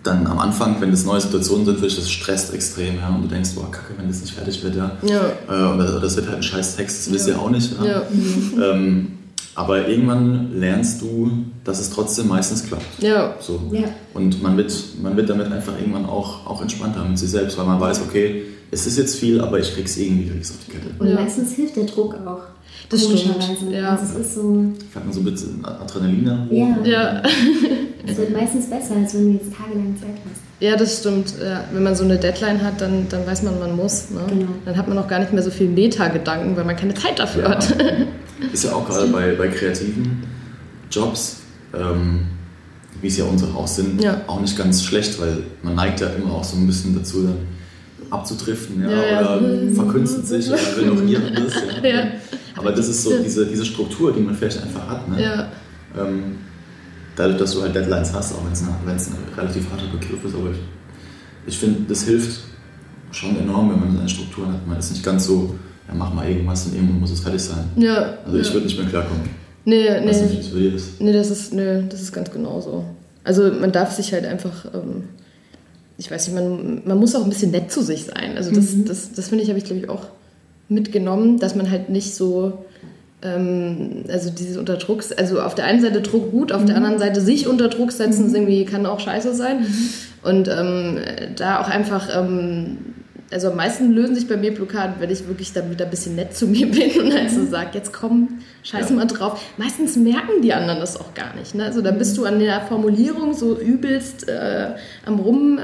dann 0.03 0.27
am 0.27 0.39
Anfang, 0.39 0.79
wenn 0.79 0.91
das 0.91 1.05
neue 1.05 1.21
Situationen 1.21 1.65
sind, 1.65 1.75
wirklich 1.77 1.95
das 1.95 2.11
stresst 2.11 2.53
extrem, 2.53 2.97
ja, 2.97 3.09
und 3.09 3.23
du 3.23 3.27
denkst, 3.27 3.51
boah, 3.55 3.71
kacke, 3.71 3.93
wenn 3.97 4.07
das 4.07 4.21
nicht 4.21 4.33
fertig 4.33 4.63
wird, 4.63 4.75
ja. 4.75 4.91
ja. 5.03 5.21
Äh, 5.49 5.73
oder 5.73 5.99
das 5.99 6.15
wird 6.15 6.27
halt 6.27 6.37
ein 6.37 6.43
scheiß 6.43 6.75
Text, 6.75 7.07
das 7.07 7.13
wisst 7.13 7.27
ihr 7.27 7.39
auch 7.39 7.49
nicht. 7.49 7.71
Ja. 7.79 7.85
ja. 7.85 8.03
Ähm, 8.73 9.07
aber 9.55 9.87
irgendwann 9.87 10.59
lernst 10.59 11.01
du, 11.01 11.31
dass 11.63 11.79
es 11.79 11.91
trotzdem 11.91 12.27
meistens 12.27 12.65
klappt. 12.65 12.85
Ja. 12.99 13.35
So. 13.39 13.61
ja. 13.71 13.87
Und 14.13 14.41
man 14.41 14.57
wird, 14.57 14.73
man 15.01 15.15
wird 15.15 15.29
damit 15.29 15.51
einfach 15.51 15.77
irgendwann 15.77 16.05
auch, 16.05 16.47
auch 16.47 16.61
entspannter 16.61 17.03
mit 17.05 17.19
sich 17.19 17.29
selbst, 17.29 17.57
weil 17.57 17.65
man 17.65 17.79
weiß, 17.79 18.01
okay, 18.01 18.43
es 18.71 18.87
ist 18.87 18.97
jetzt 18.97 19.19
viel, 19.19 19.39
aber 19.41 19.59
ich 19.59 19.73
krieg's 19.75 19.95
irgendwie 19.97 20.29
krieg's 20.29 20.51
auf 20.51 20.57
die 20.65 20.71
Kette. 20.71 20.87
Und 20.97 21.07
ja. 21.07 21.15
meistens 21.15 21.53
hilft 21.53 21.75
der 21.75 21.83
Druck 21.83 22.15
auch. 22.25 22.41
Das 22.89 23.04
stimmt. 23.04 23.72
Ja. 23.72 23.91
Also 23.91 24.19
es 24.19 24.26
ist 24.26 24.36
so. 24.36 24.65
Fährt 24.91 25.06
man 25.06 25.13
so 25.13 25.22
ein 25.22 25.26
bisschen 25.26 25.65
Adrenalin 25.65 26.48
Ja. 26.52 26.78
ja. 26.84 27.24
Es 28.06 28.17
wird 28.17 28.34
meistens 28.34 28.65
besser, 28.65 28.96
als 28.98 29.13
wenn 29.13 29.28
du 29.28 29.32
jetzt 29.32 29.54
tagelang 29.54 29.96
Zeit 29.98 30.17
hast. 30.30 30.41
Ja, 30.60 30.76
das 30.76 31.00
stimmt. 31.00 31.36
Ja, 31.41 31.63
wenn 31.72 31.84
man 31.84 31.96
so 31.96 32.04
eine 32.04 32.17
Deadline 32.17 32.62
hat, 32.62 32.82
dann, 32.82 33.08
dann 33.10 33.26
weiß 33.26 33.43
man, 33.43 33.58
man 33.60 33.76
muss. 33.78 34.10
Ne? 34.10 34.19
Genau. 34.28 34.52
Dann 34.65 34.76
hat 34.76 34.89
man 34.89 34.98
auch 34.98 35.08
gar 35.08 35.19
nicht 35.19 35.32
mehr 35.32 35.41
so 35.41 35.50
viel 35.50 35.69
Meta-Gedanken, 35.69 36.58
weil 36.58 36.65
man 36.65 36.76
keine 36.76 36.93
Zeit 36.93 37.17
dafür 37.17 37.43
ja. 37.43 37.50
hat. 37.52 37.76
Ist 38.54 38.65
ja 38.65 38.74
auch 38.74 38.86
gerade 38.86 39.08
bei, 39.08 39.36
bei 39.36 39.48
kreativen 39.48 40.24
Jobs, 40.91 41.38
ähm, 41.74 42.28
wie 43.02 43.08
es 43.08 43.17
ja 43.17 43.24
unsere 43.24 43.56
auch 43.56 43.67
sind, 43.67 44.04
ja. 44.04 44.22
auch 44.28 44.41
nicht 44.41 44.58
ganz 44.58 44.84
schlecht, 44.84 45.19
weil 45.22 45.43
man 45.62 45.76
neigt 45.76 46.02
ja 46.02 46.08
immer 46.08 46.34
auch 46.34 46.43
so 46.43 46.58
ein 46.58 46.67
bisschen 46.67 46.93
dazu, 46.96 47.24
dann 47.24 47.38
abzudriften 48.13 48.84
ja, 48.84 48.89
ja, 48.89 49.38
oder 49.38 49.73
verkünstet 49.73 50.28
sich 50.28 50.47
oder 50.49 50.91
und 50.91 51.12
das. 51.12 51.54
Aber 52.56 52.71
das 52.71 52.88
ist 52.88 53.04
so 53.04 53.12
diese, 53.23 53.45
diese 53.45 53.65
Struktur, 53.65 54.13
die 54.13 54.21
man 54.21 54.36
vielleicht 54.36 54.62
einfach 54.62 54.88
hat. 54.88 55.10
Ne? 55.10 55.47
Ähm, 55.97 56.36
dadurch, 57.15 57.39
dass 57.39 57.54
du 57.54 57.62
halt 57.63 57.76
Deadlines 57.76 58.13
hast, 58.13 58.34
auch 58.34 58.45
wenn 58.45 58.54
es 58.95 59.08
ein, 59.08 59.17
relativ 59.36 59.69
harter 59.71 59.88
Begriff 59.91 60.23
ist, 60.23 60.36
aber 60.36 60.52
ich, 60.52 60.60
ich 61.47 61.58
finde, 61.58 61.82
das 61.89 62.04
hilft 62.04 62.41
schon 63.12 63.38
enorm, 63.39 63.71
wenn 63.71 63.80
man 63.80 63.95
seine 63.97 64.10
Strukturen 64.10 64.54
hat. 64.54 64.67
Man 64.67 64.78
ist 64.78 64.91
nicht 64.91 65.04
ganz 65.04 65.26
so 65.26 65.56
ja, 65.88 65.93
mach 65.93 66.13
mal 66.13 66.30
irgendwas 66.30 66.65
und 66.65 66.76
irgendwann 66.76 66.99
muss 66.99 67.12
es 67.12 67.19
fertig 67.19 67.41
sein. 67.41 67.65
Ja. 67.76 68.17
Also 68.26 68.38
ich 68.38 68.54
würde 68.54 68.65
nicht 68.65 68.78
mehr 68.78 68.88
klarkommen. 68.88 69.30
Nee, 69.65 69.99
nee. 69.99 70.06
Nicht, 70.06 70.54
Nee, 70.99 71.13
das 71.13 71.30
ist, 71.30 71.54
nee, 71.54 71.84
das 71.89 72.02
ist 72.02 72.12
ganz 72.12 72.32
genauso. 72.32 72.86
Also 73.23 73.52
man 73.52 73.71
darf 73.71 73.91
sich 73.91 74.12
halt 74.13 74.26
einfach, 74.26 74.65
ähm, 74.73 75.04
ich 75.97 76.10
weiß 76.10 76.27
nicht, 76.27 76.36
man, 76.36 76.82
man 76.86 76.97
muss 76.97 77.15
auch 77.15 77.23
ein 77.23 77.29
bisschen 77.29 77.51
nett 77.51 77.71
zu 77.71 77.82
sich 77.82 78.06
sein. 78.06 78.36
Also 78.36 78.51
das, 78.51 78.73
mhm. 78.73 78.86
das, 78.86 79.12
das 79.13 79.29
finde 79.29 79.43
ich, 79.43 79.49
habe 79.49 79.60
ich 79.60 79.65
glaube 79.65 79.82
ich 79.82 79.89
auch 79.89 80.08
mitgenommen, 80.69 81.39
dass 81.39 81.56
man 81.56 81.69
halt 81.69 81.89
nicht 81.89 82.15
so, 82.15 82.65
ähm, 83.21 84.06
also 84.08 84.29
dieses 84.29 84.58
unter 84.58 84.77
Druck, 84.77 85.03
also 85.17 85.41
auf 85.41 85.56
der 85.56 85.65
einen 85.65 85.82
Seite 85.82 86.01
Druck 86.01 86.32
gut, 86.32 86.51
auf 86.51 86.62
mhm. 86.62 86.67
der 86.67 86.75
anderen 86.77 86.99
Seite 86.99 87.21
sich 87.21 87.47
unter 87.47 87.69
Druck 87.69 87.91
setzen, 87.91 88.29
mhm. 88.29 88.36
irgendwie 88.36 88.65
kann 88.65 88.86
auch 88.86 88.99
scheiße 88.99 89.36
sein. 89.36 89.62
Mhm. 89.62 89.89
Und 90.23 90.47
ähm, 90.47 90.99
da 91.36 91.62
auch 91.62 91.67
einfach 91.67 92.10
ähm, 92.15 92.77
also 93.34 93.50
am 93.50 93.58
meisten 93.58 93.91
lösen 93.91 94.15
sich 94.15 94.28
bei 94.28 94.38
mir 94.38 94.54
Blockaden, 94.54 94.96
wenn 95.00 95.10
ich 95.10 95.28
wirklich 95.28 95.52
dann 95.54 95.72
wieder 95.72 95.86
ein 95.86 95.91
bisschen 95.91 96.15
nett 96.15 96.36
zu 96.36 96.48
mir 96.48 96.67
bin 96.72 96.91
und 97.02 97.12
also 97.12 97.39
mhm. 97.39 97.50
sage, 97.50 97.69
jetzt 97.74 97.91
komm, 97.91 98.39
scheiß 98.63 98.89
ja. 98.89 98.96
mal 98.96 99.06
drauf. 99.06 99.41
Meistens 99.58 99.96
merken 99.96 100.41
die 100.41 100.54
anderen 100.54 100.80
das 100.80 101.00
auch 101.00 101.13
gar 101.13 101.36
nicht. 101.36 101.56
Ne? 101.56 101.65
Also 101.65 101.82
da 101.82 101.91
bist 101.91 102.17
du 102.17 102.26
an 102.26 102.39
der 102.39 102.62
Formulierung 102.62 103.34
so 103.34 103.58
übelst 103.58 104.30
äh, 104.30 104.76
am 105.06 105.19
Rummauscheln 105.19 105.58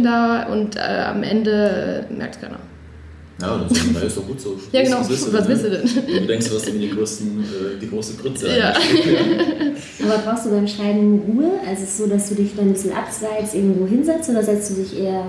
äh, 0.00 0.04
da 0.04 0.44
und 0.44 0.76
äh, 0.76 0.80
am 0.80 1.22
Ende 1.22 2.06
merkt 2.10 2.40
keiner. 2.40 2.60
Ja, 3.38 3.58
das 3.68 3.76
ist, 3.76 4.02
ist 4.02 4.16
doch 4.16 4.26
gut 4.26 4.40
so. 4.40 4.58
Ja, 4.72 4.82
genau. 4.82 5.00
Was 5.00 5.10
willst 5.10 5.26
du, 5.26 5.32
Was 5.34 5.46
denn, 5.46 5.62
willst 5.62 5.64
du 5.64 5.70
denn? 5.70 5.82
ne? 6.14 6.20
Du 6.22 6.26
denkst, 6.26 6.48
du 6.48 6.54
hast 6.54 6.66
irgendwie 6.68 6.86
die, 6.88 6.94
größten, 6.94 7.44
äh, 7.44 7.78
die 7.80 7.90
große 7.90 8.14
Grütze. 8.14 8.48
Ja. 8.56 8.70
Aber 10.04 10.18
brauchst 10.24 10.46
du 10.46 10.50
beim 10.50 10.66
Schreiben 10.66 11.20
Ruhe? 11.26 11.50
Also 11.68 11.82
ist 11.82 11.90
es 11.90 11.98
so, 11.98 12.06
dass 12.06 12.30
du 12.30 12.34
dich 12.36 12.56
dann 12.56 12.68
ein 12.68 12.72
bisschen 12.72 12.94
abseits 12.94 13.52
irgendwo 13.52 13.86
hinsetzt 13.86 14.30
oder 14.30 14.42
setzt 14.42 14.70
du 14.70 14.76
dich 14.76 14.98
eher 14.98 15.26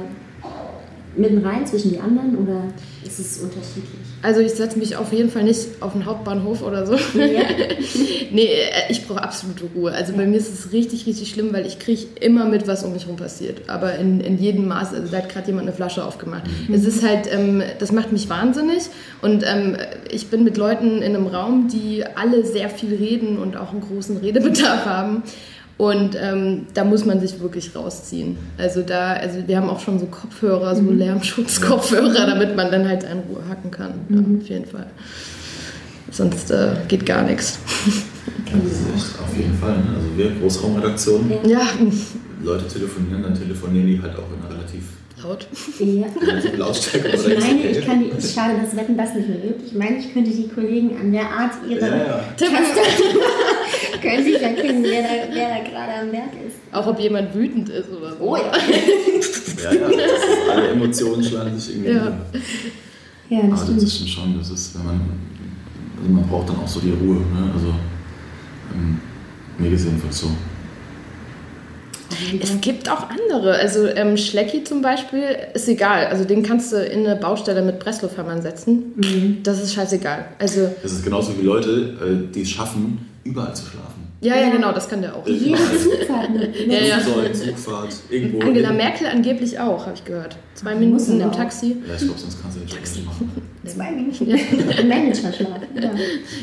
mitten 1.17 1.45
rein 1.45 1.65
zwischen 1.65 1.91
die 1.91 1.99
anderen 1.99 2.37
oder 2.37 2.63
ist 3.05 3.19
es 3.19 3.37
unterschiedlich? 3.39 3.99
Also 4.21 4.41
ich 4.41 4.51
setze 4.53 4.79
mich 4.79 4.95
auf 4.95 5.13
jeden 5.13 5.29
Fall 5.29 5.43
nicht 5.43 5.81
auf 5.81 5.93
den 5.93 6.05
Hauptbahnhof 6.05 6.61
oder 6.63 6.85
so. 6.85 6.95
Ja. 7.17 7.43
nee, 8.31 8.45
äh, 8.45 8.89
ich 8.89 9.05
brauche 9.05 9.21
absolute 9.21 9.65
Ruhe. 9.75 9.91
Also 9.91 10.13
bei 10.13 10.25
mir 10.25 10.37
ist 10.37 10.51
es 10.51 10.71
richtig, 10.71 11.05
richtig 11.05 11.29
schlimm, 11.29 11.53
weil 11.53 11.65
ich 11.65 11.79
kriege 11.79 12.01
immer 12.19 12.45
mit, 12.45 12.67
was 12.67 12.83
um 12.83 12.93
mich 12.93 13.03
herum 13.03 13.17
passiert. 13.17 13.69
Aber 13.69 13.95
in, 13.95 14.19
in 14.21 14.37
jedem 14.37 14.67
Maß, 14.67 14.93
also 14.93 15.11
da 15.11 15.17
hat 15.17 15.29
gerade 15.29 15.47
jemand 15.47 15.67
eine 15.67 15.75
Flasche 15.75 16.03
aufgemacht. 16.03 16.43
Es 16.71 16.85
ist 16.85 17.03
halt, 17.03 17.31
ähm, 17.31 17.61
das 17.79 17.91
macht 17.91 18.11
mich 18.11 18.29
wahnsinnig. 18.29 18.83
Und 19.21 19.43
ähm, 19.45 19.77
ich 20.09 20.27
bin 20.27 20.43
mit 20.43 20.57
Leuten 20.57 21.01
in 21.01 21.15
einem 21.15 21.27
Raum, 21.27 21.67
die 21.67 22.03
alle 22.15 22.45
sehr 22.45 22.69
viel 22.69 22.95
reden 22.95 23.37
und 23.37 23.55
auch 23.57 23.71
einen 23.71 23.81
großen 23.81 24.17
Redebedarf 24.17 24.85
haben. 24.85 25.23
Und 25.77 26.17
ähm, 26.19 26.65
da 26.73 26.83
muss 26.83 27.05
man 27.05 27.19
sich 27.19 27.39
wirklich 27.39 27.75
rausziehen. 27.75 28.35
Also 28.57 28.81
da, 28.81 29.13
also 29.13 29.47
wir 29.47 29.57
haben 29.57 29.69
auch 29.69 29.79
schon 29.79 29.99
so 29.99 30.07
Kopfhörer, 30.07 30.75
so 30.75 30.81
Lärmschutzkopfhörer, 30.81 32.25
damit 32.25 32.55
man 32.55 32.71
dann 32.71 32.87
halt 32.87 33.03
in 33.03 33.19
Ruhe 33.29 33.43
hacken 33.47 33.69
kann. 33.69 33.93
Ja, 34.09 34.17
auf 34.19 34.49
jeden 34.49 34.65
Fall. 34.65 34.87
Sonst 36.09 36.49
äh, 36.49 36.69
geht 36.87 37.05
gar 37.05 37.21
nichts. 37.23 37.59
Das 38.45 39.03
ist 39.03 39.19
auf 39.19 39.37
jeden 39.37 39.53
Fall. 39.59 39.77
Ne? 39.77 39.95
Also 39.95 40.17
wir, 40.17 40.31
Großraumredaktion, 40.39 41.31
Ja, 41.45 41.61
Leute 42.41 42.67
telefonieren, 42.67 43.21
dann 43.21 43.35
telefonieren 43.35 43.87
die 43.87 44.01
halt 44.01 44.15
auch 44.15 44.31
in 44.33 44.43
einer 44.45 44.55
relativ, 44.57 44.83
laut. 45.21 45.47
Ja. 45.79 46.05
relativ 46.25 46.57
Lautstärke. 46.57 47.09
Ich 47.09 47.39
meine, 47.39 47.61
ich 47.69 47.85
kann 47.85 48.03
die, 48.03 48.27
schade, 48.27 48.53
dass 48.61 48.75
Wetten 48.75 48.97
das 48.97 49.13
nicht 49.13 49.27
mehr 49.29 49.37
gibt. 49.37 49.67
Ich 49.67 49.73
meine, 49.73 49.97
ich 49.97 50.13
könnte 50.13 50.31
die 50.31 50.47
Kollegen 50.47 50.97
an 50.99 51.11
der 51.11 51.29
Art 51.29 51.51
ihrer 51.69 51.87
Ja, 51.87 51.97
ja. 51.97 52.23
könnte 54.01 54.29
ich 54.29 54.41
erkennen, 54.41 54.83
wer 54.83 55.01
da, 55.03 55.09
wer 55.33 55.49
da 55.49 55.69
gerade 55.69 55.93
am 56.01 56.11
Werk 56.11 56.33
ist. 56.47 56.57
Auch 56.71 56.87
ob 56.87 56.99
jemand 56.99 57.33
wütend 57.33 57.69
ist 57.69 57.89
oder 57.89 58.11
so. 58.11 58.17
Oh 58.23 58.35
ja. 58.37 58.51
Ja, 59.63 59.73
ja, 59.73 59.87
das 59.87 59.91
ist, 59.97 60.49
alle 60.51 60.67
Emotionen 60.69 61.23
schlagen 61.23 61.59
sich 61.59 61.75
irgendwie. 61.77 61.93
Ja. 61.93 62.17
Ja, 63.29 63.39
Aber 63.39 63.49
das 63.49 63.59
das 63.61 63.69
stimmt. 63.73 63.81
ist 63.83 64.09
schon, 64.09 64.37
das 64.37 64.49
ist, 64.51 64.77
wenn 64.77 64.85
man, 64.85 65.01
also 65.99 66.11
man 66.11 66.27
braucht 66.27 66.49
dann 66.49 66.57
auch 66.57 66.67
so 66.67 66.79
die 66.79 66.91
Ruhe. 66.91 67.15
Ne? 67.15 67.51
Also 67.55 67.73
ähm, 68.75 68.99
mir 69.57 69.73
es 69.73 69.83
jedenfalls 69.83 70.19
so. 70.19 70.27
Es 72.41 72.61
gibt 72.61 72.89
auch 72.89 73.09
andere. 73.09 73.53
Also 73.55 73.85
ähm, 73.87 74.15
Schlecki 74.15 74.63
zum 74.63 74.81
Beispiel 74.81 75.23
ist 75.53 75.67
egal. 75.67 76.05
Also 76.07 76.23
den 76.23 76.41
kannst 76.43 76.71
du 76.71 76.77
in 76.77 77.05
eine 77.05 77.15
Baustelle 77.15 77.61
mit 77.61 77.79
Presslufthammer 77.79 78.41
setzen. 78.41 78.93
Mhm. 78.95 79.37
Das 79.43 79.61
ist 79.61 79.73
scheißegal. 79.73 80.25
Also 80.39 80.69
Das 80.83 80.91
ist 80.93 81.03
genauso 81.03 81.37
wie 81.37 81.43
Leute, 81.43 81.95
äh, 82.29 82.33
die 82.33 82.41
es 82.43 82.49
schaffen, 82.49 82.99
überall 83.29 83.55
zu 83.55 83.65
schlafen. 83.65 84.07
ja, 84.21 84.35
ja, 84.35 84.49
genau, 84.49 84.71
das 84.71 84.87
kann 84.89 85.01
der 85.01 85.15
auch. 85.15 85.27
Jede 85.27 85.57
Zugfahrt. 85.57 86.29
Ja, 86.67 86.79
ja. 86.79 86.99
Zugfahrt, 86.99 87.93
irgendwo. 88.09 88.39
Angela 88.41 88.69
hin. 88.69 88.77
Merkel 88.77 89.07
angeblich 89.07 89.59
auch, 89.59 89.85
habe 89.85 89.95
ich 89.95 90.03
gehört. 90.05 90.37
Zwei 90.53 90.73
Muss 90.75 91.07
Minuten 91.07 91.21
im. 91.21 91.31
Taxi. 91.31 91.77
Ja, 91.87 91.93
ich 91.95 91.99
glaube, 92.03 92.19
sonst 92.19 92.37
den 92.43 92.67
Job 92.67 92.79
nicht 92.81 93.05
machen. 93.05 93.31
Zwei 93.65 93.91
Minuten. 93.91 94.29
Ja. 94.29 95.91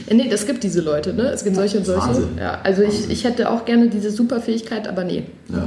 Ja, 0.08 0.14
nee, 0.14 0.28
das 0.28 0.46
gibt 0.46 0.62
diese 0.62 0.80
Leute, 0.80 1.14
ne? 1.14 1.22
Es 1.24 1.42
gibt 1.42 1.56
solche 1.56 1.78
und 1.78 1.86
solche. 1.86 2.06
Wahnsinn. 2.08 2.38
Ja, 2.38 2.60
also 2.62 2.82
ich, 2.82 3.10
ich 3.10 3.24
hätte 3.24 3.50
auch 3.50 3.64
gerne 3.64 3.88
diese 3.88 4.10
Superfähigkeit, 4.10 4.86
aber 4.86 5.04
nee. 5.04 5.24
Ja. 5.48 5.66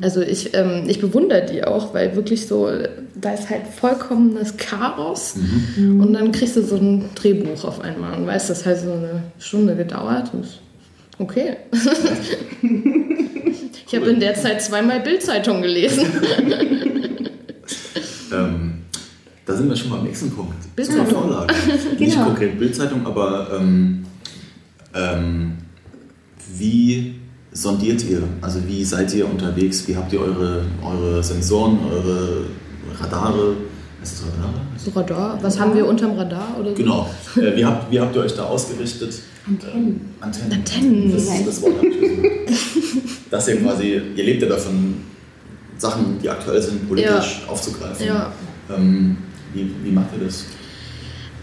Also 0.00 0.20
ich, 0.22 0.54
ähm, 0.54 0.84
ich 0.88 1.00
bewundere 1.00 1.46
die 1.46 1.62
auch, 1.64 1.94
weil 1.94 2.16
wirklich 2.16 2.46
so, 2.48 2.68
da 3.14 3.34
ist 3.34 3.48
halt 3.48 3.62
vollkommenes 3.68 4.56
Chaos 4.56 5.36
Mhm. 5.76 6.00
und 6.00 6.12
dann 6.14 6.32
kriegst 6.32 6.56
du 6.56 6.62
so 6.62 6.76
ein 6.76 7.04
Drehbuch 7.14 7.64
auf 7.64 7.80
einmal 7.80 8.18
und 8.18 8.26
weißt, 8.26 8.50
das 8.50 8.66
hat 8.66 8.80
so 8.80 8.90
eine 8.92 9.22
Stunde 9.38 9.76
gedauert. 9.76 10.32
Ist 10.42 10.60
okay. 11.20 11.56
ich 13.86 13.94
habe 13.96 14.10
in 14.10 14.18
der 14.20 14.34
Zeit 14.34 14.62
zweimal 14.62 15.00
Bildzeitung 15.00 15.62
gelesen. 15.62 16.06
Ähm, 18.30 18.72
da 19.46 19.54
sind 19.56 19.70
wir 19.70 19.76
schon 19.76 19.90
beim 19.90 20.04
nächsten 20.04 20.30
Punkt. 20.30 20.52
Bildzeitung. 20.76 21.08
Zur 21.08 21.18
Vorlage. 21.22 21.54
Nicht 21.98 22.12
Genau. 22.12 22.26
konkret 22.26 22.58
Bildzeitung, 22.58 23.06
aber 23.06 23.58
ähm, 23.58 24.04
ähm, 24.94 25.52
wie 26.58 27.14
sondiert 27.62 28.04
ihr? 28.04 28.22
Also 28.40 28.60
wie 28.66 28.84
seid 28.84 29.12
ihr 29.14 29.28
unterwegs? 29.28 29.86
Wie 29.88 29.96
habt 29.96 30.12
ihr 30.12 30.20
eure, 30.20 30.62
eure 30.82 31.22
Sensoren, 31.22 31.78
eure 31.90 32.44
Radare? 33.00 33.56
Ist 34.00 34.20
das 34.20 34.28
Radare? 34.28 34.60
So 34.76 34.90
Radar, 34.92 35.38
was 35.42 35.58
haben 35.58 35.74
wir 35.74 35.86
unterm 35.86 36.12
Radar 36.16 36.56
oder 36.58 36.70
so? 36.70 36.76
Genau. 36.76 37.10
Äh, 37.36 37.56
wie, 37.56 37.64
habt, 37.64 37.90
wie 37.90 37.98
habt 37.98 38.14
ihr 38.14 38.22
euch 38.22 38.34
da 38.34 38.44
ausgerichtet? 38.44 39.20
Antennen. 39.46 39.74
Ähm, 39.76 40.00
Antennen. 40.20 40.52
Antennen. 40.52 41.12
Das, 41.12 41.44
das 41.44 41.62
Wort 41.62 41.78
habe 41.78 41.86
ich. 41.88 42.60
Dass 43.30 43.48
ihr 43.48 43.60
quasi, 43.60 44.00
ihr 44.14 44.24
lebt 44.24 44.42
ja 44.42 44.48
davon, 44.48 45.02
Sachen, 45.76 46.18
die 46.22 46.28
aktuell 46.28 46.62
sind, 46.62 46.88
politisch 46.88 47.42
aufzugreifen. 47.48 48.06
Ja. 48.06 48.32
Ähm, 48.74 49.16
wie, 49.52 49.70
wie 49.82 49.90
macht 49.90 50.08
ihr 50.18 50.26
das? 50.26 50.44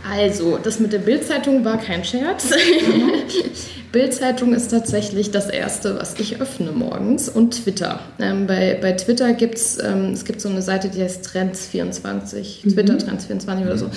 Also, 0.10 0.58
das 0.62 0.80
mit 0.80 0.94
der 0.94 1.00
Bildzeitung 1.00 1.66
war 1.66 1.78
kein 1.78 2.04
Scherz. 2.04 2.52
Bildzeitung 3.96 4.54
ist 4.54 4.72
tatsächlich 4.72 5.32
das 5.32 5.50
erste, 5.50 5.98
was 5.98 6.20
ich 6.20 6.42
öffne 6.42 6.74
morgens 6.74 7.30
und 7.30 7.64
Twitter. 7.64 8.02
Ähm, 8.20 8.46
bei, 8.46 8.78
bei 8.82 8.92
Twitter 8.92 9.32
gibt 9.32 9.56
es 9.56 9.82
ähm, 9.82 10.12
es 10.12 10.26
gibt 10.26 10.42
so 10.42 10.50
eine 10.50 10.62
Seite, 10.62 10.90
die 10.90 11.02
heißt 11.02 11.26
Trends24, 11.26 12.74
Twitter 12.74 12.96
Trends24 12.96 13.62
oder 13.62 13.78
so. 13.78 13.86
Und 13.86 13.94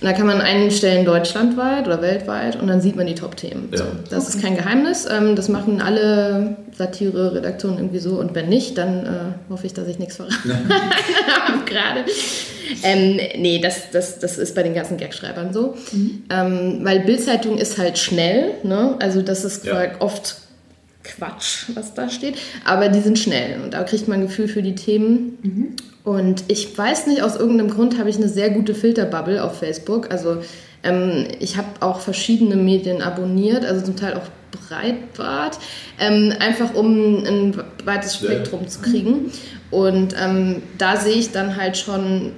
da 0.00 0.12
kann 0.14 0.26
man 0.26 0.40
einstellen 0.40 1.04
deutschlandweit 1.04 1.86
oder 1.86 2.02
weltweit 2.02 2.60
und 2.60 2.66
dann 2.66 2.80
sieht 2.80 2.96
man 2.96 3.06
die 3.06 3.14
Top-Themen. 3.14 3.68
Ja. 3.70 3.78
So, 3.78 3.84
das 4.10 4.28
ist 4.28 4.42
kein 4.42 4.56
Geheimnis. 4.56 5.06
Ähm, 5.08 5.36
das 5.36 5.48
machen 5.48 5.80
alle 5.80 6.56
Satire-Redaktionen 6.76 7.78
irgendwie 7.78 8.00
so 8.00 8.18
und 8.18 8.34
wenn 8.34 8.48
nicht, 8.48 8.76
dann 8.76 9.06
äh, 9.06 9.08
hoffe 9.48 9.64
ich, 9.66 9.74
dass 9.74 9.86
ich 9.86 10.00
nichts 10.00 10.16
verraten 10.16 10.52
habe 10.52 11.64
gerade. 11.66 12.04
Ähm, 12.82 13.18
nee, 13.38 13.58
das, 13.60 13.90
das, 13.92 14.18
das 14.18 14.38
ist 14.38 14.54
bei 14.54 14.62
den 14.62 14.74
ganzen 14.74 14.96
Gagschreibern 14.96 15.52
so. 15.52 15.74
Ähm, 16.30 16.80
weil 16.82 17.00
Bildzeitung 17.00 17.58
ist 17.58 17.78
halt 17.78 17.98
schnell, 17.98 18.52
ne? 18.62 18.96
Also 19.00 19.22
das 19.22 19.44
ist 19.44 19.64
Ja. 19.64 19.82
oft 20.00 20.36
Quatsch, 21.04 21.66
was 21.74 21.94
da 21.94 22.08
steht. 22.10 22.34
Aber 22.64 22.88
die 22.88 23.00
sind 23.00 23.18
schnell 23.18 23.60
und 23.62 23.74
da 23.74 23.84
kriegt 23.84 24.08
man 24.08 24.20
ein 24.20 24.26
Gefühl 24.26 24.48
für 24.48 24.62
die 24.62 24.74
Themen. 24.74 25.76
Und 26.04 26.44
ich 26.48 26.76
weiß 26.76 27.06
nicht, 27.06 27.22
aus 27.22 27.36
irgendeinem 27.36 27.70
Grund 27.70 27.98
habe 27.98 28.10
ich 28.10 28.16
eine 28.16 28.28
sehr 28.28 28.50
gute 28.50 28.74
Filterbubble 28.74 29.42
auf 29.42 29.58
Facebook. 29.58 30.10
Also 30.10 30.38
ähm, 30.82 31.26
ich 31.40 31.56
habe 31.56 31.68
auch 31.80 32.00
verschiedene 32.00 32.56
Medien 32.56 33.02
abonniert, 33.02 33.64
also 33.64 33.84
zum 33.84 33.96
Teil 33.96 34.14
auch 34.14 34.26
Breitbart, 34.68 35.58
ähm, 36.00 36.32
einfach 36.38 36.74
um 36.74 37.24
ein 37.24 37.62
weites 37.84 38.20
Ja. 38.20 38.30
Spektrum 38.30 38.66
zu 38.68 38.80
kriegen. 38.80 39.30
Und 39.70 40.14
ähm, 40.20 40.62
da 40.78 40.96
sehe 40.96 41.14
ich 41.16 41.32
dann 41.32 41.56
halt 41.56 41.76
schon, 41.76 42.32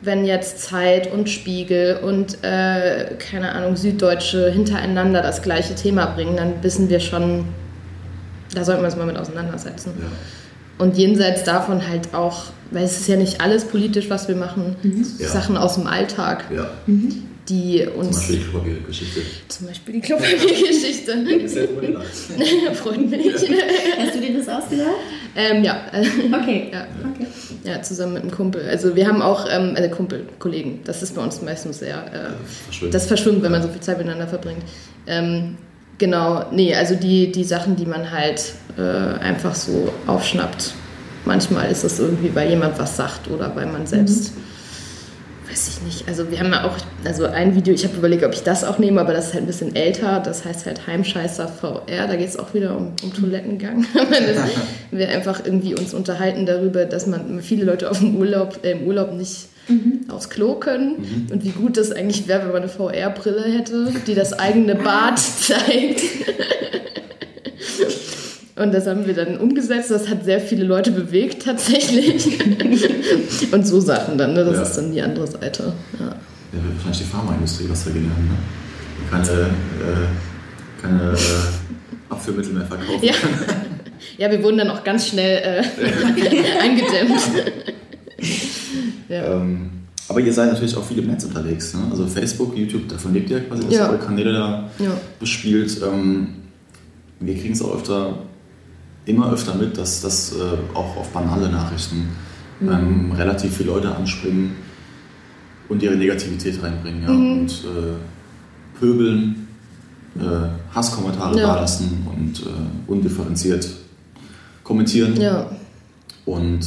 wenn 0.00 0.24
jetzt 0.24 0.60
Zeit 0.60 1.12
und 1.12 1.28
Spiegel 1.28 1.98
und 2.02 2.38
äh, 2.42 3.14
keine 3.18 3.52
Ahnung, 3.52 3.76
Süddeutsche 3.76 4.50
hintereinander 4.50 5.22
das 5.22 5.42
gleiche 5.42 5.74
Thema 5.74 6.06
bringen, 6.06 6.36
dann 6.36 6.62
wissen 6.62 6.88
wir 6.88 7.00
schon, 7.00 7.46
da 8.54 8.64
sollten 8.64 8.82
wir 8.82 8.86
uns 8.86 8.96
mal 8.96 9.06
mit 9.06 9.18
auseinandersetzen. 9.18 9.92
Ja. 9.98 10.06
Und 10.78 10.96
jenseits 10.96 11.42
davon 11.42 11.88
halt 11.88 12.14
auch, 12.14 12.44
weil 12.70 12.84
es 12.84 13.00
ist 13.00 13.08
ja 13.08 13.16
nicht 13.16 13.40
alles 13.40 13.64
politisch, 13.64 14.08
was 14.08 14.28
wir 14.28 14.36
machen, 14.36 14.76
Ja. 15.18 15.28
Sachen 15.28 15.56
aus 15.56 15.74
dem 15.74 15.88
Alltag, 15.88 16.44
ja. 16.54 16.70
Die 17.48 17.84
Zum 17.84 18.00
uns. 18.00 18.16
Beispiel 18.16 18.36
die 18.36 18.42
Klopapiergeschichte. 18.44 19.20
Zum 19.48 19.66
Beispiel 19.66 19.94
die 19.94 20.00
Klopapiergeschichte. 20.00 21.16
Mich. 21.16 21.56
Hast 23.98 24.14
du 24.14 24.20
dir 24.20 24.38
das 24.38 24.48
ausgedacht? 24.48 24.88
ähm, 25.36 25.64
ja. 25.64 25.80
Okay. 25.92 26.70
ja. 26.72 26.86
okay. 27.14 27.26
Ja, 27.64 27.82
zusammen 27.82 28.14
mit 28.14 28.22
einem 28.22 28.30
Kumpel. 28.30 28.68
Also 28.68 28.94
wir 28.94 29.06
haben 29.06 29.22
auch, 29.22 29.46
ähm, 29.50 29.74
also 29.76 29.88
Kumpel, 29.90 30.26
Kollegen, 30.38 30.80
das 30.84 31.02
ist 31.02 31.14
bei 31.14 31.22
uns 31.22 31.40
meistens 31.42 31.78
sehr, 31.78 31.96
äh, 32.06 32.30
Verschwindet. 32.64 32.94
das 32.94 33.06
verschwimmt, 33.06 33.42
wenn 33.42 33.52
man 33.52 33.62
so 33.62 33.68
viel 33.68 33.80
Zeit 33.80 33.98
miteinander 33.98 34.26
verbringt. 34.26 34.62
Ähm, 35.06 35.56
genau, 35.98 36.46
nee, 36.52 36.74
also 36.74 36.94
die, 36.94 37.32
die 37.32 37.44
Sachen, 37.44 37.76
die 37.76 37.86
man 37.86 38.10
halt 38.10 38.52
äh, 38.76 38.82
einfach 38.82 39.54
so 39.54 39.92
aufschnappt. 40.06 40.74
Manchmal 41.24 41.70
ist 41.70 41.84
es 41.84 41.98
irgendwie, 41.98 42.34
weil 42.34 42.48
jemand 42.48 42.78
was 42.78 42.96
sagt 42.96 43.28
oder 43.28 43.54
weil 43.54 43.66
man 43.66 43.86
selbst, 43.86 44.32
weiß 45.50 45.68
ich 45.68 45.82
nicht. 45.82 46.08
Also 46.08 46.30
wir 46.30 46.38
haben 46.38 46.52
ja 46.52 46.64
auch, 46.64 46.76
also 47.04 47.26
ein 47.26 47.54
Video, 47.54 47.72
ich 47.72 47.84
habe 47.84 47.96
überlegt, 47.96 48.24
ob 48.24 48.32
ich 48.32 48.42
das 48.42 48.64
auch 48.64 48.78
nehme, 48.78 49.00
aber 49.00 49.12
das 49.12 49.28
ist 49.28 49.34
halt 49.34 49.44
ein 49.44 49.46
bisschen 49.46 49.74
älter. 49.74 50.20
Das 50.20 50.44
heißt 50.44 50.66
halt 50.66 50.86
Heimscheißer 50.86 51.48
VR. 51.48 52.06
Da 52.06 52.16
geht 52.16 52.28
es 52.28 52.38
auch 52.38 52.54
wieder 52.54 52.76
um, 52.76 52.92
um 53.02 53.14
Toilettengang. 53.14 53.86
wir 54.90 55.08
einfach 55.08 55.44
irgendwie 55.44 55.74
uns 55.74 55.94
unterhalten 55.94 56.46
darüber, 56.46 56.84
dass 56.84 57.06
man 57.06 57.40
viele 57.40 57.64
Leute 57.64 57.90
auf 57.90 57.98
dem 57.98 58.16
Urlaub, 58.16 58.60
äh, 58.62 58.72
im 58.72 58.86
Urlaub 58.86 59.12
nicht 59.12 59.48
aufs 60.08 60.30
Klo 60.30 60.54
können 60.54 61.28
und 61.30 61.44
wie 61.44 61.50
gut 61.50 61.76
das 61.76 61.92
eigentlich 61.92 62.26
wäre, 62.26 62.44
wenn 62.44 62.52
man 62.52 62.62
eine 62.62 62.70
VR-Brille 62.70 63.44
hätte, 63.44 63.92
die 64.06 64.14
das 64.14 64.32
eigene 64.32 64.74
Bad 64.74 65.18
zeigt. 65.40 66.00
Und 68.60 68.72
das 68.74 68.86
haben 68.86 69.06
wir 69.06 69.14
dann 69.14 69.36
umgesetzt. 69.36 69.90
Das 69.90 70.08
hat 70.08 70.24
sehr 70.24 70.40
viele 70.40 70.64
Leute 70.64 70.90
bewegt 70.90 71.42
tatsächlich. 71.44 72.38
und 73.52 73.66
so 73.66 73.80
Sachen 73.80 74.18
dann, 74.18 74.34
ne? 74.34 74.44
das 74.44 74.56
Ja. 74.56 74.62
ist 74.62 74.76
dann 74.76 74.92
die 74.92 75.00
andere 75.02 75.26
Seite. 75.26 75.72
Ja. 75.98 76.06
Ja, 76.06 76.58
wahrscheinlich 76.74 76.98
die 76.98 77.04
Pharmaindustrie 77.04 77.66
was 77.68 77.84
dagegen 77.84 78.10
haben, 78.10 78.24
ne? 78.24 78.38
Keine, 79.10 79.40
äh, 79.40 80.82
keine 80.82 81.12
äh, 81.12 81.16
Abführmittel 82.12 82.52
mehr 82.54 82.64
verkaufen. 82.66 83.02
Ja. 83.04 83.12
ja, 84.16 84.30
wir 84.30 84.42
wurden 84.42 84.58
dann 84.58 84.70
auch 84.70 84.82
ganz 84.82 85.08
schnell 85.08 85.62
äh, 85.62 85.62
eingedämmt. 86.62 87.20
ja. 89.08 89.34
Ähm, 89.34 89.70
aber 90.08 90.20
ihr 90.20 90.32
seid 90.32 90.50
natürlich 90.52 90.74
auch 90.76 90.84
viel 90.84 90.98
im 90.98 91.06
Netz 91.06 91.24
unterwegs. 91.24 91.74
Ne? 91.74 91.80
Also 91.90 92.06
Facebook, 92.06 92.56
YouTube, 92.56 92.88
davon 92.88 93.12
lebt 93.12 93.28
ihr 93.30 93.40
quasi, 93.40 93.64
dass 93.64 93.74
Ja. 93.74 93.86
ihr 93.86 93.90
eure 93.92 93.98
Kanäle 94.04 94.32
da 94.32 94.70
Ja. 94.78 94.90
bespielt. 95.20 95.80
Ähm, 95.82 96.28
wir 97.20 97.34
kriegen 97.34 97.52
es 97.52 97.62
auch 97.62 97.74
öfter, 97.76 98.18
immer 99.08 99.32
öfter 99.32 99.54
mit, 99.54 99.76
dass 99.78 100.00
das 100.02 100.32
äh, 100.32 100.36
auch 100.76 100.96
auf 100.96 101.08
banale 101.12 101.48
Nachrichten 101.50 102.08
Mhm. 102.60 102.68
ähm, 102.70 103.12
relativ 103.12 103.56
viele 103.56 103.70
Leute 103.70 103.94
anspringen 103.94 104.50
und 105.68 105.80
ihre 105.80 105.94
Negativität 105.94 106.60
reinbringen. 106.62 107.02
Ja? 107.02 107.10
Mhm. 107.12 107.32
Und 107.40 107.50
äh, 107.50 108.78
pöbeln, 108.80 109.46
äh, 110.18 110.74
Hasskommentare 110.74 111.38
Ja. 111.38 111.54
dalassen 111.54 112.04
und 112.12 112.40
äh, 112.40 112.90
undifferenziert 112.90 113.68
kommentieren. 114.64 115.20
ja. 115.20 115.48
Und 116.24 116.60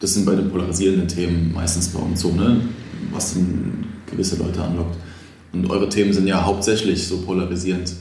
das 0.00 0.14
sind 0.14 0.24
bei 0.26 0.34
den 0.34 0.50
polarisierenden 0.50 1.08
Themen 1.08 1.52
meistens 1.52 1.88
bei 1.88 1.98
uns 1.98 2.20
so, 2.20 2.30
ne? 2.32 2.60
was 3.12 3.34
dann 3.34 3.84
gewisse 4.10 4.36
Leute 4.36 4.62
anlockt. 4.62 4.96
Und 5.52 5.68
eure 5.70 5.88
Themen 5.88 6.12
sind 6.12 6.26
ja 6.28 6.44
hauptsächlich 6.44 7.06
so 7.08 7.18
polarisierend. 7.22 7.92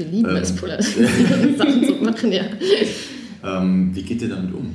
Wir 0.00 0.06
lieben 0.06 0.30
Ähm. 0.30 0.36
es, 0.42 0.56
polarisierte 0.56 1.56
Sachen 1.58 1.84
zu 1.84 1.92
machen, 2.02 2.32
ja. 2.32 2.44
Ähm, 3.44 3.90
wie 3.92 4.02
geht 4.02 4.22
ihr 4.22 4.30
damit 4.30 4.54
um? 4.54 4.74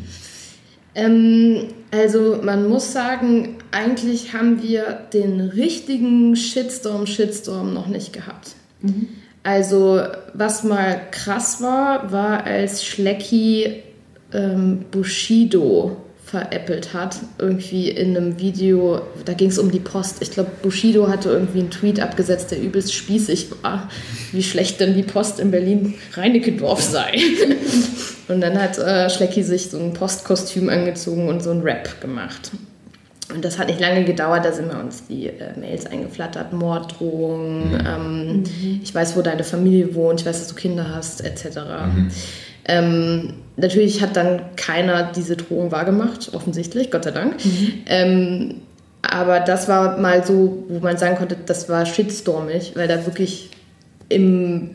Ähm, 0.93 1.67
also 1.91 2.39
man 2.43 2.69
muss 2.69 2.93
sagen, 2.93 3.57
eigentlich 3.71 4.33
haben 4.33 4.61
wir 4.61 4.99
den 5.13 5.41
richtigen 5.41 6.35
Shitstorm, 6.35 7.07
Shitstorm 7.07 7.73
noch 7.73 7.87
nicht 7.87 8.13
gehabt. 8.13 8.55
Also 9.41 10.01
was 10.33 10.63
mal 10.63 11.01
krass 11.09 11.59
war, 11.59 12.11
war 12.11 12.43
als 12.43 12.85
Schlecki 12.85 13.83
ähm, 14.31 14.85
Bushido 14.91 15.97
veräppelt 16.25 16.93
hat, 16.93 17.17
irgendwie 17.37 17.89
in 17.89 18.17
einem 18.17 18.39
Video, 18.39 19.01
da 19.25 19.33
ging 19.33 19.49
es 19.49 19.59
um 19.59 19.71
die 19.71 19.79
Post. 19.79 20.21
Ich 20.21 20.31
glaube, 20.31 20.49
Bushido 20.63 21.07
hatte 21.07 21.29
irgendwie 21.29 21.59
einen 21.59 21.69
Tweet 21.69 21.99
abgesetzt, 21.99 22.49
der 22.49 22.59
übelst 22.59 22.93
spießig 22.93 23.49
war, 23.61 23.89
wie 24.31 24.41
schlecht 24.41 24.79
denn 24.79 24.95
die 24.95 25.03
Post 25.03 25.39
in 25.39 25.51
Berlin-Reinickendorf 25.51 26.81
sei. 26.81 27.19
Und 28.27 28.41
dann 28.41 28.59
hat 28.59 28.79
äh, 28.79 29.07
Schlecki 29.09 29.43
sich 29.43 29.69
so 29.69 29.77
ein 29.77 29.93
Postkostüm 29.93 30.67
angezogen 30.69 31.29
und 31.29 31.43
so 31.43 31.51
ein 31.51 31.61
Rap 31.61 32.01
gemacht. 32.01 32.49
Und 33.31 33.45
das 33.45 33.59
hat 33.59 33.67
nicht 33.67 33.79
lange 33.79 34.03
gedauert, 34.03 34.45
da 34.45 34.51
sind 34.51 34.67
wir 34.67 34.79
uns 34.79 35.05
die 35.05 35.27
äh, 35.27 35.59
Mails 35.59 35.85
eingeflattert, 35.85 36.51
Morddrohungen, 36.51 37.83
ähm, 37.85 38.43
ich 38.83 38.93
weiß, 38.95 39.15
wo 39.15 39.21
deine 39.21 39.43
Familie 39.43 39.93
wohnt, 39.93 40.21
ich 40.21 40.25
weiß, 40.25 40.39
dass 40.39 40.47
du 40.47 40.55
Kinder 40.55 40.89
hast, 40.95 41.23
etc. 41.23 41.59
Ähm, 42.67 43.33
natürlich 43.57 44.01
hat 44.01 44.15
dann 44.15 44.41
keiner 44.55 45.11
diese 45.15 45.35
Drohung 45.37 45.71
wahrgemacht, 45.71 46.33
offensichtlich, 46.33 46.91
Gott 46.91 47.03
sei 47.03 47.11
Dank. 47.11 47.35
Ähm, 47.85 48.61
aber 49.01 49.39
das 49.39 49.67
war 49.67 49.97
mal 49.99 50.25
so, 50.25 50.65
wo 50.67 50.79
man 50.79 50.97
sagen 50.97 51.15
konnte, 51.15 51.37
das 51.45 51.69
war 51.69 51.85
shitstormig, 51.85 52.73
weil 52.75 52.87
da 52.87 53.05
wirklich 53.05 53.51
im 54.09 54.71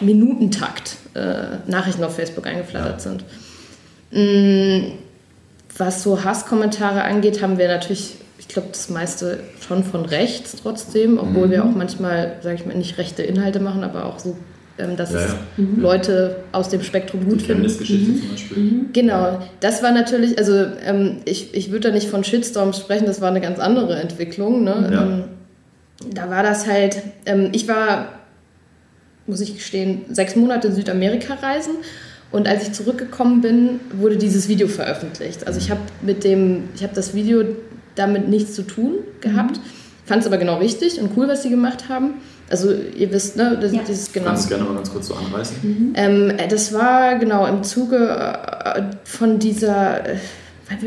Minutentakt 0.00 0.96
äh, 1.14 1.70
Nachrichten 1.70 2.02
auf 2.04 2.16
Facebook 2.16 2.46
eingeflattert 2.46 3.02
sind. 3.02 3.24
Mm, 4.12 4.92
was 5.76 6.02
so 6.02 6.24
Hasskommentare 6.24 7.02
angeht, 7.04 7.42
haben 7.42 7.58
wir 7.58 7.68
natürlich, 7.68 8.14
ich 8.38 8.48
glaube, 8.48 8.68
das 8.72 8.88
meiste 8.88 9.40
schon 9.66 9.84
von 9.84 10.04
rechts 10.06 10.56
trotzdem, 10.62 11.18
obwohl 11.18 11.46
Mhm. 11.48 11.50
wir 11.50 11.64
auch 11.64 11.70
manchmal, 11.74 12.36
sage 12.42 12.56
ich 12.56 12.66
mal, 12.66 12.74
nicht 12.76 12.98
rechte 12.98 13.22
Inhalte 13.22 13.60
machen, 13.60 13.84
aber 13.84 14.06
auch 14.06 14.18
so, 14.18 14.36
dass 14.96 15.12
Ja, 15.12 15.20
es 15.20 15.26
ja. 15.28 15.64
Leute 15.76 16.36
aus 16.52 16.68
dem 16.68 16.82
Spektrum 16.82 17.24
gut 17.24 17.40
Die 17.40 17.44
finden. 17.44 17.62
Chemnitz-Geschichte 17.62 18.20
zum 18.20 18.28
Beispiel. 18.30 18.70
Genau, 18.92 19.40
das 19.60 19.82
war 19.82 19.92
natürlich, 19.92 20.38
also 20.38 20.52
ähm, 20.84 21.16
ich, 21.24 21.54
ich 21.54 21.70
würde 21.70 21.88
da 21.88 21.94
nicht 21.94 22.08
von 22.08 22.24
Shitstorms 22.24 22.78
sprechen, 22.78 23.06
das 23.06 23.20
war 23.20 23.28
eine 23.28 23.40
ganz 23.40 23.58
andere 23.58 23.96
Entwicklung. 24.00 24.64
Ne? 24.64 24.90
Ja. 24.92 25.02
Ähm, 25.02 25.24
da 26.14 26.30
war 26.30 26.42
das 26.42 26.66
halt, 26.66 26.96
ähm, 27.26 27.50
ich 27.52 27.68
war, 27.68 28.08
muss 29.26 29.40
ich 29.40 29.54
gestehen, 29.54 30.02
sechs 30.10 30.34
Monate 30.36 30.68
in 30.68 30.74
Südamerika 30.74 31.34
reisen 31.34 31.74
und 32.32 32.48
als 32.48 32.62
ich 32.62 32.72
zurückgekommen 32.72 33.40
bin, 33.40 33.80
wurde 33.92 34.16
dieses 34.16 34.48
Video 34.48 34.68
veröffentlicht. 34.68 35.46
Also 35.46 35.58
ich 35.58 35.70
habe 35.70 35.80
mit 36.02 36.24
dem, 36.24 36.64
ich 36.74 36.82
habe 36.82 36.94
das 36.94 37.14
Video 37.14 37.44
damit 37.96 38.28
nichts 38.28 38.54
zu 38.54 38.62
tun 38.62 38.94
gehabt, 39.20 39.60
fand 40.06 40.22
es 40.22 40.26
aber 40.26 40.38
genau 40.38 40.58
richtig 40.58 41.00
und 41.00 41.10
cool, 41.16 41.28
was 41.28 41.42
sie 41.42 41.50
gemacht 41.50 41.88
haben. 41.88 42.14
Also 42.50 42.72
ihr 42.72 43.12
wisst, 43.12 43.36
ne, 43.36 43.56
das, 43.60 43.72
Ja. 43.72 43.80
dieses 43.86 44.06
Du 44.08 44.14
genau. 44.14 44.26
kannst 44.26 44.42
es 44.44 44.48
gerne 44.48 44.64
mal 44.64 44.74
ganz 44.74 44.90
kurz 44.92 45.06
so 45.06 45.14
anreißen. 45.14 45.92
Ähm, 45.94 46.30
äh, 46.36 46.48
das 46.48 46.72
war 46.74 47.16
genau 47.18 47.46
im 47.46 47.62
Zuge 47.62 47.96
äh, 48.08 48.82
von 49.04 49.38
dieser. 49.38 50.04
Äh, 50.06 50.16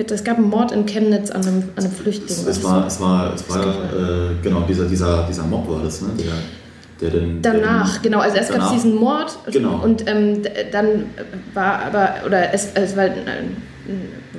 es 0.09 0.23
gab 0.23 0.37
einen 0.37 0.49
Mord 0.49 0.71
in 0.71 0.85
Chemnitz 0.85 1.29
an 1.31 1.41
einem, 1.45 1.63
an 1.75 1.83
einem 1.83 1.91
Flüchtling. 1.93 2.27
Es, 2.29 2.45
es 2.47 2.61
du? 2.61 2.67
war, 2.67 2.87
es 2.87 2.99
war, 3.01 3.33
es 3.33 3.49
war 3.49 3.61
äh, 3.65 4.35
genau 4.41 4.61
dieser, 4.61 4.85
dieser, 4.85 5.25
dieser 5.27 5.43
Mob 5.43 5.67
war 5.69 5.81
das, 5.83 6.01
ne? 6.01 6.09
Der, 6.17 7.09
der 7.09 7.19
den, 7.19 7.41
Danach, 7.41 7.93
der 7.97 7.99
den, 7.99 8.03
genau. 8.11 8.19
Also 8.19 8.37
erst 8.37 8.53
gab 8.53 8.63
es 8.63 8.71
diesen 8.71 8.95
Mord 8.95 9.37
Genau. 9.51 9.81
und 9.83 10.09
ähm, 10.09 10.41
dann 10.71 11.05
war 11.53 11.79
aber, 11.85 12.09
oder 12.25 12.53
es, 12.53 12.69
es 12.75 12.95
war, 12.95 13.05
äh, 13.07 13.11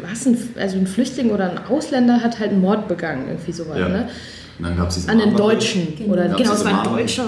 was, 0.02 0.24
ein, 0.26 0.38
also 0.58 0.76
ein 0.78 0.86
Flüchtling 0.86 1.30
oder 1.30 1.50
ein 1.50 1.58
Ausländer 1.68 2.22
hat 2.22 2.38
halt 2.38 2.50
einen 2.52 2.60
Mord 2.62 2.88
begangen, 2.88 3.28
irgendwie 3.28 3.52
sowas, 3.52 3.78
Ja. 3.78 3.88
ne? 3.88 4.08
Und 4.58 4.64
dann 4.64 4.76
gab 4.76 4.88
es 4.88 4.94
diesen 4.94 5.10
An 5.10 5.18
den. 5.18 5.36
Deutschen. 5.36 5.94
Genau. 5.96 6.12
Oder, 6.12 6.28
genau, 6.28 6.52
es 6.52 6.64
war 6.64 6.84
ein. 6.84 6.96
Deutscher. 6.96 7.24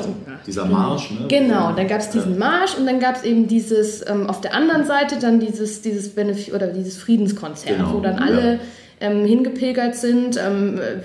Dieser 0.46 0.64
Marsch, 0.64 1.10
ne? 1.10 1.26
Genau, 1.28 1.72
dann 1.72 1.88
gab 1.88 2.00
es 2.00 2.10
diesen 2.10 2.32
Ja. 2.34 2.38
Marsch 2.38 2.76
und 2.78 2.86
dann 2.86 3.00
gab 3.00 3.16
es 3.16 3.24
eben 3.24 3.48
dieses, 3.48 4.08
ähm, 4.08 4.28
auf 4.28 4.40
der 4.40 4.54
anderen 4.54 4.84
Seite 4.84 5.16
dann 5.20 5.40
dieses, 5.40 5.82
dieses 5.82 6.10
Benef 6.10 6.52
oder 6.54 6.68
dieses 6.68 6.96
Friedenskonzert, 6.98 7.78
Genau, 7.78 7.94
wo 7.94 8.00
dann 8.00 8.18
ja. 8.18 8.22
alle 8.22 8.60
ähm, 9.00 9.24
hingepilgert 9.24 9.96
sind, 9.96 10.36
ähm, 10.38 10.78
äh, 10.78 11.02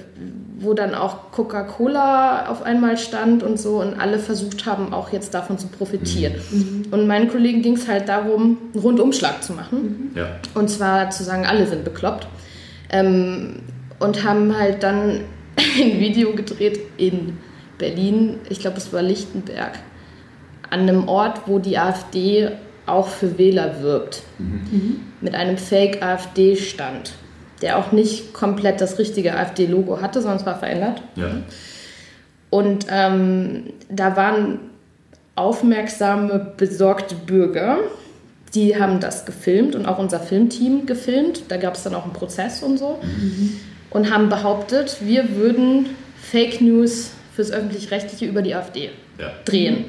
wo 0.59 0.73
dann 0.73 0.93
auch 0.93 1.31
Coca-Cola 1.31 2.45
auf 2.49 2.61
einmal 2.61 2.97
stand 2.97 3.41
und 3.41 3.59
so 3.59 3.81
und 3.81 3.99
alle 3.99 4.19
versucht 4.19 4.67
haben, 4.67 4.93
auch 4.93 5.11
jetzt 5.11 5.33
davon 5.33 5.57
zu 5.57 5.67
profitieren. 5.67 6.35
Und 6.91 7.07
meinen 7.07 7.27
Kollegen 7.29 7.63
ging 7.63 7.75
es 7.75 7.87
halt 7.87 8.07
darum, 8.07 8.59
einen 8.73 8.81
Rundumschlag 8.83 9.43
zu 9.43 9.53
machen. 9.53 10.11
Ja. 10.15 10.27
Und 10.53 10.69
zwar 10.69 11.09
zu 11.09 11.23
sagen, 11.23 11.47
alle 11.47 11.65
sind 11.65 11.83
bekloppt. 11.83 12.27
Ähm, 12.91 13.55
und 13.99 14.23
haben 14.23 14.57
halt 14.57 14.83
dann 14.83 15.21
ein 15.57 15.99
Video 15.99 16.33
gedreht 16.33 16.79
in 16.97 17.37
Berlin, 17.77 18.39
ich 18.49 18.59
glaube 18.59 18.77
es 18.77 18.93
war 18.93 19.01
Lichtenberg, 19.01 19.79
an 20.69 20.81
einem 20.81 21.07
Ort, 21.07 21.41
wo 21.47 21.59
die 21.59 21.77
AfD 21.77 22.49
auch 22.85 23.07
für 23.07 23.37
Wähler 23.37 23.81
wirbt. 23.81 24.23
Mit 25.21 25.35
einem 25.35 25.57
Fake-AfD-Stand, 25.57 27.13
der 27.61 27.77
auch 27.77 27.91
nicht 27.91 28.33
komplett 28.33 28.81
das 28.81 28.97
richtige 28.97 29.35
AfD-Logo 29.35 30.01
hatte, 30.01 30.21
sondern 30.21 30.39
es 30.39 30.45
war 30.45 30.57
verändert. 30.57 31.01
Ja. 31.15 31.29
Und 32.49 32.87
ähm, 32.89 33.73
da 33.89 34.15
waren 34.15 34.59
aufmerksame, 35.35 36.53
besorgte 36.57 37.15
Bürger, 37.15 37.79
die 38.53 38.77
haben 38.77 38.99
das 38.99 39.25
gefilmt 39.25 39.75
und 39.75 39.85
auch 39.85 39.97
unser 39.97 40.19
Filmteam 40.19 40.85
gefilmt. 40.85 41.43
Da 41.47 41.57
gab 41.57 41.75
es 41.75 41.83
dann 41.83 41.95
auch 41.95 42.03
einen 42.03 42.13
Prozess 42.13 42.61
und 42.61 42.77
so. 42.77 42.99
Und 43.91 44.11
haben 44.11 44.29
behauptet, 44.29 44.97
wir 45.01 45.35
würden 45.35 45.87
Fake 46.19 46.61
News 46.61 47.11
fürs 47.35 47.51
Öffentlich-Rechtliche 47.51 48.25
über 48.25 48.41
die 48.41 48.55
AfD 48.55 48.89
Ja. 49.19 49.31
drehen. 49.45 49.85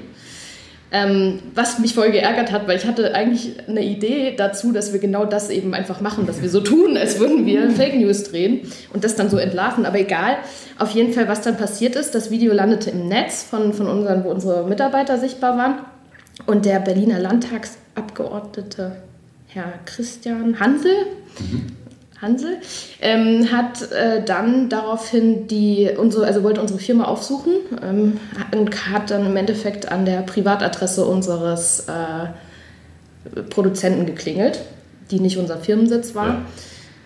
Ähm, 0.94 1.38
was 1.54 1.78
mich 1.78 1.94
voll 1.94 2.10
geärgert 2.10 2.52
hat, 2.52 2.68
weil 2.68 2.76
ich 2.76 2.84
hatte 2.84 3.14
eigentlich 3.14 3.54
eine 3.66 3.82
Idee 3.82 4.34
dazu, 4.36 4.72
dass 4.72 4.92
wir 4.92 5.00
genau 5.00 5.24
das 5.24 5.48
eben 5.48 5.72
einfach 5.72 6.02
machen, 6.02 6.26
dass 6.26 6.42
wir 6.42 6.50
so 6.50 6.60
tun, 6.60 6.98
als 6.98 7.18
würden 7.18 7.46
wir 7.46 7.70
Fake 7.76 7.94
News 7.98 8.24
drehen 8.24 8.60
und 8.92 9.02
das 9.02 9.14
dann 9.16 9.30
so 9.30 9.38
entlarven. 9.38 9.86
Aber 9.86 9.98
egal, 9.98 10.36
auf 10.78 10.90
jeden 10.90 11.14
Fall, 11.14 11.28
was 11.28 11.40
dann 11.40 11.56
passiert 11.56 11.96
ist, 11.96 12.14
das 12.14 12.30
Video 12.30 12.52
landete 12.52 12.90
im 12.90 13.08
Netz 13.08 13.42
von, 13.42 13.72
von 13.72 13.86
unseren, 13.86 14.22
wo 14.24 14.28
unsere 14.30 14.68
Mitarbeiter 14.68 15.16
sichtbar 15.18 15.56
waren. 15.56 15.74
Und 16.44 16.66
der 16.66 16.78
Berliner 16.80 17.18
Landtagsabgeordnete 17.20 18.96
Herr 19.48 19.72
Christian 19.86 20.60
Hansel, 20.60 20.92
Hansel, 22.22 22.58
ähm, 23.00 23.50
hat 23.50 23.90
äh, 23.90 24.24
dann 24.24 24.68
daraufhin 24.68 25.48
die, 25.48 25.90
unsere, 25.96 26.24
also 26.24 26.44
wollte 26.44 26.60
unsere 26.60 26.78
Firma 26.78 27.04
aufsuchen 27.04 27.54
ähm, 27.82 28.20
und 28.52 28.88
hat 28.88 29.10
dann 29.10 29.26
im 29.26 29.36
Endeffekt 29.36 29.90
an 29.90 30.06
der 30.06 30.22
Privatadresse 30.22 31.04
unseres 31.04 31.88
äh, 31.88 33.40
Produzenten 33.50 34.06
geklingelt, 34.06 34.60
die 35.10 35.20
nicht 35.20 35.36
unser 35.36 35.58
Firmensitz 35.58 36.14
war. 36.14 36.28
Ja. 36.28 36.42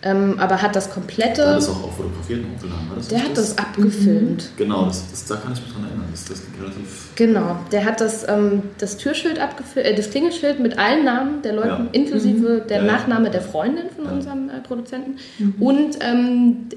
Ähm, 0.09 0.39
aber 0.39 0.63
hat 0.63 0.77
das 0.77 0.89
komplette. 0.91 1.41
Der 1.43 1.47
hat 1.49 1.57
das 1.57 1.69
auch, 1.69 1.85
auch 1.85 1.93
fotografiert 1.93 2.45
und 2.45 2.55
hochgeladen, 2.57 2.89
war 2.89 2.97
das? 2.97 3.09
Der 3.09 3.19
hat 3.25 3.37
das 3.37 3.59
abgefilmt. 3.59 4.51
Genau, 4.57 4.85
das, 4.87 5.11
das, 5.11 5.25
da 5.27 5.35
kann 5.37 5.53
ich 5.53 5.61
mich 5.63 5.73
dran 5.73 5.85
erinnern. 5.85 6.07
Das, 6.13 6.25
das 6.27 6.43
relativ. 6.61 7.09
Genau, 7.17 7.57
der 7.73 7.85
hat 7.85 8.01
das, 8.01 8.25
ähm, 8.29 8.63
das 8.79 8.97
Türschild 8.99 9.41
abgefilmt, 9.41 9.89
äh, 9.89 9.95
das 9.97 10.11
Klingelschild 10.11 10.61
mit 10.61 10.79
allen 10.79 11.05
Namen 11.05 11.43
der 11.43 11.55
Leute, 11.55 11.69
Ja. 11.69 11.87
inklusive 11.93 12.63
der 12.69 12.79
Ja, 12.79 12.85
ja. 12.87 12.93
Nachname 12.93 13.31
der 13.31 13.41
Freundin 13.43 13.87
von 13.97 14.05
Ja. 14.05 14.13
unserem 14.13 14.49
äh, 14.49 14.61
Produzenten 14.67 15.17
und 15.59 15.99
ähm, 16.01 16.69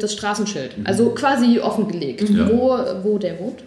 das 0.00 0.12
Straßenschild. 0.14 0.72
Also 0.84 1.10
quasi 1.10 1.60
offengelegt, 1.60 2.28
Ja. 2.28 2.48
wo, 2.50 2.76
wo 3.04 3.18
der 3.18 3.38
wohnt. 3.38 3.62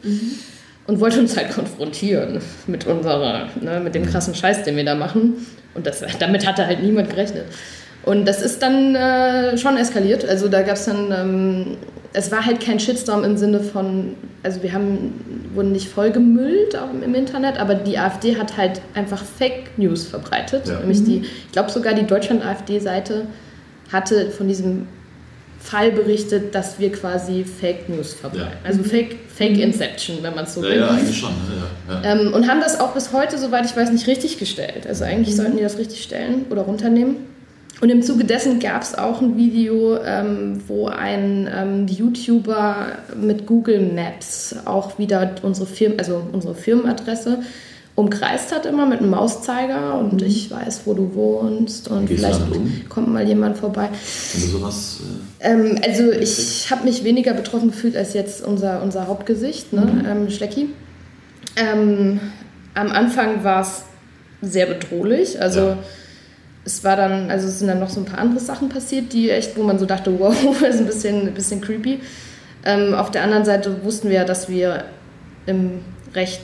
Und 0.87 0.99
wollte 0.99 1.19
uns 1.19 1.37
halt 1.37 1.51
konfrontieren 1.51 2.41
mit 2.67 2.87
unserer, 2.87 3.47
ne, 3.61 3.79
mit 3.79 3.93
dem 3.93 4.05
krassen 4.07 4.33
Scheiß, 4.33 4.63
den 4.63 4.75
wir 4.75 4.83
da 4.83 4.95
machen. 4.95 5.45
Und 5.75 5.85
das, 5.85 6.03
damit 6.19 6.47
hatte 6.47 6.65
halt 6.65 6.81
niemand 6.81 7.11
gerechnet. 7.11 7.45
Und 8.03 8.25
das 8.25 8.41
ist 8.41 8.61
dann 8.61 8.95
äh, 8.95 9.57
schon 9.57 9.77
eskaliert. 9.77 10.27
Also 10.27 10.47
da 10.47 10.61
gab 10.61 10.75
es 10.75 10.85
dann, 10.85 11.11
ähm, 11.11 11.77
es 12.13 12.31
war 12.31 12.45
halt 12.45 12.59
kein 12.61 12.79
Shitstorm 12.79 13.23
im 13.23 13.37
Sinne 13.37 13.59
von, 13.59 14.15
also 14.41 14.63
wir 14.63 14.73
haben, 14.73 15.49
wurden 15.53 15.73
nicht 15.73 15.89
vollgemüllt 15.89 16.77
im 17.03 17.13
Internet, 17.13 17.59
aber 17.59 17.75
die 17.75 17.97
AfD 17.97 18.37
hat 18.37 18.57
halt 18.57 18.81
einfach 18.95 19.23
Fake 19.23 19.77
News 19.77 20.07
verbreitet. 20.07 20.67
Ja. 20.67 20.79
Nämlich 20.79 21.03
die, 21.03 21.21
ich 21.21 21.51
glaube 21.51 21.69
sogar 21.69 21.93
die 21.93 22.07
Deutschland-AfD-Seite 22.07 23.27
hatte 23.91 24.31
von 24.31 24.47
diesem 24.47 24.87
Fall 25.59 25.91
berichtet, 25.91 26.55
dass 26.55 26.79
wir 26.79 26.91
quasi 26.91 27.43
Fake 27.43 27.89
News 27.89 28.13
verbreiten. 28.13 28.47
Ja. 28.63 28.69
Also 28.69 28.81
Fake, 28.81 29.17
Fake 29.27 29.57
Inception, 29.57 30.19
wenn 30.21 30.33
man 30.33 30.45
es 30.45 30.53
so 30.53 30.63
Ja, 30.63 30.69
will. 30.69 30.77
ja, 30.79 30.87
eigentlich 30.87 31.17
schon. 31.17 31.31
Ja, 31.89 32.01
ja. 32.01 32.11
Ähm, 32.13 32.33
und 32.33 32.47
haben 32.49 32.61
das 32.61 32.79
auch 32.79 32.93
bis 32.93 33.11
heute, 33.11 33.37
soweit 33.37 33.65
ich 33.65 33.75
weiß, 33.75 33.91
nicht 33.91 34.07
richtig 34.07 34.37
gestellt. 34.39 34.87
Also 34.87 35.03
eigentlich 35.03 35.35
sollten 35.35 35.57
die 35.57 35.63
das 35.63 35.77
richtig 35.77 36.01
stellen 36.01 36.45
oder 36.49 36.61
runternehmen. 36.61 37.17
Und 37.81 37.89
im 37.89 38.01
Zuge 38.01 38.25
dessen 38.25 38.59
gab 38.59 38.81
es 38.81 38.97
auch 38.97 39.21
ein 39.21 39.37
Video, 39.37 39.97
ähm, 40.03 40.61
wo 40.67 40.87
ein 40.87 41.49
ähm, 41.53 41.87
YouTuber 41.87 42.87
mit 43.15 43.45
Google 43.45 43.79
Maps 43.93 44.55
auch 44.65 44.99
wieder 44.99 45.35
unsere 45.43 45.65
Firmen, 45.65 45.97
also 45.97 46.21
unsere 46.33 46.55
Firmenadresse 46.55 47.39
umkreist 47.95 48.53
hat 48.55 48.65
immer 48.65 48.85
mit 48.85 48.99
einem 48.99 49.09
Mauszeiger 49.09 49.97
und 49.97 50.21
ich 50.21 50.49
weiß, 50.49 50.81
wo 50.85 50.93
du 50.93 51.13
wohnst 51.15 51.89
und 51.89 52.07
Gehst 52.07 52.19
vielleicht 52.23 52.41
um? 52.51 52.71
kommt 52.87 53.09
mal 53.09 53.27
jemand 53.27 53.57
vorbei. 53.57 53.89
Wenn 54.33 54.41
du 54.41 54.47
sowas. 54.47 54.99
Äh, 55.39 55.51
Ähm, 55.51 55.79
also 55.85 56.11
ich 56.11 56.69
habe 56.71 56.85
mich 56.85 57.03
weniger 57.03 57.33
betroffen 57.33 57.71
gefühlt 57.71 57.95
als 57.97 58.13
jetzt 58.13 58.43
unser, 58.45 58.81
unser 58.83 59.07
Hauptgesicht, 59.07 59.73
ne? 59.73 60.05
ähm, 60.07 60.29
Schlecki. 60.29 60.69
Ähm, 61.55 62.19
am 62.73 62.87
Anfang 62.91 63.43
war 63.43 63.61
es 63.61 63.83
sehr 64.41 64.65
bedrohlich. 64.65 65.41
Also 65.41 65.59
Ja. 65.59 65.77
Es 66.69 66.83
war 66.83 66.95
dann, 66.95 67.31
also 67.31 67.47
es 67.47 67.57
sind 67.57 67.67
dann 67.67 67.79
noch 67.79 67.89
so 67.89 67.99
ein 67.99 68.05
paar 68.05 68.19
andere 68.19 68.39
Sachen 68.39 68.69
passiert, 68.69 69.11
die 69.11 69.31
echt, 69.31 69.57
wo 69.57 69.63
man 69.63 69.79
so 69.79 69.85
dachte, 69.85 70.19
wow, 70.19 70.35
das 70.61 70.75
ist 70.75 70.81
ein 70.81 70.85
bisschen, 70.85 71.27
ein 71.27 71.33
bisschen 71.33 71.61
creepy. 71.61 71.99
Ähm, 72.63 72.93
auf 72.93 73.09
der 73.09 73.23
anderen 73.23 73.43
Seite 73.43 73.83
wussten 73.83 74.09
wir 74.09 74.17
ja, 74.17 74.23
dass 74.23 74.49
wir 74.49 74.83
im 75.47 75.79
Recht 76.13 76.41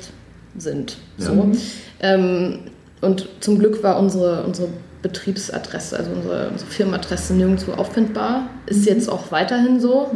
sind. 0.58 0.98
Ja. 1.18 1.26
So. 1.26 1.52
Ähm, 2.00 2.60
und 3.02 3.28
zum 3.40 3.60
Glück 3.60 3.84
war 3.84 4.00
unsere, 4.00 4.44
unsere 4.44 4.70
Betriebsadresse, 5.04 5.96
also 5.96 6.10
unsere, 6.12 6.50
unsere 6.50 6.72
Firmenadresse 6.72 7.36
nirgendwo 7.36 7.74
auffindbar. 7.74 8.50
Ist 8.66 8.88
jetzt 8.88 9.08
auch 9.10 9.32
weiterhin 9.32 9.80
so. 9.80 10.10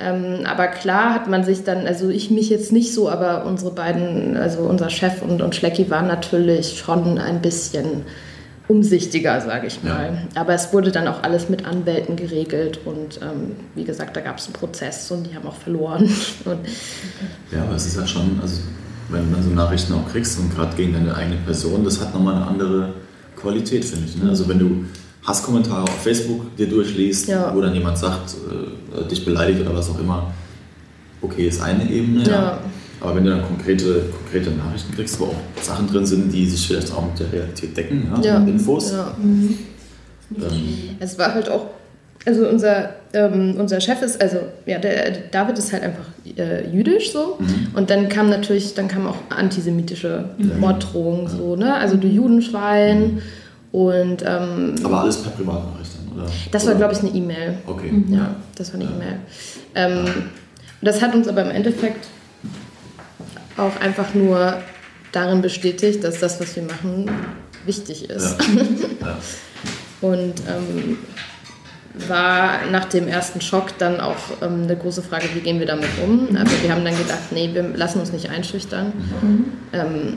Ähm, 0.00 0.44
aber 0.44 0.66
klar 0.66 1.14
hat 1.14 1.28
man 1.28 1.44
sich 1.44 1.64
dann, 1.64 1.86
also 1.86 2.10
ich 2.10 2.30
mich 2.30 2.50
jetzt 2.50 2.72
nicht 2.72 2.92
so, 2.92 3.08
aber 3.08 3.46
unsere 3.46 3.70
beiden, 3.70 4.36
also 4.36 4.60
unser 4.60 4.90
Chef 4.90 5.22
und, 5.22 5.40
und 5.40 5.54
Schlecki 5.54 5.88
waren 5.88 6.06
natürlich 6.06 6.78
schon 6.78 7.18
ein 7.18 7.40
bisschen 7.40 8.02
umsichtiger, 8.68 9.40
sage 9.40 9.66
ich 9.66 9.82
mal. 9.82 10.28
Aber 10.34 10.52
es 10.54 10.72
wurde 10.72 10.92
dann 10.92 11.08
auch 11.08 11.22
alles 11.22 11.48
mit 11.48 11.64
Anwälten 11.64 12.16
geregelt 12.16 12.80
und 12.84 13.18
ähm, 13.22 13.56
wie 13.74 13.84
gesagt, 13.84 14.14
da 14.16 14.20
gab 14.20 14.38
es 14.38 14.44
einen 14.46 14.52
Prozess 14.52 15.10
und 15.10 15.24
die 15.26 15.34
haben 15.34 15.46
auch 15.46 15.56
verloren. 15.56 16.08
Ja, 17.50 17.62
aber 17.62 17.76
es 17.76 17.86
ist 17.86 17.96
ja 17.96 18.06
schon, 18.06 18.38
also 18.42 18.60
wenn 19.08 19.26
du 19.28 19.34
dann 19.34 19.42
so 19.42 19.50
Nachrichten 19.50 19.94
auch 19.94 20.06
kriegst 20.12 20.38
und 20.38 20.54
gerade 20.54 20.76
gegen 20.76 20.92
deine 20.92 21.14
eigene 21.14 21.36
Person, 21.38 21.82
das 21.82 21.98
hat 22.00 22.12
nochmal 22.12 22.34
eine 22.34 22.46
andere 22.46 22.92
Qualität, 23.36 23.84
finde 23.86 24.04
ich. 24.06 24.22
Ne? 24.22 24.28
Also 24.28 24.46
wenn 24.48 24.58
du 24.58 24.84
Hasskommentare 25.26 25.82
auf 25.84 26.02
Facebook 26.02 26.54
dir 26.56 26.68
durchliest, 26.68 27.28
Ja. 27.28 27.54
wo 27.54 27.60
dann 27.62 27.74
jemand 27.74 27.96
sagt, 27.98 28.34
äh, 28.94 29.08
dich 29.08 29.24
beleidigt 29.24 29.60
oder 29.62 29.74
was 29.74 29.88
auch 29.88 29.98
immer, 29.98 30.30
okay, 31.22 31.48
ist 31.48 31.62
eine 31.62 31.90
Ebene, 31.90 32.28
ja. 32.28 32.58
Aber 33.00 33.14
wenn 33.16 33.24
du 33.24 33.30
dann 33.30 33.44
konkrete, 33.44 34.02
konkrete 34.22 34.50
Nachrichten 34.50 34.94
kriegst, 34.94 35.18
wo 35.20 35.26
auch 35.26 35.34
Sachen 35.62 35.86
drin 35.86 36.04
sind, 36.04 36.32
die 36.32 36.46
sich 36.46 36.66
vielleicht 36.66 36.92
auch 36.92 37.04
mit 37.06 37.18
der 37.20 37.32
Realität 37.32 37.76
decken, 37.76 38.10
ja, 38.16 38.22
Ja. 38.22 38.44
Infos, 38.44 38.92
ja. 38.92 39.14
ähm, 39.22 39.56
Es 40.98 41.18
war 41.18 41.34
halt 41.34 41.48
auch, 41.48 41.66
also 42.26 42.48
unser, 42.48 42.90
ähm, 43.14 43.54
unser 43.58 43.80
Chef 43.80 44.02
ist, 44.02 44.20
also 44.20 44.38
ja, 44.66 44.78
der 44.78 45.12
David 45.30 45.58
ist 45.58 45.72
halt 45.72 45.82
einfach 45.84 46.04
äh, 46.36 46.68
jüdisch 46.68 47.12
so. 47.12 47.38
Und 47.74 47.88
dann 47.90 48.08
kam 48.08 48.28
natürlich, 48.28 48.74
dann 48.74 48.88
kamen 48.88 49.06
auch 49.06 49.16
antisemitische 49.30 50.28
Morddrohungen 50.58 51.28
so, 51.28 51.56
ne? 51.56 51.74
Also 51.74 51.96
du 51.96 52.06
Judenschwein 52.08 53.22
und 53.72 54.22
ähm, 54.26 54.74
aber 54.82 55.02
alles 55.02 55.18
per 55.18 55.30
Privatnachricht 55.30 55.90
dann, 56.10 56.18
oder? 56.18 56.30
das 56.50 56.66
war, 56.66 56.74
glaube 56.74 56.92
ich, 56.94 57.00
eine 57.00 57.10
E-Mail. 57.10 57.54
Okay. 57.66 57.92
Ja, 58.10 58.34
das 58.56 58.72
war 58.74 58.80
eine 58.80 58.90
E-Mail. 58.90 59.18
Ähm, 59.74 60.04
das 60.82 61.00
hat 61.00 61.14
uns 61.14 61.28
aber 61.28 61.42
im 61.42 61.50
Endeffekt 61.50 62.08
auch 63.58 63.80
einfach 63.80 64.14
nur 64.14 64.58
darin 65.12 65.42
bestätigt, 65.42 66.04
dass 66.04 66.20
das, 66.20 66.40
was 66.40 66.54
wir 66.56 66.62
machen, 66.62 67.10
wichtig 67.64 68.08
ist. 68.08 68.36
Ja. 68.38 68.54
ja. 69.00 69.18
Und 70.00 70.34
ähm, 70.48 70.98
war 72.06 72.66
nach 72.70 72.84
dem 72.84 73.08
ersten 73.08 73.40
Schock 73.40 73.76
dann 73.78 74.00
auch 74.00 74.16
ähm, 74.42 74.64
eine 74.64 74.76
große 74.76 75.02
Frage, 75.02 75.24
wie 75.34 75.40
gehen 75.40 75.58
wir 75.58 75.66
damit 75.66 75.88
um. 76.04 76.36
Aber 76.36 76.50
wir 76.62 76.72
haben 76.72 76.84
dann 76.84 76.96
gedacht, 76.96 77.32
nee, 77.32 77.50
wir 77.52 77.62
lassen 77.62 77.98
uns 78.00 78.12
nicht 78.12 78.30
einschüchtern. 78.30 78.92
Ähm, 79.72 80.16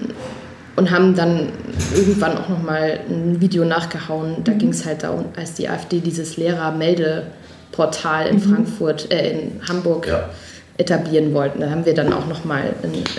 und 0.75 0.91
haben 0.91 1.15
dann 1.15 1.49
irgendwann 1.93 2.37
auch 2.37 2.47
nochmal 2.49 3.01
ein 3.09 3.41
Video 3.41 3.65
nachgehauen. 3.65 4.43
Da 4.43 4.53
ging 4.53 4.69
es 4.69 4.85
halt 4.85 5.03
darum, 5.03 5.25
als 5.35 5.55
die 5.55 5.67
AfD 5.67 5.99
dieses 5.99 6.37
Lehrermeldeportal 6.37 8.27
in 8.27 8.39
Frankfurt, 8.39 9.11
äh, 9.11 9.31
in 9.31 9.61
Hamburg 9.67 10.07
Ja. 10.07 10.29
Etablieren 10.77 11.33
wollten. 11.33 11.61
Da 11.61 11.69
haben 11.69 11.85
wir 11.85 11.93
dann 11.93 12.13
auch 12.13 12.27
nochmal, 12.27 12.73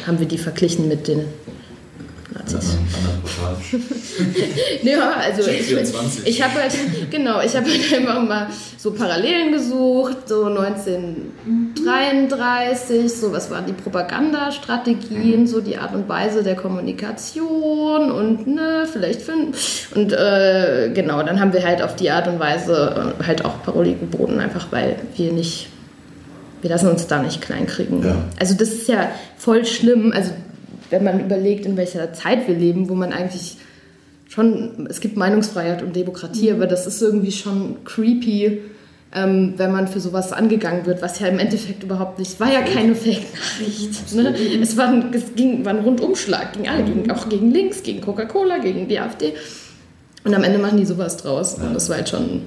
haben 0.06 0.18
wir 0.18 0.26
die 0.26 0.38
verglichen 0.38 0.88
mit 0.88 1.08
den 1.08 1.26
Nazis. 2.34 2.76
Ja, 4.82 5.12
also 5.16 5.48
ich, 5.50 5.62
24. 5.62 6.26
ich 6.26 6.42
habe 6.42 6.60
halt, 6.60 6.72
genau, 7.10 7.40
ich 7.40 7.56
habe 7.56 7.66
halt 7.66 7.94
einfach 7.94 8.22
mal 8.22 8.48
so 8.76 8.90
Parallelen 8.92 9.52
gesucht, 9.52 10.28
so 10.28 10.44
1933, 10.46 13.12
so 13.12 13.32
was 13.32 13.50
waren 13.50 13.66
die 13.66 13.72
Propagandastrategien, 13.72 15.46
so 15.46 15.60
die 15.60 15.76
Art 15.76 15.94
und 15.94 16.08
Weise 16.08 16.42
der 16.42 16.56
Kommunikation 16.56 18.10
und 18.10 18.46
ne, 18.46 18.88
vielleicht 18.90 19.20
finden. 19.22 19.52
Und 19.94 20.12
äh, 20.12 20.90
genau, 20.94 21.22
dann 21.22 21.38
haben 21.40 21.52
wir 21.52 21.62
halt 21.64 21.82
auf 21.82 21.94
die 21.96 22.10
Art 22.10 22.26
und 22.28 22.40
Weise 22.40 23.14
äh, 23.20 23.24
halt 23.24 23.44
auch 23.44 23.62
Paroli 23.62 23.92
geboten, 23.94 24.40
einfach 24.40 24.68
weil 24.70 24.96
wir 25.16 25.32
nicht, 25.32 25.68
wir 26.62 26.70
lassen 26.70 26.88
uns 26.88 27.06
da 27.06 27.22
nicht 27.22 27.42
kleinkriegen. 27.42 28.02
Ja. 28.02 28.24
Also 28.40 28.54
das 28.54 28.70
ist 28.70 28.88
ja 28.88 29.10
voll 29.36 29.66
schlimm, 29.66 30.12
also 30.12 30.30
wenn 30.90 31.04
man 31.04 31.20
überlegt, 31.20 31.66
in 31.66 31.76
welcher 31.76 32.12
Zeit 32.12 32.46
wir 32.48 32.54
leben, 32.54 32.88
wo 32.88 32.94
man 32.94 33.12
eigentlich 33.12 33.56
schon, 34.28 34.86
es 34.88 35.00
gibt 35.00 35.16
Meinungsfreiheit 35.16 35.82
und 35.82 35.94
Demokratie, 35.94 36.52
aber 36.52 36.66
das 36.66 36.86
ist 36.86 37.02
irgendwie 37.02 37.32
schon 37.32 37.84
creepy, 37.84 38.60
ähm, 39.14 39.54
wenn 39.56 39.72
man 39.72 39.88
für 39.88 40.00
sowas 40.00 40.32
angegangen 40.32 40.86
wird, 40.86 41.02
was 41.02 41.18
ja 41.18 41.26
im 41.26 41.38
Endeffekt 41.38 41.82
überhaupt 41.82 42.18
nicht, 42.18 42.40
war 42.40 42.50
ja 42.50 42.62
keine 42.62 42.94
Fake-Nachricht. 42.94 44.14
Ne? 44.14 44.34
Es, 44.62 44.76
war 44.76 44.88
ein, 44.88 45.12
es 45.12 45.34
ging, 45.34 45.64
war 45.64 45.74
ein 45.74 45.80
Rundumschlag, 45.80 46.54
gegen 46.54 46.68
alle, 46.68 46.84
gegen, 46.84 47.10
auch 47.10 47.28
gegen 47.28 47.50
links, 47.50 47.82
gegen 47.82 48.00
Coca-Cola, 48.00 48.58
gegen 48.58 48.88
die 48.88 48.98
AfD. 48.98 49.34
Und 50.24 50.34
am 50.34 50.44
Ende 50.44 50.58
machen 50.58 50.78
die 50.78 50.86
sowas 50.86 51.16
draus. 51.16 51.54
Und 51.54 51.74
das 51.74 51.88
war 51.88 51.96
halt 51.96 52.08
schon, 52.08 52.42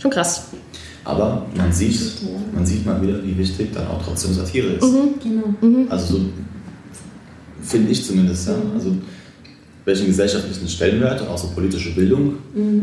schon 0.00 0.10
krass. 0.10 0.48
Aber 1.04 1.46
man 1.56 1.72
sieht, 1.72 2.00
man 2.54 2.64
sieht 2.64 2.86
mal 2.86 3.00
wieder, 3.02 3.22
wie 3.22 3.36
wichtig 3.36 3.72
dann 3.74 3.86
auch 3.88 4.02
trotzdem 4.02 4.32
Satire 4.32 4.68
ist. 4.68 4.80
Genau. 5.22 5.86
Also 5.90 6.16
so 6.16 6.20
finde 7.62 7.92
ich 7.92 8.04
zumindest, 8.04 8.48
ja. 8.48 8.54
Also 8.74 8.92
welchen 9.84 10.06
gesellschaftlichen 10.06 10.66
Stellenwert, 10.66 11.20
auch 11.28 11.36
so 11.36 11.48
politische 11.48 11.94
Bildung, 11.94 12.36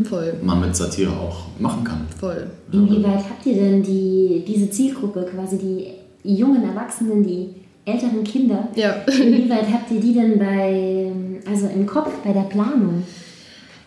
Voll, 0.08 0.34
man 0.42 0.60
mit 0.60 0.76
Satire 0.76 1.10
auch 1.10 1.46
machen 1.58 1.82
kann. 1.82 2.06
voll. 2.20 2.46
Inwieweit 2.72 3.24
habt 3.28 3.44
ihr 3.44 3.54
denn 3.54 3.82
die, 3.82 4.44
diese 4.46 4.70
Zielgruppe, 4.70 5.26
quasi 5.34 5.58
die 5.58 5.86
jungen 6.36 6.62
Erwachsenen, 6.62 7.24
die 7.24 7.48
älteren 7.84 8.22
Kinder, 8.22 8.68
Ja. 8.76 8.92
inwieweit 9.08 9.66
habt 9.72 9.90
ihr 9.90 10.00
die 10.00 10.12
denn 10.14 10.38
bei, 10.38 11.10
also 11.50 11.66
im 11.66 11.86
Kopf, 11.86 12.10
bei 12.24 12.32
der 12.32 12.42
Planung? 12.42 13.02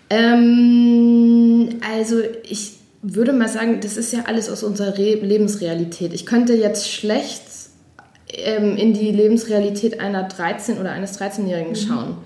Ähm, 0.09 1.69
also 1.95 2.17
ich 2.49 2.73
würde 3.13 3.33
mal 3.33 3.47
sagen, 3.47 3.79
das 3.81 3.97
ist 3.97 4.11
ja 4.11 4.23
alles 4.25 4.49
aus 4.49 4.63
unserer 4.63 4.97
Re 4.97 5.15
Lebensrealität. 5.15 6.13
Ich 6.13 6.25
könnte 6.25 6.53
jetzt 6.53 6.91
schlecht 6.91 7.43
ähm, 8.29 8.75
in 8.77 8.93
die 8.93 9.11
Lebensrealität 9.11 9.99
einer 9.99 10.27
13- 10.27 10.79
oder 10.79 10.91
eines 10.91 11.19
13-Jährigen 11.19 11.75
schauen. 11.75 12.17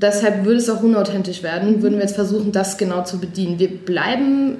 Deshalb 0.00 0.44
würde 0.44 0.58
es 0.58 0.70
auch 0.70 0.82
unauthentisch 0.82 1.42
werden, 1.42 1.82
würden 1.82 1.94
wir 1.94 2.02
jetzt 2.02 2.14
versuchen, 2.14 2.50
das 2.50 2.78
genau 2.78 3.04
zu 3.04 3.20
bedienen. 3.20 3.58
Wir 3.58 3.68
bleiben 3.68 4.56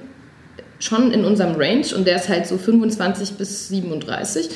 schon 0.78 1.10
in 1.10 1.24
unserem 1.24 1.54
Range 1.56 1.86
und 1.96 2.06
der 2.06 2.16
ist 2.16 2.28
halt 2.28 2.46
so 2.46 2.58
25 2.58 3.32
bis 3.32 3.68
37. 3.68 4.50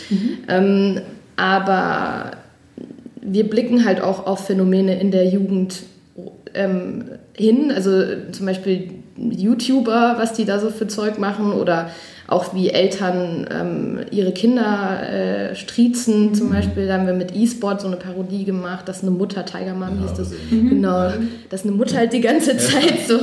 Ähm, 0.48 1.00
aber 1.36 2.32
wir 3.20 3.48
blicken 3.48 3.84
halt 3.84 4.00
auch 4.00 4.26
auf 4.26 4.46
Phänomene 4.46 5.00
in 5.00 5.10
der 5.10 5.26
Jugend 5.26 5.82
ähm, 6.54 7.10
hin. 7.36 7.72
Also 7.72 8.02
zum 8.32 8.46
Beispiel 8.46 8.90
YouTuber, 9.18 10.16
was 10.18 10.32
die 10.32 10.44
da 10.44 10.58
so 10.58 10.70
für 10.70 10.86
Zeug 10.86 11.18
machen 11.18 11.52
oder 11.52 11.90
auch 12.28 12.54
wie 12.54 12.70
Eltern 12.70 13.46
ähm, 13.50 14.00
ihre 14.10 14.32
Kinder 14.32 15.08
äh, 15.08 15.54
striezen. 15.54 16.34
Zum 16.34 16.50
Beispiel 16.50 16.86
da 16.86 16.94
haben 16.94 17.06
wir 17.06 17.14
mit 17.14 17.34
E-Sport 17.34 17.80
so 17.80 17.86
eine 17.86 17.96
Parodie 17.96 18.44
gemacht, 18.44 18.88
dass 18.88 19.02
eine 19.02 19.12
Mutter, 19.12 19.44
Tiger 19.44 19.74
Mom 19.74 20.00
hieß 20.00 20.14
das, 20.14 20.32
genau, 20.50 21.10
dass 21.50 21.62
eine 21.62 21.72
Mutter 21.72 21.98
halt 21.98 22.12
die 22.12 22.20
ganze 22.20 22.56
Zeit 22.56 23.06
so. 23.06 23.16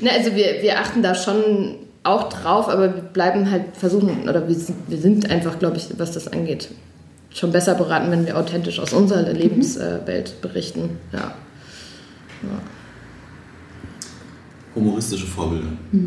Ne, 0.00 0.10
also 0.16 0.34
wir, 0.34 0.62
wir 0.62 0.78
achten 0.78 1.02
da 1.02 1.14
schon 1.14 1.76
auch 2.02 2.28
drauf, 2.28 2.68
aber 2.68 2.94
wir 2.94 3.02
bleiben 3.02 3.50
halt 3.50 3.76
versuchen, 3.76 4.28
oder 4.28 4.48
wir 4.48 4.54
sind, 4.54 4.76
wir 4.88 4.98
sind 4.98 5.30
einfach, 5.30 5.58
glaube 5.58 5.76
ich, 5.76 5.88
was 5.98 6.12
das 6.12 6.28
angeht, 6.28 6.68
schon 7.34 7.52
besser 7.52 7.74
beraten, 7.74 8.10
wenn 8.10 8.26
wir 8.26 8.38
authentisch 8.38 8.80
aus 8.80 8.92
unserer 8.92 9.30
Lebenswelt 9.32 10.40
berichten. 10.40 10.98
Ja. 11.12 11.34
ja. 12.42 12.60
Humoristische 14.76 15.26
Vorbilder. 15.26 15.68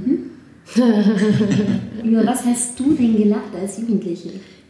Über 2.03 2.25
was 2.25 2.45
hast 2.45 2.79
du 2.79 2.93
denn 2.93 3.17
gelacht 3.17 3.53
als 3.59 3.79
Jugendliche? 3.79 4.29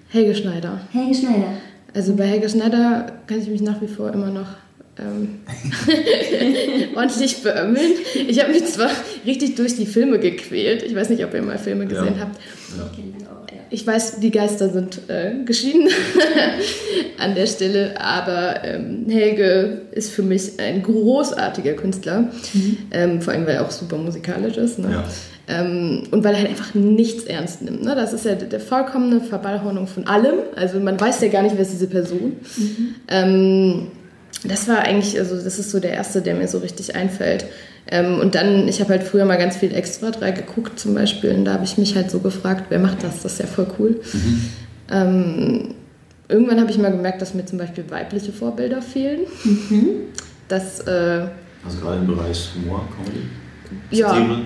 Helge 0.09 0.33
Schneider. 0.33 0.79
Helge 0.91 1.13
Schneider. 1.13 1.53
Also 1.93 2.15
bei 2.15 2.25
Helge 2.25 2.47
Schneider 2.49 3.11
kann 3.27 3.39
ich 3.39 3.47
mich 3.49 3.61
nach 3.61 3.79
wie 3.81 3.87
vor 3.87 4.11
immer 4.13 4.31
noch 4.31 4.47
ähm, 4.97 5.39
ordentlich 6.95 7.43
beömmeln. 7.43 7.91
Ich 8.27 8.41
habe 8.41 8.53
mich 8.53 8.65
zwar 8.65 8.89
richtig 9.25 9.55
durch 9.55 9.75
die 9.75 9.85
Filme 9.85 10.19
gequält. 10.19 10.83
Ich 10.83 10.95
weiß 10.95 11.09
nicht, 11.09 11.23
ob 11.25 11.33
ihr 11.33 11.41
mal 11.41 11.57
Filme 11.57 11.85
gesehen 11.85 12.15
Ja. 12.15 12.21
habt. 12.21 12.39
Ja. 12.77 12.89
Ich 13.71 13.85
weiß, 13.85 14.19
die 14.19 14.31
Geister 14.31 14.69
sind 14.69 15.01
äh, 15.09 15.43
geschieden 15.45 15.89
an 17.19 17.35
der 17.35 17.45
Stelle, 17.45 17.99
aber 18.01 18.63
ähm, 18.63 19.05
Helge 19.07 19.81
ist 19.91 20.11
für 20.11 20.23
mich 20.23 20.59
ein 20.59 20.81
großartiger 20.81 21.73
Künstler, 21.73 22.29
ähm, 22.91 23.21
vor 23.21 23.33
allem 23.33 23.45
weil 23.45 23.55
er 23.55 23.65
auch 23.65 23.71
super 23.71 23.97
musikalisch 23.97 24.57
ist. 24.57 24.79
Ne? 24.79 24.91
Ja. 24.91 25.03
Ähm, 25.47 26.03
und 26.11 26.23
weil 26.23 26.33
er 26.33 26.39
halt 26.41 26.49
einfach 26.49 26.73
nichts 26.73 27.23
ernst 27.23 27.61
nimmt. 27.61 27.83
Ne? 27.83 27.95
Das 27.95 28.13
ist 28.13 28.25
ja 28.25 28.35
der 28.35 28.59
vollkommene 28.59 29.21
Verballhornung 29.21 29.87
von 29.87 30.07
allem. 30.07 30.39
Also 30.55 30.79
man 30.79 30.99
weiß 30.99 31.21
ja 31.21 31.27
gar 31.27 31.43
nicht, 31.43 31.55
wer 31.55 31.61
ist 31.61 31.73
diese 31.73 31.87
Person. 31.87 32.37
Ähm, 33.07 33.87
das 34.45 34.67
war 34.67 34.79
eigentlich, 34.79 35.17
also 35.19 35.35
das 35.35 35.59
ist 35.59 35.71
so 35.71 35.79
der 35.79 35.91
erste, 35.91 36.21
der 36.21 36.35
mir 36.35 36.47
so 36.47 36.59
richtig 36.59 36.95
einfällt. 36.95 37.45
Ähm, 37.91 38.19
und 38.19 38.35
dann, 38.35 38.67
ich 38.67 38.79
habe 38.81 38.91
halt 38.91 39.03
früher 39.03 39.25
mal 39.25 39.37
ganz 39.37 39.57
viel 39.57 39.73
Extra 39.73 40.11
3 40.11 40.31
geguckt 40.31 40.79
zum 40.79 40.93
Beispiel 40.93 41.31
und 41.31 41.45
da 41.45 41.53
habe 41.53 41.63
ich 41.63 41.77
mich 41.77 41.95
halt 41.95 42.11
so 42.11 42.19
gefragt, 42.19 42.65
wer 42.69 42.79
macht 42.79 43.03
das? 43.03 43.23
Das 43.23 43.33
ist 43.33 43.39
ja 43.39 43.47
voll 43.47 43.67
cool. 43.79 43.99
Ähm, 44.91 45.73
irgendwann 46.27 46.59
habe 46.59 46.69
ich 46.69 46.77
mal 46.77 46.91
gemerkt, 46.91 47.21
dass 47.21 47.33
mir 47.33 47.45
zum 47.45 47.57
Beispiel 47.57 47.89
weibliche 47.89 48.31
Vorbilder 48.31 48.81
fehlen. 48.81 49.21
Das 50.47 50.81
äh, 50.81 51.27
Also 51.65 51.79
gerade 51.81 51.97
im 51.97 52.07
Bereich 52.07 52.49
Humor, 52.55 52.87
Comedy. 52.95 53.25
Ja. 53.91 54.09
Satire. 54.09 54.41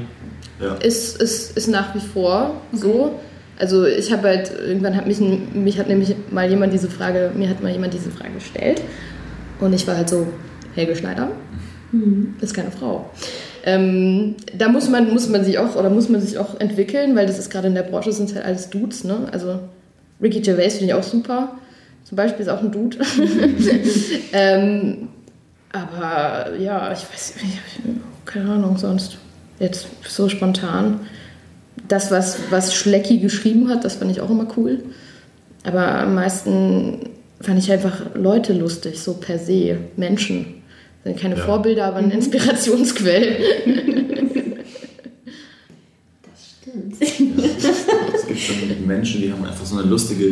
Ja. 0.61 0.75
ist, 0.75 1.21
ist, 1.21 1.57
ist 1.57 1.67
nach 1.67 1.93
wie 1.95 1.99
vor 1.99 2.61
so. 2.71 3.19
Also 3.57 3.85
ich 3.85 4.11
habe 4.11 4.27
halt, 4.27 4.51
irgendwann 4.51 4.95
hat 4.95 5.07
mich, 5.07 5.19
mich 5.19 5.79
hat 5.79 5.87
nämlich 5.87 6.15
mal 6.31 6.49
jemand 6.49 6.73
diese 6.73 6.89
Frage, 6.89 7.31
mir 7.35 7.49
hat 7.49 7.61
mal 7.61 7.71
jemand 7.71 7.93
diese 7.93 8.09
Frage 8.09 8.33
gestellt. 8.33 8.81
Und 9.59 9.73
ich 9.73 9.87
war 9.87 9.95
halt 9.95 10.09
so, 10.09 10.27
Helge 10.75 10.95
Schneider 10.95 11.29
ist 12.41 12.53
keine 12.53 12.71
Frau. 12.71 13.09
Ähm, 13.65 14.35
da 14.57 14.67
muss 14.67 14.89
man, 14.89 15.11
muss 15.11 15.29
man 15.29 15.45
sich 15.45 15.57
auch, 15.57 15.75
oder 15.75 15.89
muss 15.89 16.09
man 16.09 16.21
sich 16.21 16.37
auch 16.37 16.59
entwickeln, 16.59 17.15
weil 17.15 17.27
das 17.27 17.39
ist 17.39 17.49
gerade 17.49 17.67
in 17.67 17.75
der 17.75 17.83
Branche 17.83 18.11
sind 18.11 18.33
halt 18.35 18.45
alles 18.45 18.69
Dudes, 18.69 19.03
ne? 19.03 19.27
Also 19.31 19.59
Ricky 20.21 20.41
Gervais 20.41 20.71
finde 20.71 20.85
ich 20.85 20.93
auch 20.93 21.03
super. 21.03 21.57
Zum 22.03 22.17
Beispiel 22.17 22.45
ist 22.45 22.49
auch 22.49 22.61
ein 22.61 22.71
Dude. 22.71 22.97
ähm, 24.33 25.07
aber 25.71 26.55
ja, 26.59 26.91
ich 26.91 26.99
weiß 27.09 27.35
nicht, 27.43 27.57
keine 28.25 28.51
Ahnung 28.51 28.77
sonst. 28.77 29.17
Jetzt 29.59 29.87
so 30.07 30.27
spontan. 30.29 30.99
Das, 31.87 32.11
was, 32.11 32.37
was 32.49 32.75
Schlecki 32.75 33.19
geschrieben 33.19 33.69
hat, 33.69 33.85
das 33.85 33.95
fand 33.95 34.11
ich 34.11 34.21
auch 34.21 34.29
immer 34.29 34.47
cool. 34.57 34.83
Aber 35.63 35.99
am 35.99 36.15
meisten 36.15 37.09
fand 37.39 37.59
ich 37.59 37.71
einfach 37.71 38.01
Leute 38.15 38.53
lustig, 38.53 39.01
so 39.01 39.13
per 39.13 39.39
se. 39.39 39.77
Menschen. 39.95 40.62
Sind 41.03 41.19
keine 41.19 41.35
Ja. 41.37 41.45
Vorbilder, 41.45 41.85
aber 41.85 41.97
eine 41.97 42.13
Inspirationsquelle. 42.13 43.35
Das 46.23 47.09
stimmt. 47.11 47.41
Es 48.15 48.25
gibt 48.25 48.39
schon 48.39 48.87
Menschen, 48.87 49.21
die 49.21 49.31
haben 49.31 49.43
einfach 49.45 49.65
so 49.65 49.77
eine 49.77 49.87
lustige, 49.87 50.25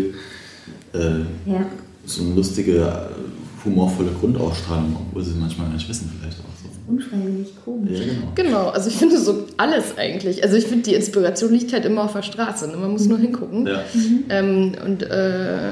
äh, 0.94 1.20
Ja. 1.46 1.66
so 2.06 2.24
eine 2.24 2.34
lustige, 2.36 2.78
äh, 2.78 3.66
humorvolle 3.66 4.10
Grundausstrahlung, 4.20 4.96
obwohl 5.08 5.24
sie 5.24 5.32
es 5.32 5.38
manchmal 5.38 5.68
gar 5.68 5.76
nicht 5.76 5.88
wissen, 5.88 6.10
vielleicht 6.20 6.40
auch 6.40 6.46
so. 6.64 6.92
Unfreiwillig 6.92 7.50
komisch. 7.64 8.00
Ja, 8.00 8.06
genau. 8.06 8.32
genau, 8.36 8.70
also 8.70 8.90
ich 8.90 8.96
finde 8.98 9.20
so 9.20 9.46
alles 9.58 9.98
eigentlich. 9.98 10.44
Also 10.44 10.58
ich 10.58 10.66
finde, 10.66 10.84
die 10.90 10.96
Inspiration 10.96 11.52
liegt 11.54 11.72
halt 11.74 11.86
immer 11.86 12.06
auf 12.06 12.14
der 12.14 12.24
Straße. 12.24 12.68
Ne? 12.70 12.78
Man 12.78 12.92
muss 12.92 13.06
nur 13.06 13.20
hingucken. 13.20 13.68
Ja. 13.68 13.84
Ähm, 14.30 14.72
und 14.84 15.04
äh, 15.04 15.70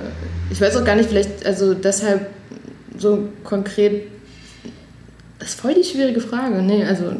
ich 0.51 0.61
weiß 0.61 0.77
auch 0.77 0.85
gar 0.85 0.95
nicht, 0.95 1.09
vielleicht, 1.09 1.45
also 1.47 1.73
deshalb 1.73 2.27
so 2.97 3.27
konkret, 3.43 4.03
das 5.39 5.49
ist 5.49 5.61
voll 5.61 5.73
die 5.73 5.83
schwierige 5.83 6.21
Frage. 6.21 6.61
Nee, 6.61 6.83
also, 6.83 7.13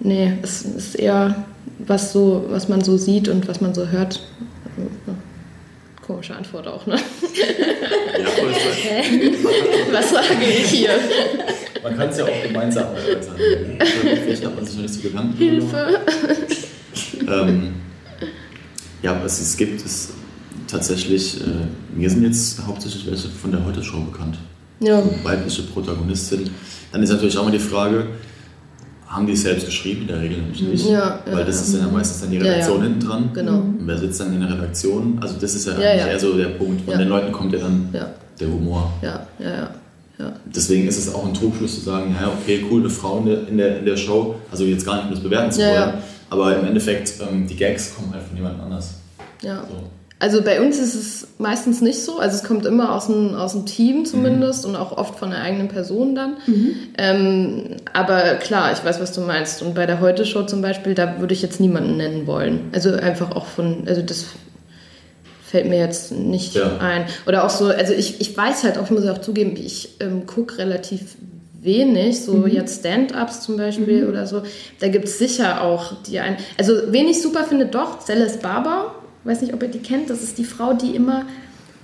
nee, 0.00 0.32
es 0.42 0.62
ist 0.62 0.94
eher 0.94 1.44
was 1.78 2.12
so, 2.12 2.46
was 2.48 2.68
man 2.68 2.82
so 2.82 2.96
sieht 2.96 3.28
und 3.28 3.46
was 3.46 3.60
man 3.60 3.74
so 3.74 3.86
hört. 3.86 4.20
Also. 4.76 5.18
Komische 6.02 6.34
Antwort 6.34 6.66
auch, 6.66 6.86
ne? 6.86 6.96
Ja, 6.96 8.26
voll 8.26 8.50
ist 8.50 9.92
Was 9.92 10.10
sage 10.10 10.44
ich 10.44 10.66
hier? 10.66 10.90
Man 11.82 11.96
kann 11.96 12.08
es 12.08 12.18
ja 12.18 12.24
auch 12.24 12.42
gemeinsam 12.42 12.94
erörtern. 12.94 13.36
Vielleicht 14.24 14.44
hat 14.44 14.56
man 14.56 14.64
sich 14.64 14.74
noch 14.76 14.82
nicht 14.82 14.94
so 14.94 15.00
Gedanken 15.00 15.36
Hilfe! 15.36 16.00
Ähm, 17.28 17.74
ja, 19.02 19.22
was 19.22 19.40
es 19.40 19.56
gibt, 19.56 19.82
ist 19.82 20.12
tatsächlich, 20.66 21.40
äh, 21.40 21.66
mir 21.94 22.10
sind 22.10 22.24
jetzt 22.24 22.60
hauptsächlich 22.66 23.06
welche 23.06 23.28
von 23.28 23.52
der 23.52 23.64
Heute-Show 23.64 24.00
bekannt. 24.00 24.38
Ja. 24.80 25.02
Weibliche 25.22 25.62
Protagonistin. 25.62 26.50
Dann 26.92 27.02
ist 27.02 27.10
natürlich 27.10 27.36
auch 27.38 27.44
mal 27.44 27.52
die 27.52 27.58
Frage, 27.58 28.06
haben 29.06 29.26
die 29.26 29.32
es 29.32 29.42
selbst 29.42 29.66
geschrieben? 29.66 30.02
In 30.02 30.08
der 30.08 30.20
Regel 30.20 30.38
nämlich 30.38 30.62
nicht. 30.62 30.88
Ja, 30.88 31.20
weil 31.30 31.44
das 31.44 31.60
ist 31.62 31.74
dann 31.74 31.82
ja 31.82 31.88
meistens 31.88 32.20
dann 32.22 32.30
die. 32.30 32.38
Redaktion 32.38 32.82
hinten 32.82 33.00
dran. 33.00 33.30
Genau. 33.34 33.54
Und 33.58 33.80
wer 33.82 33.98
sitzt 33.98 34.20
dann 34.20 34.32
in 34.32 34.40
der 34.40 34.52
Redaktion? 34.52 35.18
Also 35.20 35.34
das 35.40 35.54
ist 35.54 35.66
ja, 35.66 35.74
eher 35.78 36.18
so 36.18 36.36
der 36.36 36.50
Punkt. 36.50 36.82
Von 36.88 36.98
den 36.98 37.08
Leuten 37.08 37.32
kommt 37.32 37.52
ja 37.52 37.58
dann 37.60 37.88
der 37.92 38.48
Humor. 38.48 38.92
ja, 39.02 39.26
ja, 39.38 39.50
ja. 39.50 39.70
ja. 40.18 40.32
Deswegen 40.46 40.88
ist 40.88 40.96
es 40.96 41.12
auch 41.12 41.26
ein 41.26 41.34
Trugschluss 41.34 41.74
zu 41.74 41.80
sagen, 41.82 42.16
ja, 42.18 42.28
okay, 42.28 42.64
cool, 42.70 42.80
eine 42.80 42.88
Frau 42.90 43.18
in 43.18 43.26
der, 43.26 43.48
in 43.48 43.58
der, 43.58 43.78
in 43.80 43.84
der 43.84 43.96
Show, 43.98 44.36
also 44.50 44.64
jetzt 44.64 44.86
gar 44.86 44.96
nicht, 44.96 45.04
um 45.06 45.10
das 45.10 45.20
bewerten 45.20 45.52
zu 45.52 45.60
Ja, 45.60 45.68
wollen, 45.68 45.80
ja. 45.80 46.02
aber 46.30 46.56
im 46.58 46.64
Endeffekt, 46.66 47.12
ähm, 47.20 47.46
die 47.46 47.56
Gags 47.56 47.94
kommen 47.94 48.12
halt 48.14 48.22
von 48.22 48.36
jemand 48.36 48.60
anders. 48.62 48.94
ja. 49.42 49.62
So. 49.68 49.90
Also 50.20 50.42
bei 50.42 50.60
uns 50.60 50.78
ist 50.78 50.94
es 50.94 51.26
meistens 51.38 51.80
nicht 51.80 52.04
so. 52.04 52.18
Also 52.18 52.36
es 52.36 52.44
kommt 52.44 52.66
immer 52.66 52.94
aus 52.94 53.06
dem, 53.06 53.34
aus 53.34 53.52
dem 53.52 53.64
Team 53.64 54.04
zumindest 54.04 54.66
und 54.66 54.76
auch 54.76 54.96
oft 54.96 55.18
von 55.18 55.30
der 55.30 55.40
eigenen 55.40 55.68
Person 55.68 56.14
dann. 56.14 56.36
Ähm, 56.98 57.76
aber 57.94 58.34
klar, 58.34 58.70
ich 58.72 58.84
weiß, 58.84 59.00
was 59.00 59.12
du 59.12 59.22
meinst. 59.22 59.62
Und 59.62 59.74
bei 59.74 59.86
der 59.86 60.00
Heute-Show 60.00 60.42
zum 60.42 60.60
Beispiel, 60.60 60.94
da 60.94 61.20
würde 61.20 61.32
ich 61.32 61.40
jetzt 61.40 61.58
niemanden 61.58 61.96
nennen 61.96 62.26
wollen. 62.26 62.68
Also 62.72 62.92
einfach 62.92 63.34
auch 63.34 63.46
von, 63.46 63.84
also 63.86 64.02
das 64.02 64.26
fällt 65.42 65.66
mir 65.68 65.78
jetzt 65.78 66.12
nicht 66.12 66.54
Ja. 66.54 66.76
ein. 66.78 67.06
Oder 67.26 67.42
auch 67.44 67.50
so, 67.50 67.68
also 67.68 67.92
ich, 67.94 68.20
ich 68.20 68.36
weiß 68.36 68.62
halt 68.64 68.76
auch, 68.78 68.84
ich 68.84 68.90
muss 68.90 69.06
auch 69.08 69.18
zugeben, 69.22 69.56
ich 69.56 69.96
ähm, 70.00 70.26
gucke 70.26 70.58
relativ 70.58 71.16
wenig, 71.62 72.22
so 72.24 72.46
jetzt 72.46 72.80
Stand-Ups 72.80 73.40
zum 73.42 73.56
Beispiel 73.56 74.06
oder 74.06 74.26
so. 74.26 74.42
Da 74.80 74.88
gibt 74.88 75.06
es 75.06 75.18
sicher 75.18 75.62
auch 75.62 75.92
die 76.06 76.20
ein. 76.20 76.36
Also, 76.58 76.74
wen 76.88 77.08
ich 77.08 77.20
super 77.20 77.44
finde, 77.44 77.66
doch, 77.66 78.00
Celeste 78.04 78.38
Barber. 78.38 78.94
Weiß 79.24 79.42
nicht, 79.42 79.52
ob 79.54 79.62
ihr 79.62 79.68
die 79.68 79.80
kennt. 79.80 80.10
Das 80.10 80.22
ist 80.22 80.38
die 80.38 80.44
Frau, 80.44 80.72
die 80.72 80.94
immer, 80.96 81.26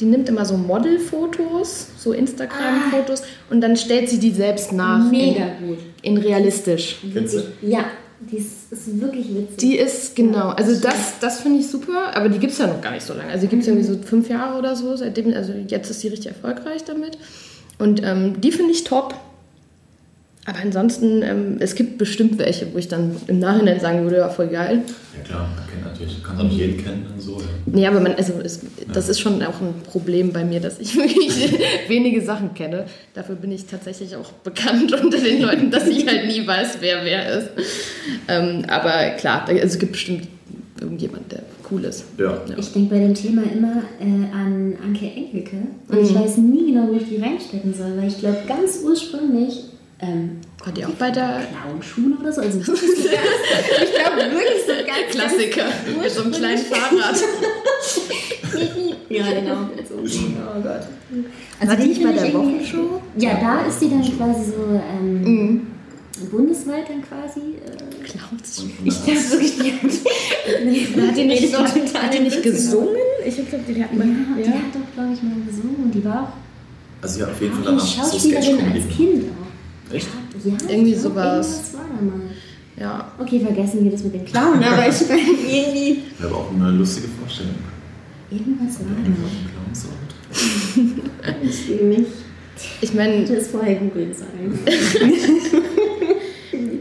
die 0.00 0.06
nimmt 0.06 0.28
immer 0.28 0.44
so 0.44 0.56
Modelfotos, 0.56 1.88
so 1.98 2.12
Instagram-Fotos 2.12 3.22
und 3.50 3.60
dann 3.60 3.76
stellt 3.76 4.08
sie 4.08 4.18
die 4.18 4.32
selbst 4.32 4.72
nach. 4.72 5.10
Mega 5.10 5.44
In, 5.60 5.68
gut. 5.68 5.78
in 6.02 6.16
realistisch. 6.16 6.96
Kennst 7.12 7.34
du? 7.34 7.42
Ja, 7.62 7.84
die 8.20 8.38
ist, 8.38 8.72
ist 8.72 9.00
wirklich 9.00 9.28
witzig. 9.28 9.56
Die 9.58 9.76
ist, 9.76 10.16
genau, 10.16 10.48
also 10.48 10.80
das, 10.80 11.18
das 11.20 11.40
finde 11.40 11.60
ich 11.60 11.68
super, 11.68 12.16
aber 12.16 12.28
die 12.28 12.38
gibt 12.38 12.52
es 12.52 12.58
ja 12.58 12.66
noch 12.66 12.80
gar 12.80 12.92
nicht 12.92 13.04
so 13.04 13.12
lange. 13.12 13.30
Also 13.30 13.42
die 13.42 13.48
gibt 13.48 13.62
es 13.62 13.68
irgendwie 13.68 13.86
so 13.86 13.98
fünf 13.98 14.28
Jahre 14.28 14.58
oder 14.58 14.74
so, 14.74 14.96
seitdem, 14.96 15.34
also 15.34 15.52
jetzt 15.68 15.90
ist 15.90 16.00
sie 16.00 16.08
richtig 16.08 16.28
erfolgreich 16.28 16.84
damit. 16.84 17.18
Und 17.78 18.02
ähm, 18.02 18.40
die 18.40 18.52
finde 18.52 18.72
ich 18.72 18.84
top. 18.84 19.14
Aber 20.48 20.58
ansonsten, 20.62 21.22
ähm, 21.22 21.56
es 21.58 21.74
gibt 21.74 21.98
bestimmt 21.98 22.38
welche, 22.38 22.72
wo 22.72 22.78
ich 22.78 22.86
dann 22.86 23.16
im 23.26 23.40
Nachhinein 23.40 23.80
sagen 23.80 24.04
würde, 24.04 24.18
ja, 24.18 24.28
voll 24.28 24.46
geil. 24.46 24.82
Ja 25.16 25.22
klar, 25.24 25.48
man 25.56 25.66
kennt 25.68 25.84
natürlich, 25.84 26.22
kann 26.22 26.38
auch 26.38 26.44
nicht 26.44 26.56
jeden 26.58 26.82
kennen 26.84 27.04
und 27.12 27.20
so. 27.20 27.38
Ja. 27.40 27.46
Nee, 27.66 27.86
aber 27.86 27.98
man, 28.00 28.14
also 28.14 28.34
es, 28.44 28.60
das 28.92 29.08
ist 29.08 29.18
schon 29.18 29.42
auch 29.42 29.60
ein 29.60 29.74
Problem 29.90 30.32
bei 30.32 30.44
mir, 30.44 30.60
dass 30.60 30.78
ich 30.78 30.94
wirklich 30.96 31.52
wenige 31.88 32.20
Sachen 32.22 32.54
kenne. 32.54 32.84
Dafür 33.14 33.34
bin 33.34 33.50
ich 33.50 33.66
tatsächlich 33.66 34.14
auch 34.14 34.30
bekannt 34.44 34.92
unter 35.02 35.18
den 35.18 35.42
Leuten, 35.42 35.70
dass 35.72 35.88
ich 35.88 36.06
halt 36.06 36.26
nie 36.28 36.46
weiß, 36.46 36.78
wer 36.80 37.04
wer 37.04 37.38
ist. 37.38 37.48
Ähm, 38.28 38.64
aber 38.68 39.10
klar, 39.18 39.44
da- 39.46 39.52
also 39.52 39.64
es 39.66 39.78
gibt 39.80 39.92
bestimmt 39.92 40.28
irgendjemand, 40.80 41.32
der 41.32 41.42
cool 41.72 41.82
ist. 41.84 42.04
Ja. 42.18 42.38
Ich 42.56 42.72
denke 42.72 42.94
bei 42.94 43.00
dem 43.00 43.14
Thema 43.14 43.42
immer 43.52 43.82
äh, 43.98 44.04
an 44.32 44.74
Anke 44.84 45.06
Engelke 45.06 45.56
und 45.88 45.98
ich 46.00 46.14
weiß 46.14 46.36
nie 46.36 46.72
genau, 46.72 46.86
wo 46.88 46.92
ich 46.92 47.08
die 47.08 47.16
reinstecken 47.16 47.74
soll, 47.74 47.96
weil 47.96 48.06
ich 48.06 48.18
glaube, 48.18 48.38
ganz 48.46 48.80
ursprünglich 48.84 49.64
ähm, 50.00 50.40
Kommt 50.62 50.76
ihr 50.78 50.88
auch 50.88 50.92
bei 50.94 51.10
der 51.10 51.42
Clownschule 51.62 52.16
oder 52.20 52.32
so? 52.32 52.40
Also, 52.42 52.58
ich 52.58 52.64
glaube 52.66 52.76
wirklich 52.80 54.62
so 54.66 54.72
ganz 54.86 55.10
Klassiker 55.10 55.64
mit 56.02 56.10
so 56.10 56.22
einem 56.22 56.32
kleinen 56.32 56.58
Fahrrad? 56.58 57.16
Ja, 59.08 59.24
genau. 59.30 59.54
Oh 59.98 60.62
Gott. 60.62 60.80
Also 61.60 61.72
War 61.72 61.76
die 61.76 61.88
nicht 61.88 62.02
bei 62.02 62.12
der 62.12 62.32
Wochenshow? 62.34 63.00
Ja, 63.18 63.34
da 63.40 63.66
ist 63.66 63.80
sie 63.80 63.88
dann 63.90 64.02
quasi 64.02 64.50
so 64.50 64.80
ähm, 64.98 65.22
Mhm. 65.22 65.66
bundesweit 66.30 66.84
dann 66.88 67.02
quasi. 67.02 67.40
Äh, 67.40 68.04
Klaus. 68.04 68.64
ich 68.84 69.04
glaube 69.04 69.30
wirklich, 69.30 69.56
die 69.56 69.72
hat, 69.72 71.08
Hat 71.08 71.16
die 71.16 71.24
nicht, 71.24 71.50
so, 71.52 71.58
hat 71.58 72.14
die 72.14 72.20
nicht 72.20 72.42
gesungen? 72.42 72.88
Ich 73.26 73.34
glaube, 73.36 73.64
die 73.68 73.82
hat 73.82 73.92
mal. 73.94 74.06
Ja, 74.06 74.12
die 74.36 74.42
Ja. 74.42 74.48
hat 74.48 74.74
doch, 74.74 74.94
glaube 74.94 75.12
ich, 75.14 75.22
mal 75.22 75.34
gesungen 75.46 75.76
und 75.84 75.94
die 75.94 76.04
war 76.04 76.22
auch 76.24 77.02
Also 77.02 77.20
ja, 77.20 77.26
auf 77.26 77.40
jeden 77.40 77.54
Fall 77.54 77.64
danach 77.64 77.80
so 77.80 78.02
Schauspielerin 78.02 78.58
als 78.72 78.88
Kind 78.96 79.24
auch. 79.24 79.45
Echt? 79.92 80.08
Ja, 80.44 80.52
Irgendwie 80.68 80.92
ich 80.92 81.00
glaub, 81.00 81.12
sowas. 81.14 81.46
Irgendwas 81.46 81.74
war 81.74 81.84
da 81.96 82.02
mal. 82.04 82.20
ja. 82.78 83.12
Okay, 83.18 83.40
vergessen 83.40 83.84
wir 83.84 83.90
das 83.92 84.02
mit 84.04 84.14
dem 84.14 84.24
Clown, 84.24 84.62
aber 84.62 84.88
ich 84.88 85.00
meine, 85.08 85.20
irgendwie. 85.20 86.02
Ja, 86.20 86.26
aber 86.26 86.36
auch 86.36 86.50
eine 86.54 86.70
lustige 86.72 87.08
Vorstellung. 87.20 87.54
Irgendwas 88.30 88.80
war 88.80 88.86
da. 88.90 89.02
sagt. 89.72 90.14
Ich 91.42 91.68
will 91.68 91.84
mich. 91.88 92.06
Ich 92.80 92.94
meine, 92.94 93.22
Ich 93.22 93.28
das 93.30 93.48
vorher 93.48 93.76
googeln 93.76 94.12
sollen. 94.14 94.58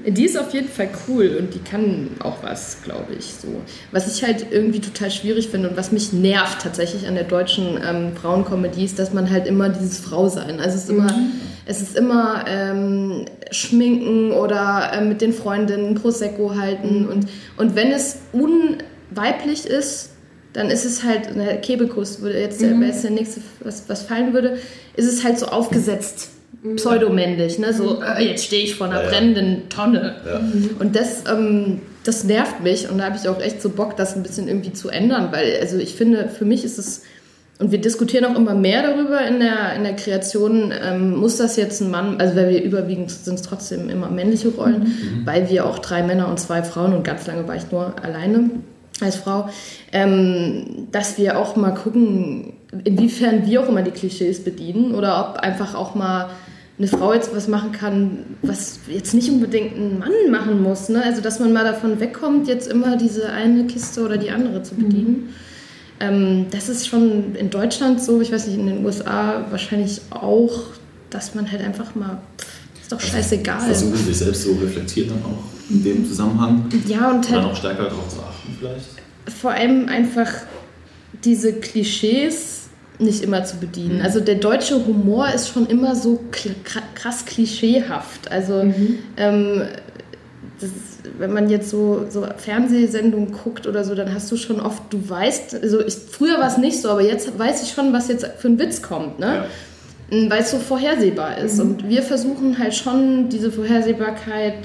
Die 0.08 0.26
ist 0.26 0.38
auf 0.38 0.54
jeden 0.54 0.68
Fall 0.68 0.90
cool 1.08 1.38
und 1.40 1.54
die 1.54 1.60
kann 1.60 2.12
auch 2.20 2.44
was, 2.44 2.78
glaube 2.84 3.14
ich. 3.18 3.26
So. 3.26 3.48
Was 3.92 4.14
ich 4.14 4.24
halt 4.24 4.48
irgendwie 4.52 4.80
total 4.80 5.10
schwierig 5.10 5.50
finde 5.50 5.70
und 5.70 5.78
was 5.78 5.92
mich 5.92 6.14
nervt 6.14 6.62
tatsächlich 6.62 7.08
an 7.08 7.16
der 7.16 7.24
deutschen 7.24 7.80
ähm, 7.84 8.16
Frauencomedy 8.16 8.86
ist, 8.86 9.00
dass 9.00 9.14
man 9.14 9.32
halt 9.32 9.48
immer 9.48 9.70
dieses 9.70 10.00
Frausein. 10.00 10.60
Also 10.60 10.78
es 10.78 10.84
ist 10.84 10.90
immer, 10.90 11.20
es 11.66 11.82
ist 11.82 11.98
immer 11.98 12.46
ähm, 12.48 13.26
Schminken 13.50 14.32
oder 14.32 14.92
ähm, 14.94 15.10
mit 15.10 15.22
den 15.22 15.34
Freundinnen 15.34 15.96
Prosecco 15.96 16.56
halten 16.56 17.08
und, 17.08 17.28
und 17.58 17.76
wenn 17.76 17.92
es 17.92 18.20
unweiblich 18.32 19.66
ist, 19.66 20.12
dann 20.54 20.70
ist 20.70 20.86
es 20.86 21.04
halt, 21.04 21.36
der 21.36 21.58
Kebekus 21.58 22.22
würde 22.22 22.40
jetzt, 22.40 22.62
der 22.62 22.80
wäre 22.80 22.92
jetzt 22.92 23.04
der 23.04 23.12
nächste, 23.12 23.42
was, 23.62 23.90
was 23.90 24.04
fallen 24.04 24.34
würde, 24.34 24.58
ist 24.96 25.12
es 25.12 25.24
halt 25.24 25.38
so 25.38 25.48
aufgesetzt, 25.48 26.30
pseudomännlich, 26.76 27.60
ne? 27.60 27.74
so, 27.74 28.02
äh, 28.02 28.28
jetzt 28.28 28.46
stehe 28.46 28.64
ich 28.64 28.76
vor 28.76 28.88
einer 28.88 28.98
Ja, 28.98 29.04
ja. 29.04 29.10
brennenden 29.10 29.70
Tonne. 29.70 30.16
Ja. 30.26 30.42
Und 30.80 30.96
das, 30.96 31.24
ähm, 31.30 31.82
das 32.04 32.24
nervt 32.24 32.62
mich 32.62 32.90
und 32.90 33.00
da 33.00 33.06
habe 33.06 33.18
ich 33.22 33.28
auch 33.28 33.42
echt 33.42 33.62
so 33.62 33.70
Bock, 33.70 33.98
das 33.98 34.16
ein 34.16 34.24
bisschen 34.24 34.48
irgendwie 34.48 34.74
zu 34.74 34.90
ändern, 34.90 35.30
weil, 35.32 35.58
also 35.60 35.78
ich 35.78 35.96
finde, 35.96 36.30
für 36.30 36.46
mich 36.46 36.64
ist 36.64 36.78
es, 36.78 37.04
und 37.58 37.72
wir 37.72 37.80
diskutieren 37.80 38.26
auch 38.26 38.36
immer 38.36 38.54
mehr 38.54 38.84
darüber 38.84 39.22
in 39.22 39.40
der, 39.40 39.76
in 39.76 39.84
der 39.84 39.96
Kreation, 39.96 40.74
ähm, 40.84 41.16
muss 41.16 41.38
das 41.38 41.56
jetzt 41.56 41.82
ein 41.82 41.90
Mann, 41.90 42.20
also 42.20 42.36
weil 42.36 42.50
wir 42.50 42.62
überwiegend 42.62 43.12
sind 43.12 43.36
es 43.36 43.42
trotzdem 43.44 43.90
immer 43.90 44.10
männliche 44.10 44.50
Rollen, 44.50 45.22
weil 45.24 45.50
wir 45.50 45.66
auch 45.66 45.80
drei 45.80 46.04
Männer 46.04 46.28
und 46.28 46.40
zwei 46.40 46.64
Frauen 46.64 46.94
und 46.94 47.04
ganz 47.04 47.28
lange 47.28 47.48
war 47.48 47.56
ich 47.56 47.72
nur 47.72 47.94
alleine 48.04 48.50
als 49.02 49.16
Frau, 49.16 49.50
ähm, 49.92 50.88
dass 50.92 51.18
wir 51.18 51.38
auch 51.38 51.56
mal 51.56 51.72
gucken, 51.72 52.54
inwiefern 52.84 53.46
wir 53.46 53.62
auch 53.62 53.70
immer 53.70 53.82
die 53.82 53.92
Klischees 53.92 54.44
bedienen 54.44 54.94
oder 54.94 55.30
ob 55.30 55.40
einfach 55.40 55.76
auch 55.76 55.96
mal 55.96 56.30
eine 56.78 56.88
Frau 56.88 57.14
jetzt 57.14 57.34
was 57.34 57.48
machen 57.48 57.72
kann, 57.72 58.26
was 58.42 58.80
jetzt 58.90 59.14
nicht 59.14 59.30
unbedingt 59.30 59.78
ein 59.78 59.98
Mann 60.00 60.12
machen 60.30 60.62
muss. 60.62 60.90
Ne? 60.90 61.02
Also 61.04 61.22
dass 61.22 61.40
man 61.40 61.54
mal 61.54 61.64
davon 61.64 62.00
wegkommt, 62.00 62.48
jetzt 62.48 62.68
immer 62.68 62.98
diese 62.98 63.30
eine 63.30 63.66
Kiste 63.66 64.04
oder 64.04 64.18
die 64.18 64.30
andere 64.30 64.62
zu 64.64 64.76
bedienen. 64.76 65.30
Ähm, 66.02 66.48
das 66.52 66.68
ist 66.68 66.88
schon 66.88 67.36
in 67.36 67.50
Deutschland 67.50 68.02
so, 68.02 68.20
ich 68.20 68.32
weiß 68.32 68.48
nicht, 68.48 68.60
in 68.60 68.68
den 68.68 68.86
USA 68.86 69.46
wahrscheinlich 69.50 70.02
auch, 70.10 70.64
dass 71.10 71.34
man 71.34 71.50
halt 71.50 71.62
einfach 71.62 71.96
mal, 71.96 72.22
pff, 72.38 72.48
ist 72.82 72.92
doch 72.92 73.00
scheißegal. 73.00 73.62
Versuchen 73.62 73.96
sich 73.96 74.18
selbst 74.18 74.44
so 74.44 74.52
reflektiert 74.62 75.10
dann 75.12 75.24
auch 75.24 75.44
in 75.70 75.82
dem 75.82 76.06
Zusammenhang. 76.06 76.66
Ja, 76.88 77.12
und 77.12 77.26
Oder 77.30 77.38
halt 77.38 77.44
noch 77.52 77.56
stärker 77.56 77.84
darauf 77.86 78.10
zu 78.10 78.18
achten 78.20 78.56
vielleicht. 78.60 78.86
vor 79.40 79.52
allem 79.52 79.88
einfach 79.88 80.30
diese 81.24 81.54
Klischees 81.54 82.65
nicht 83.00 83.24
immer 83.24 83.44
zu 83.44 83.58
bedienen. 83.58 84.02
Also 84.02 84.20
der 84.20 84.36
deutsche 84.36 84.86
Humor 84.86 85.30
ist 85.30 85.50
schon 85.50 85.68
immer 85.68 85.96
so 85.96 86.20
krass 86.96 87.26
klischeehaft. 87.26 88.32
Also 88.32 88.74
ähm, 89.18 89.64
das 90.60 90.70
wenn 91.18 91.34
man 91.34 91.50
jetzt 91.50 91.70
so, 91.70 92.06
so 92.10 92.26
Fernsehsendungen 92.38 93.32
guckt 93.32 93.68
oder 93.68 93.84
so, 93.84 93.96
dann 93.96 94.14
hast 94.14 94.32
du 94.32 94.38
schon 94.38 94.60
oft, 94.60 94.82
du 94.92 95.10
weißt, 95.10 95.56
also 95.62 95.82
ich, 95.86 95.94
früher 95.94 96.40
war 96.40 96.48
es 96.48 96.58
nicht 96.58 96.82
so, 96.82 96.90
aber 96.90 97.02
jetzt 97.02 97.38
weiß 97.38 97.64
ich 97.64 97.72
schon, 97.72 97.94
was 97.94 98.08
jetzt 98.08 98.26
für 98.38 98.48
ein 98.48 98.60
Witz 98.60 98.82
kommt, 98.82 99.20
ne? 99.20 99.46
Ja. 100.12 100.30
weil 100.30 100.42
es 100.42 100.52
so 100.52 100.58
vorhersehbar 100.58 101.38
ist. 101.38 101.60
Und 101.60 101.90
wir 101.90 102.04
versuchen 102.04 102.58
halt 102.60 102.76
schon, 102.76 103.30
diese 103.30 103.52
Vorhersehbarkeit 103.52 104.56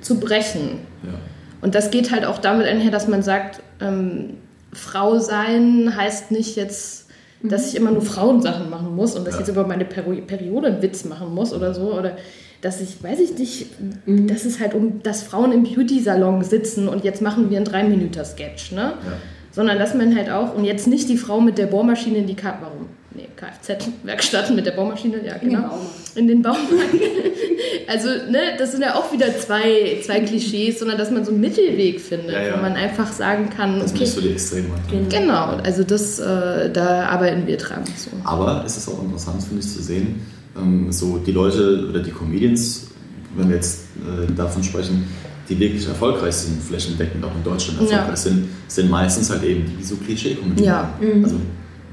zu 0.00 0.18
brechen. 0.18 0.80
Ja. 1.02 1.14
Und 1.60 1.74
das 1.74 1.90
geht 1.90 2.10
halt 2.10 2.24
auch 2.24 2.38
damit 2.38 2.66
einher, 2.66 2.90
dass 2.90 3.08
man 3.08 3.22
sagt, 3.22 3.60
ähm, 3.80 4.34
Frau 4.72 5.18
sein 5.18 5.94
heißt 5.96 6.30
nicht 6.30 6.56
jetzt, 6.56 7.07
dass 7.42 7.68
ich 7.68 7.76
immer 7.76 7.90
nur 7.90 8.02
Frauensachen 8.02 8.68
machen 8.70 8.94
muss 8.96 9.14
und 9.14 9.24
dass 9.26 9.34
ich 9.34 9.40
Ja. 9.40 9.46
jetzt 9.46 9.54
über 9.54 9.66
meine 9.66 9.84
Peri 9.84 10.22
Periode 10.22 10.68
einen 10.68 10.82
Witz 10.82 11.04
machen 11.04 11.34
muss 11.34 11.52
oder 11.52 11.72
so. 11.74 11.92
Oder 11.92 12.16
dass 12.60 12.80
ich, 12.80 13.02
weiß 13.02 13.20
ich 13.20 13.38
nicht, 13.38 13.66
dass 14.06 14.44
es 14.44 14.58
halt 14.58 14.74
um, 14.74 15.02
dass 15.02 15.22
Frauen 15.22 15.52
im 15.52 15.62
Beauty-Salon 15.62 16.42
sitzen 16.42 16.88
und 16.88 17.04
jetzt 17.04 17.22
machen 17.22 17.50
wir 17.50 17.56
einen 17.58 17.64
Drei-Minuten-Sketch, 17.66 18.72
ne? 18.72 18.80
Ja. 18.80 19.12
Sondern 19.52 19.78
dass 19.78 19.94
man 19.94 20.14
halt 20.16 20.30
auch, 20.30 20.54
und 20.54 20.64
jetzt 20.64 20.86
nicht 20.86 21.08
die 21.08 21.16
Frau 21.16 21.40
mit 21.40 21.58
der 21.58 21.66
Bohrmaschine 21.66 22.18
in 22.18 22.26
die 22.26 22.34
K 22.34 22.58
warum? 22.60 22.86
Nee, 23.14 23.28
Kfz-Werkstatt 23.36 24.50
mit 24.54 24.66
der 24.66 24.72
Bohrmaschine, 24.72 25.24
ja 25.24 25.34
den 25.38 25.50
genau. 25.50 25.70
In 26.18 26.26
den 26.26 26.42
Baumarkt. 26.42 26.68
also, 27.86 28.08
ne, 28.08 28.38
das 28.58 28.72
sind 28.72 28.82
ja 28.82 28.94
auch 28.96 29.12
wieder 29.12 29.36
zwei, 29.38 30.00
zwei 30.04 30.20
Klischees, 30.20 30.78
sondern 30.80 30.98
dass 30.98 31.10
man 31.10 31.24
so 31.24 31.30
einen 31.30 31.40
Mittelweg 31.40 32.00
findet, 32.00 32.32
Ja, 32.32 32.42
ja. 32.42 32.56
wo 32.56 32.60
man 32.62 32.72
einfach 32.74 33.12
sagen 33.12 33.50
kann, 33.50 33.78
Das 33.80 33.92
okay, 33.92 34.00
nicht 34.00 34.12
so 34.12 34.20
die 34.20 34.30
Extreme. 34.32 34.68
genau, 35.08 35.58
also 35.62 35.84
das, 35.84 36.18
äh, 36.18 36.70
da 36.72 37.06
arbeiten 37.08 37.46
wir 37.46 37.56
dran. 37.56 37.82
So. 37.96 38.10
Aber 38.24 38.64
es 38.66 38.76
ist 38.76 38.88
auch 38.88 39.02
interessant, 39.02 39.42
finde 39.44 39.62
ich, 39.62 39.72
zu 39.72 39.80
sehen, 39.82 40.20
ähm, 40.56 40.90
so 40.90 41.18
die 41.18 41.32
Leute 41.32 41.86
oder 41.88 42.00
die 42.00 42.10
Comedians, 42.10 42.88
wenn 43.36 43.48
wir 43.48 43.56
jetzt 43.56 43.82
äh, 43.98 44.32
davon 44.34 44.62
sprechen, 44.64 45.06
die 45.48 45.58
wirklich 45.58 45.86
erfolgreich 45.86 46.34
sind, 46.34 46.62
flächendeckend 46.62 47.24
auch 47.24 47.34
in 47.34 47.44
Deutschland 47.44 47.80
Ja. 47.82 47.98
erfolgreich 47.98 48.18
sind, 48.18 48.48
sind 48.66 48.90
meistens 48.90 49.30
halt 49.30 49.44
eben 49.44 49.64
die, 49.78 49.84
so 49.84 49.94
Klischee-Comedy 49.96 50.64
Ja. 50.64 50.94
machen. 51.00 51.24
Also 51.24 51.36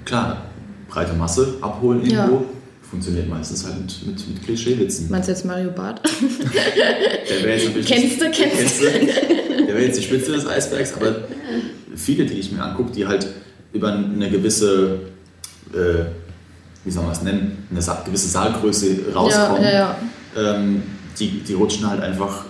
klar, 0.04 0.46
breite 0.90 1.14
Masse 1.14 1.54
abholen 1.62 2.00
irgendwo, 2.02 2.36
Ja. 2.38 2.44
Funktioniert 2.96 3.28
meistens 3.30 3.66
halt 3.66 3.78
mit, 3.78 4.08
mit, 4.08 4.28
mit 4.30 4.44
Klischee-Witzen. 4.44 5.12
Meinst 5.12 5.28
du 5.28 5.34
jetzt 5.34 5.44
Mario 5.46 5.70
Barth? 5.72 6.02
Der 7.30 7.44
wäre 7.44 7.58
jetzt 7.58 7.66
natürlich 7.68 7.88
Kennst 7.88 8.22
du, 8.22 8.32
kennst 8.32 8.82
du? 8.82 8.86
Der 8.86 9.68
wäre 9.68 9.86
jetzt 9.86 10.00
die 10.00 10.04
Spitze 10.04 10.32
des 10.32 10.48
Eisbergs, 10.48 10.94
aber 10.96 11.16
viele, 11.96 12.26
die 12.26 12.36
ich 12.36 12.54
mir 12.54 12.64
angucke, 12.64 12.92
die 12.94 13.06
halt 13.06 13.28
über 13.74 13.92
eine 13.92 14.30
gewisse, 14.30 15.00
äh, 15.74 16.06
wie 16.86 16.92
soll 16.92 17.04
man 17.04 17.12
es 17.12 17.22
nennen, 17.22 17.68
eine 17.70 17.82
sa 17.82 18.02
gewisse 18.06 18.30
Saalgröße 18.30 19.14
rauskommen, 19.14 19.62
Ja, 19.64 19.70
ja, 19.70 19.98
ja. 20.38 20.56
Ähm, 20.56 20.84
die, 21.20 21.42
die 21.42 21.54
rutschen 21.54 21.90
halt 21.90 22.02
einfach 22.02 22.46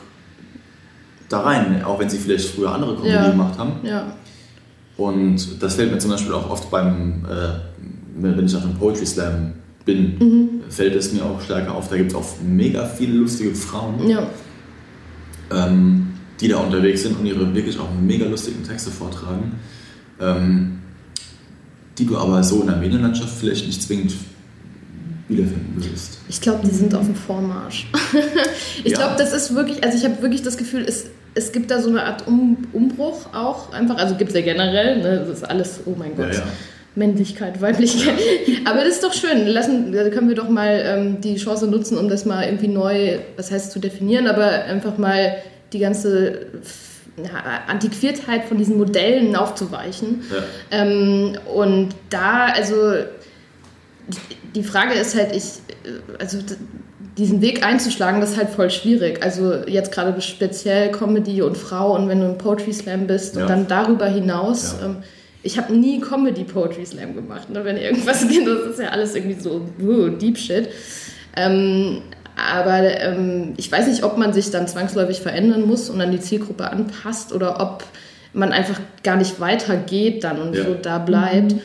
da 1.27 1.39
rein, 1.39 1.83
auch 1.83 1.99
wenn 1.99 2.09
sie 2.09 2.19
vielleicht 2.19 2.49
früher 2.49 2.71
andere 2.71 3.07
Ja. 3.07 3.31
gemacht 3.31 3.57
haben. 3.57 3.79
Und 4.97 5.61
das 5.61 5.73
fällt 5.73 5.91
mir 5.91 5.97
zum 5.97 6.11
Beispiel 6.11 6.33
auch 6.33 6.51
oft 6.51 6.69
beim, 6.69 7.25
äh, 7.25 7.59
wenn 8.17 8.45
ich 8.45 8.55
auf 8.55 8.63
einem 8.63 8.75
Poetry 8.75 9.07
Slam 9.07 9.53
bin, 9.85 10.17
Mhm. 10.19 10.49
fällt 10.69 10.95
es 10.95 11.13
mir 11.13 11.23
auch 11.23 11.39
stärker 11.41 11.73
auf. 11.75 11.89
Da 11.89 11.97
gibt 11.97 12.11
es 12.11 12.15
auch 12.17 12.25
mega 12.45 12.85
viele 12.85 13.13
lustige 13.13 13.53
Frauen 13.55 14.07
ja. 14.09 14.27
ähm, 15.51 16.07
die 16.41 16.47
da 16.49 16.57
unterwegs 16.57 17.03
sind 17.03 17.17
und 17.19 17.25
ihre 17.25 17.53
wirklich 17.55 17.79
auch 17.79 17.87
mega 18.01 18.25
lustigen 18.25 18.63
Texte 18.63 18.91
vortragen, 18.91 19.53
ähm, 20.19 20.79
die 21.97 22.05
du 22.05 22.17
aber 22.17 22.43
so 22.43 22.61
in 22.61 22.67
der 22.67 22.75
Medienlandschaft 22.77 23.29
vielleicht 23.39 23.65
nicht 23.67 23.81
zwingend 23.81 24.13
wiederfinden 25.29 25.73
würdest. 25.75 26.19
Ich 26.27 26.41
glaube, 26.41 26.67
die 26.67 26.73
sind 26.75 26.93
auf 26.93 27.05
dem 27.05 27.15
Vormarsch. 27.15 27.87
ich 28.83 28.91
Ja. 28.91 28.97
glaube, 28.97 29.15
das 29.17 29.33
ist 29.33 29.55
wirklich, 29.55 29.83
also 29.83 29.97
ich 29.97 30.03
habe 30.03 30.21
wirklich 30.21 30.41
das 30.43 30.57
Gefühl, 30.57 30.83
es, 30.87 31.05
es 31.35 31.51
gibt 31.51 31.71
da 31.71 31.81
so 31.81 31.89
eine 31.89 32.03
Art 32.03 32.27
um, 32.27 32.57
Umbruch 32.73 33.33
auch 33.33 33.71
einfach. 33.71 33.97
Also 33.97 34.15
gibt 34.15 34.31
es 34.31 34.35
ja 34.35 34.41
generell, 34.41 35.01
ne? 35.01 35.19
das 35.25 35.37
ist 35.39 35.43
alles, 35.43 35.79
oh 35.85 35.95
mein 35.97 36.15
Gott. 36.15 36.33
Ja. 36.33 36.43
Männlichkeit, 36.95 37.61
Weiblichkeit. 37.61 38.15
Aber 38.65 38.79
das 38.79 38.95
ist 38.95 39.03
doch 39.03 39.13
schön. 39.13 39.47
Lassen, 39.47 39.91
da 39.91 40.09
können 40.09 40.27
wir 40.29 40.35
doch 40.35 40.49
mal 40.49 40.81
ähm, 40.85 41.21
die 41.21 41.35
Chance 41.35 41.67
nutzen, 41.67 41.97
um 41.97 42.07
das 42.09 42.25
mal 42.25 42.45
irgendwie 42.45 42.67
neu, 42.69 43.19
was 43.37 43.51
heißt 43.51 43.71
zu 43.71 43.79
definieren, 43.79 44.27
aber 44.27 44.45
einfach 44.65 44.97
mal 44.97 45.35
die 45.73 45.79
ganze 45.79 46.47
ja, 47.17 47.61
Antiquiertheit 47.67 48.45
von 48.45 48.57
diesen 48.57 48.77
Modellen 48.77 49.35
aufzuweichen. 49.35 50.23
Ja. 50.31 50.43
Ähm, 50.83 51.37
und 51.53 51.89
da, 52.09 52.47
also 52.47 52.75
die- 54.55 54.63
Frage 54.63 54.93
ist 54.93 55.15
halt, 55.15 55.35
ich, 55.35 55.43
also 56.19 56.37
diesen 57.17 57.41
Weg 57.41 57.65
einzuschlagen, 57.65 58.19
das 58.21 58.31
ist 58.31 58.37
halt 58.37 58.49
voll 58.49 58.69
schwierig. 58.69 59.23
Also 59.23 59.53
jetzt 59.67 59.91
gerade 59.91 60.19
speziell 60.21 60.91
Comedy 60.91 61.41
und 61.41 61.57
Frau 61.57 61.95
und 61.95 62.07
wenn 62.09 62.19
du 62.19 62.25
im 62.27 62.37
Poetry 62.37 62.73
Slam 62.73 63.07
bist 63.07 63.35
Ja. 63.35 63.41
und 63.43 63.49
dann 63.49 63.67
darüber 63.67 64.05
hinaus. 64.07 64.75
Ja. 64.79 64.87
Ähm, 64.87 64.97
ich 65.45 65.57
habe 65.57 65.73
nie 65.73 65.99
Comedy 66.01 66.43
Poetry 66.43 66.85
Slam 66.85 67.15
gemacht. 67.15 67.49
Ne? 67.49 67.63
Wenn 67.63 67.77
irgendwas 67.77 68.27
geht, 68.27 68.47
das 68.47 68.71
ist 68.71 68.79
ja 68.79 68.89
alles 68.89 69.15
irgendwie 69.15 69.39
so 69.39 69.61
uh, 69.81 70.09
Deep 70.09 70.37
Shit. 70.37 70.69
Ähm, 71.37 72.01
aber 72.35 72.99
ähm, 72.99 73.53
ich 73.55 73.71
weiß 73.71 73.87
nicht, 73.87 74.03
ob 74.03 74.17
man 74.17 74.33
sich 74.33 74.51
dann 74.51 74.67
zwangsläufig 74.67 75.21
verändern 75.21 75.65
muss 75.65 75.89
und 75.89 76.01
an 76.01 76.11
die 76.11 76.19
Zielgruppe 76.19 76.69
anpasst 76.69 77.31
oder 77.31 77.61
ob 77.61 77.85
man 78.33 78.51
einfach 78.51 78.81
gar 79.03 79.15
nicht 79.15 79.39
weitergeht 79.39 80.25
dann 80.25 80.41
und 80.41 80.55
Ja. 80.55 80.65
so 80.65 80.73
da 80.73 80.97
bleibt. 80.97 81.55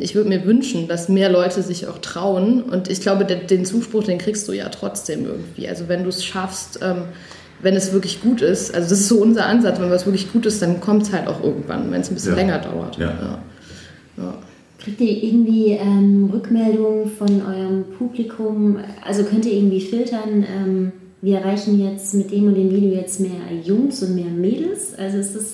Ich 0.00 0.14
würde 0.14 0.28
mir 0.28 0.44
wünschen, 0.44 0.86
dass 0.86 1.08
mehr 1.08 1.30
Leute 1.30 1.62
sich 1.62 1.86
auch 1.86 1.98
trauen. 1.98 2.62
Und 2.62 2.90
ich 2.90 3.00
glaube, 3.00 3.24
den, 3.24 3.46
den 3.46 3.64
Zuspruch, 3.64 4.04
den 4.04 4.18
kriegst 4.18 4.46
du 4.48 4.52
ja 4.52 4.68
trotzdem 4.68 5.24
irgendwie. 5.24 5.68
Also 5.68 5.88
wenn 5.88 6.02
du 6.02 6.10
es 6.10 6.22
schaffst, 6.22 6.80
ähm, 6.82 7.04
wenn 7.62 7.74
es 7.76 7.92
wirklich 7.92 8.20
gut 8.20 8.42
ist, 8.42 8.74
also 8.74 8.88
das 8.90 9.00
ist 9.00 9.08
so 9.08 9.16
unser 9.22 9.46
Ansatz, 9.46 9.80
wenn 9.80 9.90
was 9.90 10.04
wirklich 10.04 10.32
gut 10.32 10.46
ist, 10.46 10.60
dann 10.62 10.80
kommt 10.80 11.02
es 11.04 11.12
halt 11.12 11.26
auch 11.28 11.42
irgendwann, 11.42 11.90
wenn 11.90 12.00
es 12.00 12.10
ein 12.10 12.14
bisschen 12.14 12.32
Ja. 12.32 12.36
länger 12.36 12.58
dauert. 12.58 12.98
Ja. 12.98 13.06
Ja. 13.06 13.38
Ja. 14.18 14.34
Kriegt 14.78 15.00
ihr 15.00 15.22
irgendwie 15.22 15.72
ähm, 15.72 16.28
Rückmeldungen 16.32 17.10
von 17.16 17.40
eurem 17.46 17.84
Publikum? 17.96 18.78
Also 19.06 19.22
könnt 19.22 19.46
ihr 19.46 19.52
irgendwie 19.52 19.80
filtern, 19.80 20.44
ähm, 20.52 20.92
wir 21.20 21.38
erreichen 21.38 21.80
jetzt 21.80 22.14
mit 22.14 22.32
dem 22.32 22.48
und 22.48 22.56
dem 22.56 22.68
Video 22.70 22.94
jetzt 22.94 23.20
mehr 23.20 23.30
Jungs 23.64 24.02
und 24.02 24.16
mehr 24.16 24.24
Mädels? 24.26 24.94
Also 24.98 25.18
ist 25.18 25.36
das, 25.36 25.44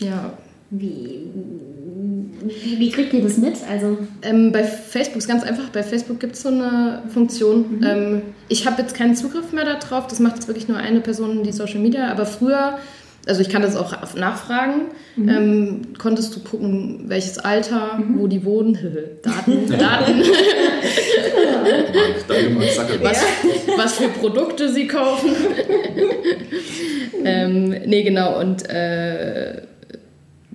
ja. 0.00 0.34
wie, 0.68 1.22
wie, 2.46 2.78
wie 2.78 2.90
kriegt 2.90 3.12
ihr 3.12 3.22
das 3.22 3.38
mit? 3.38 3.56
Also 3.70 3.98
Ähm, 4.22 4.52
bei 4.52 4.64
Facebook 4.64 5.18
ist 5.18 5.28
ganz 5.28 5.42
einfach. 5.42 5.68
Bei 5.70 5.82
Facebook 5.82 6.20
gibt 6.20 6.34
es 6.34 6.42
so 6.42 6.48
eine 6.48 7.02
Funktion. 7.12 7.82
Ähm, 7.84 8.22
ich 8.48 8.66
habe 8.66 8.82
jetzt 8.82 8.94
keinen 8.94 9.16
Zugriff 9.16 9.52
mehr 9.52 9.64
darauf. 9.64 10.06
Das 10.06 10.20
macht 10.20 10.36
jetzt 10.36 10.48
wirklich 10.48 10.68
nur 10.68 10.78
eine 10.78 11.00
Person, 11.00 11.42
die 11.42 11.52
Social 11.52 11.80
Media. 11.80 12.10
Aber 12.10 12.26
früher, 12.26 12.78
also 13.26 13.40
ich 13.40 13.48
kann 13.48 13.62
das 13.62 13.76
auch 13.76 14.14
nachfragen, 14.14 14.82
ähm, 15.16 15.82
konntest 15.98 16.36
du 16.36 16.40
gucken, 16.40 17.04
welches 17.06 17.38
Alter, 17.38 18.02
wo 18.14 18.26
die 18.26 18.44
wohnen, 18.44 18.76
Daten, 19.22 19.66
Daten, 19.78 20.22
was, 23.02 23.22
was 23.76 23.94
für 23.94 24.08
Produkte 24.08 24.68
sie 24.70 24.86
kaufen. 24.86 25.30
ähm, 27.24 27.68
nee, 27.86 28.02
genau. 28.02 28.38
Und 28.40 28.68
äh, 28.68 29.62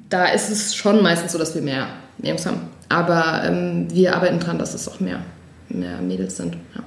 da 0.10 0.26
ist 0.26 0.50
es 0.50 0.76
schon 0.76 1.02
meistens 1.02 1.32
so, 1.32 1.38
dass 1.38 1.56
wir 1.56 1.62
mehr 1.62 1.88
Jungs 2.22 2.46
haben. 2.46 2.62
Aber 2.90 3.44
ähm, 3.46 3.88
wir 3.92 4.16
arbeiten 4.16 4.40
dran, 4.40 4.58
dass 4.58 4.74
es 4.74 4.88
auch 4.88 5.00
mehr, 5.00 5.22
mehr 5.70 6.02
Mädels 6.02 6.38
sind. 6.38 6.58
Ja. 6.76 6.84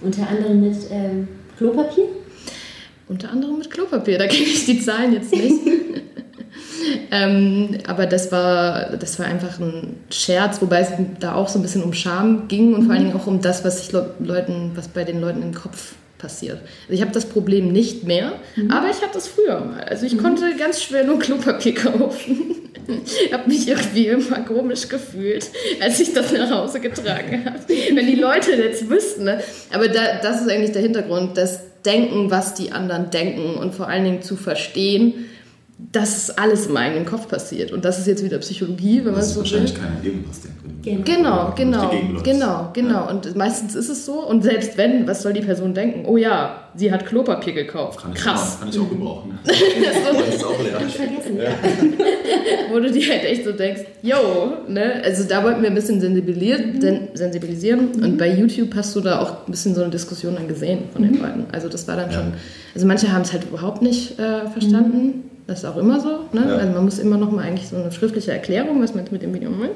unter 0.00 0.28
anderem 0.28 0.60
mit 0.60 0.76
ähm, 0.90 1.28
Klopapier? 1.56 2.04
Unter 3.08 3.30
anderem 3.30 3.58
mit 3.58 3.70
Klopapier, 3.70 4.18
da 4.18 4.26
kenne 4.28 4.44
ich 4.44 4.66
die 4.66 4.80
Zahlen 4.80 5.12
jetzt 5.12 5.32
nicht. 5.32 5.54
ähm, 7.12 7.78
aber 7.86 8.06
das 8.06 8.32
war, 8.32 8.96
das 8.96 9.18
war 9.18 9.26
einfach 9.26 9.60
ein 9.60 10.00
Scherz, 10.10 10.60
wobei 10.60 10.80
es 10.80 10.88
da 11.20 11.34
auch 11.34 11.48
so 11.48 11.58
ein 11.58 11.62
bisschen 11.62 11.84
um 11.84 11.92
Scham 11.92 12.48
ging 12.48 12.74
und 12.74 12.84
vor 12.84 12.94
allen 12.94 13.04
Dingen 13.04 13.16
auch 13.16 13.28
um 13.28 13.40
das, 13.40 13.64
was, 13.64 13.78
sich 13.78 13.92
Le 13.92 14.14
Leuten, 14.18 14.72
was 14.74 14.88
bei 14.88 15.04
den 15.04 15.20
Leuten 15.20 15.42
im 15.42 15.54
Kopf 15.54 15.94
passiert. 16.22 16.60
Also 16.82 16.94
ich 16.94 17.02
habe 17.02 17.12
das 17.12 17.26
Problem 17.26 17.72
nicht 17.72 18.04
mehr, 18.04 18.32
aber 18.70 18.88
ich 18.88 19.02
hatte 19.02 19.14
das 19.14 19.28
früher 19.28 19.60
mal. 19.60 19.82
Also 19.82 20.06
ich 20.06 20.16
konnte 20.16 20.56
ganz 20.56 20.82
schwer 20.82 21.04
nur 21.04 21.18
Klopapier 21.18 21.74
kaufen. 21.74 22.56
Ich 23.26 23.32
habe 23.32 23.48
mich 23.48 23.68
irgendwie 23.68 24.06
immer 24.06 24.40
komisch 24.40 24.88
gefühlt, 24.88 25.50
als 25.80 26.00
ich 26.00 26.14
das 26.14 26.32
nach 26.32 26.50
Hause 26.50 26.80
getragen 26.80 27.44
habe. 27.44 27.58
Wenn 27.68 28.06
die 28.06 28.16
Leute 28.16 28.52
jetzt 28.52 28.88
wüssten, 28.88 29.24
ne? 29.24 29.40
aber 29.72 29.88
da, 29.88 30.18
das 30.22 30.40
ist 30.40 30.50
eigentlich 30.50 30.72
der 30.72 30.82
Hintergrund, 30.82 31.36
das 31.36 31.60
Denken, 31.84 32.30
was 32.30 32.54
die 32.54 32.70
anderen 32.70 33.10
denken 33.10 33.56
und 33.56 33.74
vor 33.74 33.88
allen 33.88 34.04
Dingen 34.04 34.22
zu 34.22 34.36
verstehen, 34.36 35.28
dass 35.90 36.30
alles 36.38 36.66
im 36.66 36.76
eigenen 36.76 37.04
Kopf 37.06 37.28
passiert. 37.28 37.72
Und 37.72 37.84
das 37.84 37.98
ist 37.98 38.06
jetzt 38.06 38.22
wieder 38.24 38.38
Psychologie, 38.38 38.98
wenn 38.98 39.06
man 39.06 39.14
Das 39.16 39.28
ist 39.28 39.34
so 39.34 39.40
will. 39.40 39.44
wahrscheinlich 39.44 39.74
keiner 39.74 39.96
irgendwas 40.02 40.40
denkt. 40.42 40.58
Genau. 40.84 41.52
Genau, 41.56 41.90
genau, 41.90 42.22
genau, 42.24 42.70
genau. 42.72 43.08
Und 43.08 43.36
meistens 43.36 43.74
ist 43.76 43.88
es 43.88 44.04
so. 44.04 44.26
Und 44.26 44.42
selbst 44.42 44.76
wenn, 44.76 45.06
was 45.06 45.22
soll 45.22 45.32
die 45.32 45.40
Person 45.40 45.74
denken? 45.74 46.04
Oh 46.06 46.16
ja, 46.16 46.64
sie 46.74 46.90
hat 46.90 47.06
Klopapier 47.06 47.52
gekauft. 47.52 48.00
Kann 48.02 48.12
ich 48.12 48.18
Krass. 48.18 48.54
Auch, 48.56 48.60
kann 48.60 48.68
ich 48.68 48.78
auch 48.80 48.88
gebrauchen. 48.88 49.38
das 49.44 50.34
ist 50.34 50.44
auch 50.44 50.60
leer. 50.62 50.80
Ich 50.86 50.94
vergessen. 50.94 51.38
Wo 52.72 52.80
du 52.80 52.90
dir 52.90 53.08
halt 53.12 53.24
echt 53.24 53.44
so 53.44 53.52
denkst, 53.52 53.82
yo, 54.02 54.16
ne? 54.68 55.02
Also 55.04 55.24
da 55.28 55.44
wollten 55.44 55.62
wir 55.62 55.68
ein 55.68 55.74
bisschen 55.74 56.00
sensibilisieren, 56.00 56.80
sen 56.80 57.08
sensibilisieren. 57.14 57.88
Und 58.02 58.18
bei 58.18 58.32
YouTube 58.34 58.74
hast 58.74 58.96
du 58.96 59.00
da 59.00 59.20
auch 59.20 59.46
ein 59.46 59.50
bisschen 59.52 59.74
so 59.76 59.82
eine 59.82 59.90
Diskussion 59.90 60.34
dann 60.34 60.48
gesehen 60.48 60.84
von 60.92 61.02
den 61.02 61.14
Leuten. 61.20 61.46
Also 61.52 61.68
das 61.68 61.86
war 61.86 61.96
dann 61.96 62.10
Ja. 62.10 62.16
schon, 62.18 62.32
also 62.74 62.86
manche 62.86 63.12
haben 63.12 63.22
es 63.22 63.32
halt 63.32 63.44
überhaupt 63.44 63.82
nicht 63.82 64.18
äh, 64.18 64.48
verstanden. 64.50 65.30
Das 65.46 65.58
ist 65.60 65.64
auch 65.64 65.76
immer 65.76 66.00
so. 66.00 66.20
Ne? 66.32 66.44
Ja. 66.46 66.56
Also 66.56 66.72
man 66.72 66.84
muss 66.84 66.98
immer 66.98 67.16
noch 67.16 67.30
mal 67.32 67.42
eigentlich 67.44 67.68
so 67.68 67.76
eine 67.76 67.90
schriftliche 67.90 68.32
Erklärung, 68.32 68.80
was 68.80 68.94
man 68.94 69.04
jetzt 69.04 69.12
mit 69.12 69.22
dem 69.22 69.34
Video 69.34 69.50
meint, 69.50 69.72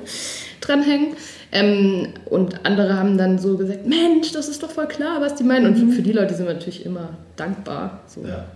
dranhängen. 0.61 1.09
Ähm, 1.53 2.09
und 2.27 2.65
andere 2.65 2.95
haben 2.99 3.19
dann 3.19 3.39
so 3.39 3.57
gesagt, 3.57 3.87
Mensch, 3.87 4.33
das 4.33 4.49
ist 4.49 4.63
doch 4.63 4.71
voll 4.71 4.87
klar, 4.87 5.21
was 5.21 5.35
die 5.35 5.45
meinen. 5.45 5.67
Und 5.67 5.93
für 5.93 6.03
die 6.03 6.13
Leute 6.13 6.35
sind 6.35 6.47
wir 6.47 6.55
natürlich 6.55 6.85
immer 6.87 7.11
dankbar. 7.37 8.01
So. 8.07 8.25
Ja. 8.25 8.47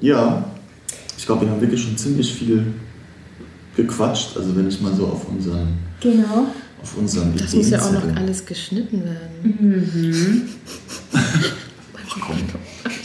ja, 0.00 0.44
ich 1.18 1.26
glaube, 1.26 1.42
wir 1.42 1.50
haben 1.50 1.60
wirklich 1.60 1.82
schon 1.82 1.96
ziemlich 1.96 2.32
viel 2.32 2.66
gequatscht. 3.76 4.36
Also 4.36 4.56
wenn 4.56 4.68
ich 4.68 4.80
mal 4.80 4.94
so 4.94 5.06
auf 5.06 5.28
unseren, 5.28 5.78
Genau. 6.00 6.46
auf 6.82 6.96
unseren 6.98 7.36
Das 7.36 7.54
muss 7.54 7.70
ja 7.70 7.80
auch 7.80 7.92
noch 7.92 8.16
alles 8.16 8.44
geschnitten 8.44 9.02
werden. 9.04 10.48
Ach 11.14 12.18
komm, 12.20 12.36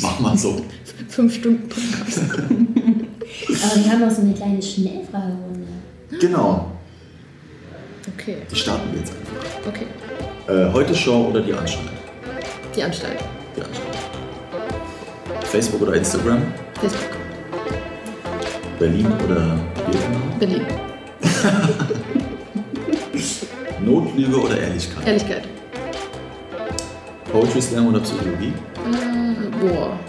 mach 0.01 0.19
mal 0.19 0.37
so. 0.37 0.61
Fünf 1.09 1.35
Stunden 1.35 1.67
Podcast. 1.69 2.21
Aber 3.45 3.75
wir 3.83 3.91
haben 3.91 4.03
auch 4.03 4.11
so 4.11 4.21
eine 4.21 4.33
kleine 4.33 4.61
Schnellfragerunde. 4.61 5.67
Genau, 6.19 6.71
Okay, 8.17 8.37
die 8.49 8.55
starten 8.55 8.89
wir 8.93 8.99
jetzt 8.99 9.11
einfach. 9.11 9.67
okay. 9.67 9.85
Äh, 10.47 10.71
heute 10.71 10.95
Show 10.95 11.27
oder 11.29 11.41
die 11.41 11.53
Anstalt? 11.53 11.89
Die 12.75 12.81
Anstalt. 12.83 13.19
Die 13.55 13.61
Anstalt. 13.61 13.97
Facebook 15.43 15.81
oder 15.81 15.93
Instagram? 15.95 16.41
Facebook. 16.79 17.17
Berlin 18.79 19.07
oder 19.25 19.59
Birkenau? 19.75 20.19
Berlin. 20.39 20.65
Notlüge 23.83 24.37
oder 24.41 24.57
Ehrlichkeit? 24.57 25.05
Ehrlichkeit. 25.07 25.43
Poetry 27.31 27.61
Slam 27.61 27.87
oder 27.87 27.99
Psychologie? 27.99 28.53
Äh, 28.85 29.67
boah. 29.67 29.99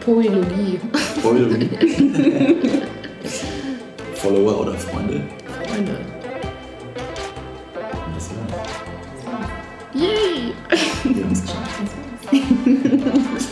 Poelogie. 0.00 0.80
Poetry. 1.22 1.68
Follower 4.14 4.60
oder 4.60 4.74
Freunde? 4.74 5.22
Freunde. 5.66 5.98
Und 8.06 8.14
das 8.14 8.30
war's. 8.30 8.70
Yay! 9.94 10.54
Wir 11.04 11.24
haben 11.24 11.32
es 11.32 11.42
geschafft. 11.42 11.80